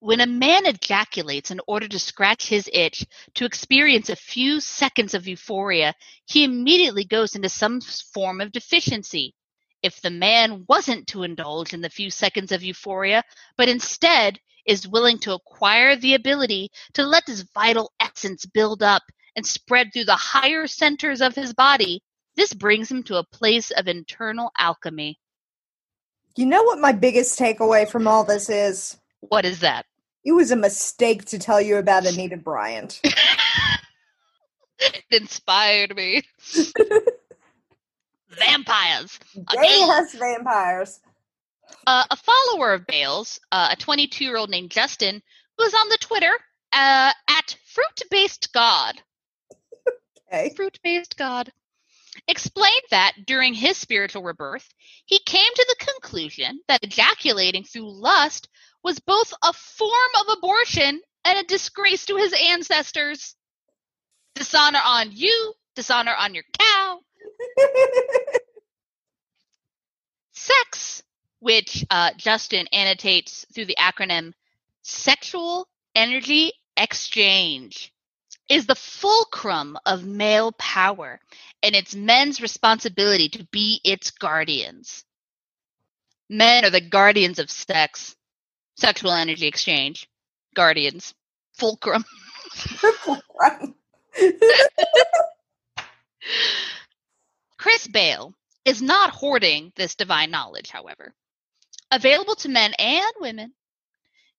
When 0.02 0.20
a 0.20 0.26
man 0.26 0.64
ejaculates 0.64 1.50
in 1.50 1.60
order 1.66 1.86
to 1.86 1.98
scratch 1.98 2.48
his 2.48 2.70
itch, 2.72 3.04
to 3.34 3.44
experience 3.44 4.08
a 4.08 4.16
few 4.16 4.60
seconds 4.60 5.12
of 5.12 5.28
euphoria, 5.28 5.94
he 6.24 6.42
immediately 6.42 7.04
goes 7.04 7.36
into 7.36 7.50
some 7.50 7.82
form 7.82 8.40
of 8.40 8.50
deficiency. 8.50 9.34
if 9.82 10.00
the 10.00 10.10
man 10.10 10.64
wasn't 10.68 11.06
to 11.08 11.22
indulge 11.22 11.72
in 11.72 11.80
the 11.80 11.90
few 11.90 12.10
seconds 12.10 12.52
of 12.52 12.62
euphoria, 12.62 13.22
but 13.56 13.68
instead 13.68 14.38
is 14.66 14.86
willing 14.88 15.18
to 15.18 15.32
acquire 15.32 15.96
the 15.96 16.14
ability 16.14 16.70
to 16.92 17.02
let 17.04 17.24
this 17.26 17.44
vital 17.54 17.92
essence 17.98 18.44
build 18.46 18.82
up 18.82 19.02
and 19.36 19.46
spread 19.46 19.92
through 19.92 20.04
the 20.04 20.16
higher 20.16 20.66
centers 20.66 21.20
of 21.20 21.34
his 21.34 21.54
body, 21.54 22.02
this 22.36 22.52
brings 22.52 22.90
him 22.90 23.02
to 23.02 23.16
a 23.16 23.24
place 23.24 23.70
of 23.70 23.88
internal 23.88 24.50
alchemy. 24.58 25.18
You 26.36 26.46
know 26.46 26.62
what 26.62 26.78
my 26.78 26.92
biggest 26.92 27.38
takeaway 27.38 27.88
from 27.88 28.06
all 28.06 28.24
this 28.24 28.48
is? 28.50 28.98
What 29.20 29.44
is 29.44 29.60
that? 29.60 29.86
It 30.24 30.32
was 30.32 30.50
a 30.50 30.56
mistake 30.56 31.24
to 31.26 31.38
tell 31.38 31.60
you 31.60 31.76
about 31.76 32.06
Anita 32.06 32.36
Bryant. 32.36 33.00
it 34.78 35.02
inspired 35.10 35.96
me. 35.96 36.22
Vampires. 38.30 39.18
Yes, 39.54 40.14
vampires. 40.14 41.00
Uh, 41.86 42.04
a 42.10 42.16
follower 42.16 42.74
of 42.74 42.86
Bale's, 42.86 43.40
uh, 43.50 43.70
a 43.72 43.76
22 43.76 44.24
year 44.24 44.36
old 44.36 44.50
named 44.50 44.70
Justin, 44.70 45.22
was 45.58 45.74
on 45.74 45.88
the 45.88 45.98
Twitter 46.00 46.32
uh, 46.72 47.12
at 47.28 47.56
Fruit 47.66 48.02
Based 48.10 48.52
God. 48.52 49.00
Okay. 50.32 50.52
Fruit 50.54 50.78
Based 50.82 51.16
God. 51.16 51.52
Explained 52.28 52.82
that 52.90 53.12
during 53.26 53.54
his 53.54 53.76
spiritual 53.76 54.22
rebirth, 54.22 54.68
he 55.06 55.18
came 55.20 55.52
to 55.54 55.66
the 55.68 55.84
conclusion 55.84 56.60
that 56.68 56.82
ejaculating 56.82 57.64
through 57.64 57.90
lust 57.90 58.48
was 58.82 58.98
both 59.00 59.32
a 59.42 59.52
form 59.52 60.12
of 60.20 60.36
abortion 60.38 61.00
and 61.24 61.38
a 61.38 61.44
disgrace 61.44 62.06
to 62.06 62.16
his 62.16 62.32
ancestors. 62.32 63.36
Dishonor 64.34 64.80
on 64.84 65.10
you, 65.12 65.54
dishonor 65.74 66.14
on 66.18 66.34
your 66.34 66.44
cow. 66.58 67.00
Sex, 70.32 71.02
which 71.40 71.84
uh, 71.90 72.10
Justin 72.16 72.66
annotates 72.72 73.46
through 73.54 73.66
the 73.66 73.76
acronym 73.78 74.32
Sexual 74.82 75.68
Energy 75.94 76.52
Exchange, 76.76 77.92
is 78.48 78.66
the 78.66 78.74
fulcrum 78.74 79.76
of 79.86 80.04
male 80.04 80.52
power, 80.52 81.20
and 81.62 81.74
it's 81.74 81.94
men's 81.94 82.40
responsibility 82.40 83.28
to 83.28 83.44
be 83.52 83.80
its 83.84 84.10
guardians. 84.10 85.04
Men 86.28 86.64
are 86.64 86.70
the 86.70 86.80
guardians 86.80 87.38
of 87.38 87.50
sex, 87.50 88.16
sexual 88.76 89.12
energy 89.12 89.46
exchange, 89.46 90.08
guardians, 90.54 91.14
fulcrum. 91.52 92.04
Chris 97.58 97.86
Bale 97.86 98.34
is 98.64 98.82
not 98.82 99.10
hoarding 99.10 99.72
this 99.76 99.94
divine 99.94 100.30
knowledge, 100.30 100.70
however. 100.70 101.14
Available 101.90 102.34
to 102.36 102.48
men 102.48 102.72
and 102.78 103.12
women, 103.20 103.52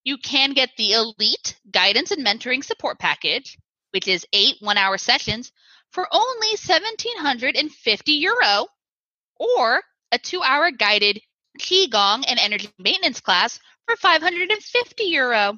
you 0.04 0.18
can 0.18 0.54
get 0.54 0.70
the 0.78 0.94
elite 0.94 1.58
guidance 1.70 2.12
and 2.12 2.26
mentoring 2.26 2.64
support 2.64 2.98
package, 3.00 3.58
which 3.92 4.08
is 4.08 4.26
eight 4.34 4.56
one 4.60 4.78
hour 4.78 4.98
sessions 4.98 5.52
for 5.92 6.08
only 6.12 6.48
1750 6.52 8.12
euro, 8.14 8.68
or 9.38 9.84
a 10.12 10.18
two 10.18 10.42
hour 10.42 10.72
guided 10.72 11.22
Qigong 11.60 12.24
and 12.28 12.40
energy 12.40 12.70
maintenance 12.80 13.20
class 13.20 13.60
for 13.92 13.98
550 13.98 15.04
euro. 15.06 15.58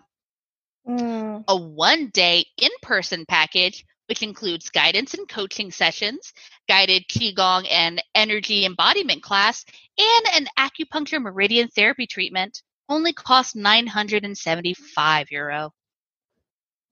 Mm. 0.88 1.44
A 1.48 1.56
one 1.56 2.10
day 2.10 2.46
in 2.58 2.72
person 2.82 3.26
package, 3.28 3.86
which 4.08 4.22
includes 4.22 4.70
guidance 4.70 5.14
and 5.14 5.28
coaching 5.28 5.72
sessions, 5.72 6.34
guided 6.68 7.08
Qigong 7.08 7.68
and 7.70 8.02
energy 8.16 8.66
embodiment 8.66 9.24
class, 9.24 9.64
and 9.98 10.28
an 10.36 10.48
acupuncture 10.58 11.22
meridian 11.22 11.68
therapy 11.70 12.08
treatment, 12.08 12.62
only 12.90 13.14
costs 13.14 13.56
975 13.56 15.32
euro. 15.32 15.72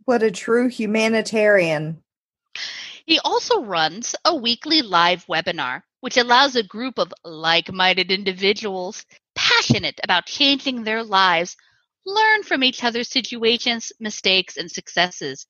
What 0.05 0.23
a 0.23 0.31
true 0.31 0.67
humanitarian. 0.67 2.01
He 3.05 3.19
also 3.19 3.63
runs 3.63 4.15
a 4.23 4.35
weekly 4.35 4.81
live 4.81 5.25
webinar, 5.25 5.81
which 5.99 6.17
allows 6.17 6.55
a 6.55 6.63
group 6.63 6.97
of 6.97 7.13
like 7.23 7.71
minded 7.71 8.11
individuals 8.11 9.05
passionate 9.61 9.99
about 10.03 10.25
changing 10.25 10.83
their 10.83 11.03
lives 11.03 11.55
learn 12.05 12.41
from 12.43 12.63
each 12.63 12.83
other's 12.83 13.09
situations, 13.09 13.91
mistakes, 13.99 14.57
and 14.57 14.71
successes. 14.71 15.45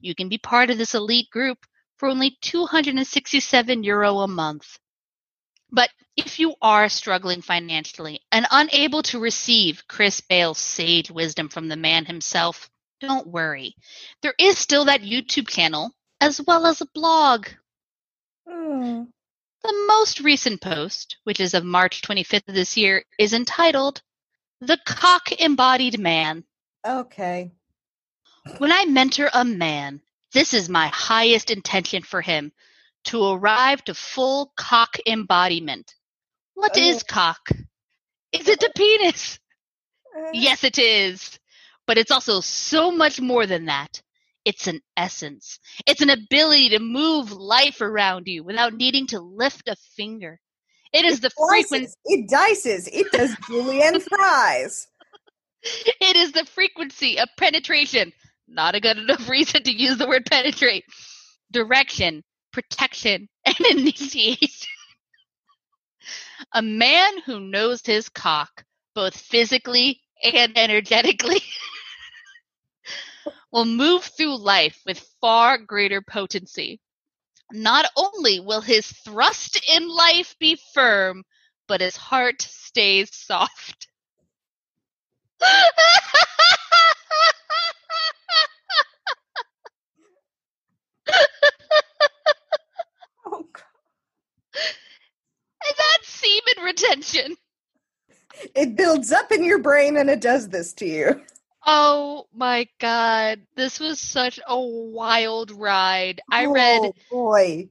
You 0.00 0.14
can 0.14 0.28
be 0.28 0.38
part 0.38 0.70
of 0.70 0.78
this 0.78 0.94
elite 0.94 1.30
group 1.30 1.58
for 1.96 2.08
only 2.08 2.36
267 2.42 3.84
euro 3.84 4.18
a 4.18 4.28
month. 4.28 4.78
But 5.70 5.88
if 6.16 6.40
you 6.40 6.56
are 6.60 6.88
struggling 6.88 7.42
financially 7.42 8.20
and 8.32 8.46
unable 8.50 9.02
to 9.04 9.20
receive 9.20 9.84
Chris 9.88 10.20
Bale's 10.20 10.58
sage 10.58 11.10
wisdom 11.10 11.48
from 11.48 11.68
the 11.68 11.76
man 11.76 12.04
himself, 12.04 12.68
don't 13.00 13.28
worry. 13.28 13.76
There 14.22 14.34
is 14.36 14.58
still 14.58 14.86
that 14.86 15.02
YouTube 15.02 15.48
channel 15.48 15.92
as 16.20 16.40
well 16.44 16.66
as 16.66 16.80
a 16.80 16.86
blog. 16.92 17.46
Mm. 18.48 19.08
The 19.64 19.84
most 19.88 20.20
recent 20.20 20.60
post, 20.60 21.16
which 21.24 21.40
is 21.40 21.54
of 21.54 21.64
March 21.64 22.02
25th 22.02 22.48
of 22.48 22.54
this 22.54 22.76
year, 22.76 23.02
is 23.18 23.32
entitled 23.32 24.02
The 24.60 24.78
Cock 24.84 25.32
Embodied 25.40 25.98
Man. 25.98 26.44
Okay. 26.86 27.50
When 28.58 28.70
I 28.70 28.84
mentor 28.84 29.30
a 29.32 29.42
man, 29.42 30.02
this 30.34 30.52
is 30.52 30.68
my 30.68 30.88
highest 30.88 31.50
intention 31.50 32.02
for 32.02 32.20
him 32.20 32.52
to 33.04 33.24
arrive 33.24 33.82
to 33.84 33.94
full 33.94 34.52
cock 34.54 34.96
embodiment. 35.06 35.94
What 36.52 36.76
is 36.76 37.02
Oh. 37.02 37.06
cock? 37.08 37.48
Is 38.32 38.48
it 38.48 38.60
the 38.60 38.70
penis? 38.76 39.38
Uh, 40.14 40.30
Yes, 40.34 40.62
it 40.62 40.78
is. 40.78 41.38
But 41.86 41.96
it's 41.96 42.10
also 42.10 42.40
so 42.42 42.90
much 42.90 43.18
more 43.18 43.46
than 43.46 43.64
that. 43.66 44.02
It's 44.44 44.66
an 44.66 44.80
essence. 44.96 45.58
It's 45.86 46.02
an 46.02 46.10
ability 46.10 46.70
to 46.70 46.78
move 46.80 47.32
life 47.32 47.80
around 47.80 48.26
you 48.28 48.44
without 48.44 48.74
needing 48.74 49.06
to 49.08 49.20
lift 49.20 49.68
a 49.68 49.76
finger. 49.96 50.40
It 50.92 51.04
is 51.04 51.18
It 51.18 51.22
the 51.22 51.30
frequency. 51.48 51.94
It 52.04 52.30
dices. 52.30 52.88
It 52.92 53.10
does 53.12 53.36
julienne 53.48 54.00
fries. 54.00 54.88
It 56.00 56.16
is 56.16 56.32
the 56.32 56.44
frequency 56.44 57.18
of 57.18 57.28
penetration. 57.38 58.12
Not 58.48 58.74
a 58.74 58.80
good 58.80 58.98
enough 58.98 59.28
reason 59.30 59.62
to 59.62 59.72
use 59.72 59.96
the 59.98 60.06
word 60.08 60.26
penetrate. 60.26 60.84
Direction, 61.52 62.22
protection, 62.52 63.28
and 63.46 63.60
initiation. 63.70 64.68
a 66.54 66.62
man 66.62 67.20
who 67.26 67.40
knows 67.40 67.82
his 67.84 68.08
cock, 68.10 68.64
both 68.94 69.16
physically 69.16 70.02
and 70.22 70.52
energetically, 70.56 71.42
will 73.54 73.64
move 73.64 74.02
through 74.02 74.36
life 74.36 74.80
with 74.84 74.98
far 75.20 75.56
greater 75.56 76.02
potency. 76.02 76.80
Not 77.52 77.86
only 77.96 78.40
will 78.40 78.60
his 78.60 78.88
thrust 78.88 79.60
in 79.72 79.88
life 79.88 80.34
be 80.40 80.58
firm, 80.74 81.22
but 81.68 81.80
his 81.80 81.96
heart 81.96 82.42
stays 82.42 83.10
soft. 83.14 83.88
Oh, 93.26 93.42
God. 93.52 93.62
And 95.66 95.74
that's 95.78 96.08
semen 96.08 96.62
retention. 96.62 97.36
It 98.54 98.76
builds 98.76 99.12
up 99.12 99.32
in 99.32 99.42
your 99.42 99.58
brain 99.60 99.96
and 99.96 100.10
it 100.10 100.20
does 100.20 100.50
this 100.50 100.74
to 100.74 100.86
you. 100.86 101.22
Oh 101.66 102.26
my 102.34 102.68
god, 102.80 103.42
this 103.56 103.80
was 103.80 104.00
such 104.00 104.40
a 104.46 104.58
wild 104.60 105.50
ride. 105.52 106.20
I 106.30 106.46
read 106.46 106.80
Oh, 106.80 106.94
boy. 107.10 107.68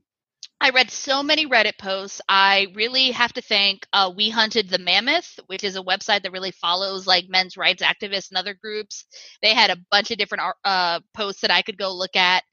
I 0.60 0.72
read 0.72 0.90
so 0.92 1.22
many 1.24 1.46
Reddit 1.48 1.78
posts. 1.78 2.22
I 2.30 2.68
really 2.74 3.12
have 3.12 3.34
to 3.34 3.42
thank 3.42 3.86
uh, 3.94 4.12
We 4.16 4.30
Hunted 4.30 4.70
the 4.70 4.80
Mammoth, 4.80 5.40
which 5.48 5.64
is 5.64 5.76
a 5.76 5.84
website 5.84 6.24
that 6.24 6.32
really 6.32 6.52
follows 6.52 7.06
like 7.06 7.26
men's 7.30 7.58
rights 7.58 7.84
activists 7.84 8.30
and 8.32 8.38
other 8.38 8.56
groups. 8.56 9.06
They 9.44 9.54
had 9.54 9.70
a 9.70 9.78
bunch 9.92 10.12
of 10.12 10.18
different 10.18 10.44
uh, 10.66 11.02
posts 11.14 11.42
that 11.42 11.52
I 11.52 11.62
could 11.62 11.78
go 11.78 11.94
look 11.94 12.16
at. 12.16 12.44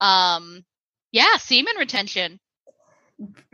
Um, 0.00 0.64
yeah, 1.12 1.36
semen 1.38 1.76
retention. 1.78 2.40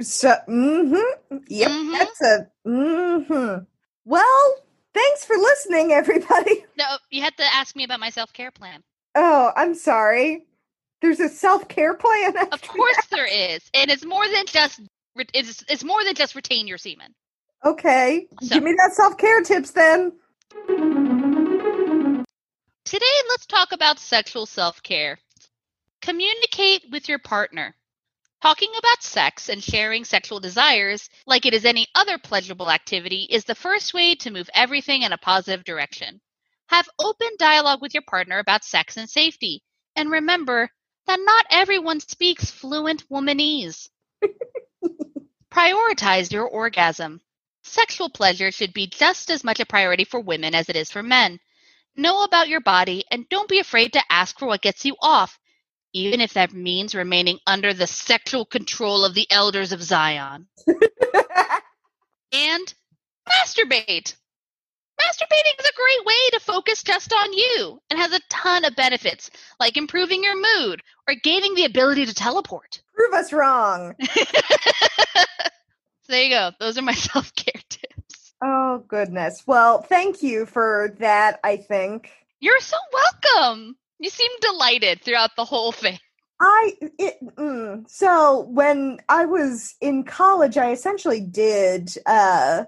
So, 0.00 0.34
mm-hmm. 0.48 1.36
Yep, 1.48 1.72
Mhm. 1.72 1.92
that's 1.92 2.22
a 2.22 2.48
mm-hmm. 2.66 3.64
Well, 4.04 4.54
thanks 4.94 5.24
for 5.24 5.36
listening, 5.36 5.92
everybody. 5.92 6.64
No, 6.78 6.84
you 7.10 7.22
had 7.22 7.36
to 7.38 7.44
ask 7.44 7.74
me 7.74 7.84
about 7.84 7.98
my 8.00 8.10
self 8.10 8.32
care 8.32 8.52
plan. 8.52 8.82
Oh, 9.14 9.50
I'm 9.56 9.74
sorry. 9.74 10.46
There's 11.00 11.20
a 11.20 11.28
self-care 11.28 11.94
plan. 11.94 12.36
Of 12.52 12.62
course 12.62 12.96
that? 12.96 13.06
there 13.10 13.26
is, 13.26 13.68
and 13.74 13.90
it's 13.90 14.04
more 14.04 14.26
than 14.28 14.46
just 14.46 14.80
it's 15.34 15.64
it's 15.68 15.84
more 15.84 16.04
than 16.04 16.14
just 16.14 16.34
retain 16.34 16.66
your 16.66 16.78
semen. 16.78 17.14
Okay. 17.64 18.26
So- 18.42 18.54
Give 18.54 18.62
me 18.62 18.74
that 18.78 18.94
self-care 18.94 19.42
tips 19.42 19.72
then. 19.72 20.12
Today, 22.84 23.16
let's 23.28 23.46
talk 23.46 23.72
about 23.72 23.98
sexual 23.98 24.46
self 24.46 24.82
care. 24.82 25.18
Communicate 26.00 26.84
with 26.90 27.08
your 27.08 27.18
partner. 27.18 27.74
Talking 28.40 28.70
about 28.78 29.02
sex 29.02 29.48
and 29.48 29.62
sharing 29.62 30.04
sexual 30.04 30.38
desires 30.38 31.10
like 31.26 31.44
it 31.44 31.54
is 31.54 31.64
any 31.64 31.88
other 31.96 32.18
pleasurable 32.18 32.70
activity 32.70 33.26
is 33.30 33.44
the 33.44 33.54
first 33.56 33.94
way 33.94 34.14
to 34.16 34.30
move 34.30 34.48
everything 34.54 35.02
in 35.02 35.12
a 35.12 35.18
positive 35.18 35.64
direction. 35.64 36.20
Have 36.68 36.88
open 36.98 37.28
dialogue 37.38 37.80
with 37.82 37.94
your 37.94 38.02
partner 38.02 38.38
about 38.38 38.64
sex 38.64 38.96
and 38.96 39.08
safety. 39.08 39.62
And 39.96 40.10
remember 40.10 40.70
that 41.06 41.18
not 41.22 41.46
everyone 41.50 42.00
speaks 42.00 42.50
fluent 42.50 43.08
womanese. 43.08 43.88
Prioritize 45.50 46.30
your 46.30 46.46
orgasm. 46.46 47.20
Sexual 47.64 48.10
pleasure 48.10 48.50
should 48.50 48.72
be 48.72 48.86
just 48.86 49.30
as 49.30 49.44
much 49.44 49.60
a 49.60 49.66
priority 49.66 50.04
for 50.04 50.20
women 50.20 50.54
as 50.54 50.68
it 50.68 50.76
is 50.76 50.90
for 50.90 51.02
men. 51.02 51.40
Know 51.96 52.22
about 52.22 52.48
your 52.48 52.60
body 52.60 53.04
and 53.10 53.28
don't 53.28 53.48
be 53.48 53.58
afraid 53.58 53.94
to 53.94 54.12
ask 54.12 54.38
for 54.38 54.46
what 54.46 54.62
gets 54.62 54.84
you 54.84 54.94
off, 55.00 55.38
even 55.92 56.20
if 56.20 56.34
that 56.34 56.52
means 56.52 56.94
remaining 56.94 57.38
under 57.46 57.72
the 57.72 57.86
sexual 57.86 58.44
control 58.44 59.04
of 59.04 59.14
the 59.14 59.26
elders 59.30 59.72
of 59.72 59.82
Zion. 59.82 60.46
and 62.32 62.74
masturbate. 63.28 64.14
Masturbating 65.00 65.60
is 65.60 65.66
a 65.66 65.76
great 65.76 66.06
way 66.06 66.30
to 66.32 66.40
focus 66.40 66.82
just 66.82 67.12
on 67.12 67.32
you 67.32 67.80
and 67.90 67.98
has 67.98 68.12
a 68.12 68.20
ton 68.28 68.64
of 68.64 68.74
benefits, 68.74 69.30
like 69.60 69.76
improving 69.76 70.24
your 70.24 70.36
mood 70.36 70.82
or 71.06 71.14
gaining 71.22 71.54
the 71.54 71.64
ability 71.64 72.04
to 72.06 72.14
teleport. 72.14 72.82
Prove 72.94 73.14
us 73.14 73.32
wrong. 73.32 73.94
so 74.00 74.24
there 76.08 76.24
you 76.24 76.30
go. 76.30 76.50
Those 76.58 76.78
are 76.78 76.82
my 76.82 76.92
self 76.94 77.34
care 77.34 77.62
tips. 77.68 78.34
Oh, 78.42 78.84
goodness. 78.88 79.44
Well, 79.46 79.82
thank 79.82 80.22
you 80.22 80.46
for 80.46 80.94
that, 80.98 81.40
I 81.44 81.56
think. 81.56 82.10
You're 82.40 82.60
so 82.60 82.76
welcome. 82.92 83.76
You 83.98 84.10
seem 84.10 84.30
delighted 84.40 85.02
throughout 85.02 85.36
the 85.36 85.44
whole 85.44 85.72
thing. 85.72 85.98
I 86.40 86.76
it, 86.98 87.16
mm, 87.36 87.88
so 87.90 88.46
when 88.48 88.98
I 89.08 89.24
was 89.24 89.74
in 89.80 90.04
college, 90.04 90.56
I 90.56 90.70
essentially 90.70 91.20
did 91.20 91.90
uh 92.06 92.64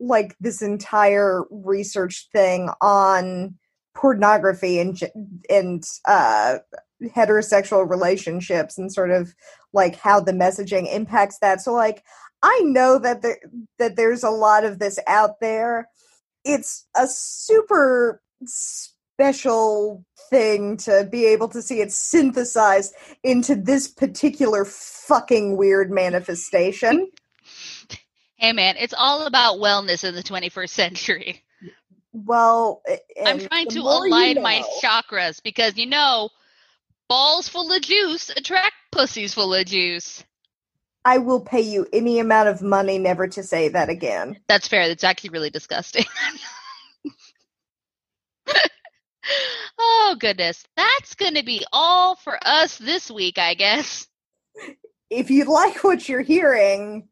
like 0.00 0.36
this 0.40 0.62
entire 0.62 1.44
research 1.50 2.28
thing 2.32 2.70
on 2.80 3.54
pornography 3.94 4.80
and 4.80 5.00
and 5.48 5.84
uh 6.06 6.58
heterosexual 7.02 7.88
relationships 7.88 8.76
and 8.78 8.92
sort 8.92 9.10
of 9.10 9.34
like 9.72 9.96
how 9.96 10.20
the 10.20 10.32
messaging 10.32 10.92
impacts 10.92 11.38
that. 11.40 11.60
So 11.60 11.72
like 11.72 12.02
I 12.42 12.60
know 12.64 12.98
that 12.98 13.22
there 13.22 13.38
that 13.78 13.96
there's 13.96 14.22
a 14.22 14.30
lot 14.30 14.64
of 14.64 14.78
this 14.78 14.98
out 15.06 15.40
there. 15.40 15.88
It's 16.44 16.86
a 16.96 17.06
super 17.06 18.20
special 18.44 20.04
thing 20.30 20.76
to 20.76 21.08
be 21.10 21.24
able 21.26 21.48
to 21.48 21.62
see 21.62 21.80
it 21.80 21.92
synthesized 21.92 22.94
into 23.22 23.54
this 23.54 23.88
particular 23.88 24.64
fucking 24.64 25.56
weird 25.56 25.90
manifestation. 25.90 27.10
Hey 28.44 28.52
man, 28.52 28.76
it's 28.78 28.92
all 28.94 29.26
about 29.26 29.56
wellness 29.56 30.04
in 30.04 30.14
the 30.14 30.22
21st 30.22 30.68
century. 30.68 31.42
Well, 32.12 32.82
I'm 33.24 33.38
trying 33.38 33.68
to 33.68 33.78
align 33.78 34.28
you 34.28 34.34
know. 34.34 34.42
my 34.42 34.62
chakras 34.82 35.42
because 35.42 35.78
you 35.78 35.86
know, 35.86 36.28
balls 37.08 37.48
full 37.48 37.72
of 37.72 37.80
juice 37.80 38.28
attract 38.28 38.74
pussies 38.92 39.32
full 39.32 39.54
of 39.54 39.64
juice. 39.64 40.22
I 41.06 41.16
will 41.16 41.40
pay 41.40 41.62
you 41.62 41.86
any 41.90 42.18
amount 42.18 42.50
of 42.50 42.60
money 42.60 42.98
never 42.98 43.26
to 43.28 43.42
say 43.42 43.68
that 43.68 43.88
again. 43.88 44.38
That's 44.46 44.68
fair. 44.68 44.88
That's 44.88 45.04
actually 45.04 45.30
really 45.30 45.48
disgusting. 45.48 46.04
oh 49.78 50.16
goodness. 50.20 50.66
That's 50.76 51.14
going 51.14 51.36
to 51.36 51.44
be 51.44 51.64
all 51.72 52.14
for 52.16 52.38
us 52.46 52.76
this 52.76 53.10
week, 53.10 53.38
I 53.38 53.54
guess. 53.54 54.06
If 55.08 55.30
you 55.30 55.46
like 55.46 55.82
what 55.82 56.06
you're 56.10 56.20
hearing, 56.20 57.08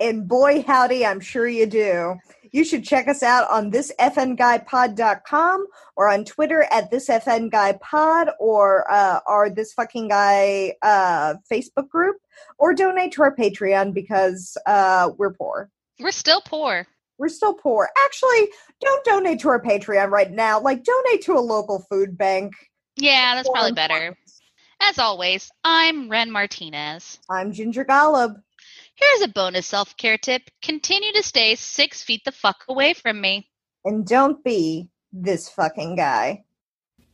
and 0.00 0.26
boy 0.26 0.64
howdy, 0.66 1.04
I'm 1.04 1.20
sure 1.20 1.46
you 1.46 1.66
do. 1.66 2.16
You 2.52 2.64
should 2.64 2.82
check 2.82 3.06
us 3.06 3.22
out 3.22 3.48
on 3.50 3.70
thisfnguypod.com 3.70 5.66
or 5.94 6.08
on 6.08 6.24
Twitter 6.24 6.66
at 6.72 6.90
thisfnguypod 6.90 8.32
or 8.40 8.90
uh, 8.90 9.20
our 9.26 9.50
This 9.50 9.72
Fucking 9.74 10.08
Guy 10.08 10.74
uh, 10.82 11.34
Facebook 11.50 11.88
group 11.88 12.16
or 12.58 12.74
donate 12.74 13.12
to 13.12 13.22
our 13.22 13.34
Patreon 13.34 13.94
because 13.94 14.56
uh, 14.66 15.10
we're 15.16 15.32
poor. 15.32 15.70
We're 16.00 16.10
still 16.10 16.40
poor. 16.40 16.86
We're 17.18 17.28
still 17.28 17.54
poor. 17.54 17.90
Actually, 18.04 18.48
don't 18.80 19.04
donate 19.04 19.40
to 19.40 19.50
our 19.50 19.62
Patreon 19.62 20.10
right 20.10 20.30
now. 20.30 20.58
Like, 20.58 20.82
donate 20.82 21.22
to 21.22 21.34
a 21.34 21.40
local 21.40 21.84
food 21.90 22.16
bank. 22.16 22.54
Yeah, 22.96 23.34
that's 23.34 23.48
probably 23.48 23.72
better. 23.72 24.16
As 24.80 24.98
always, 24.98 25.50
I'm 25.62 26.08
Ren 26.08 26.30
Martinez. 26.30 27.20
I'm 27.28 27.52
Ginger 27.52 27.84
Golub. 27.84 28.36
Here's 29.00 29.22
a 29.22 29.28
bonus 29.28 29.66
self 29.66 29.96
care 29.96 30.18
tip 30.18 30.42
continue 30.62 31.12
to 31.12 31.22
stay 31.22 31.54
six 31.54 32.02
feet 32.02 32.22
the 32.24 32.32
fuck 32.32 32.64
away 32.68 32.92
from 32.92 33.20
me. 33.20 33.48
And 33.84 34.06
don't 34.06 34.44
be 34.44 34.90
this 35.12 35.48
fucking 35.48 35.96
guy. 35.96 36.44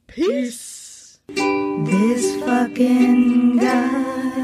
Peace. 0.09 1.20
This 1.28 2.41
fucking 2.43 3.59
guy. 3.59 4.36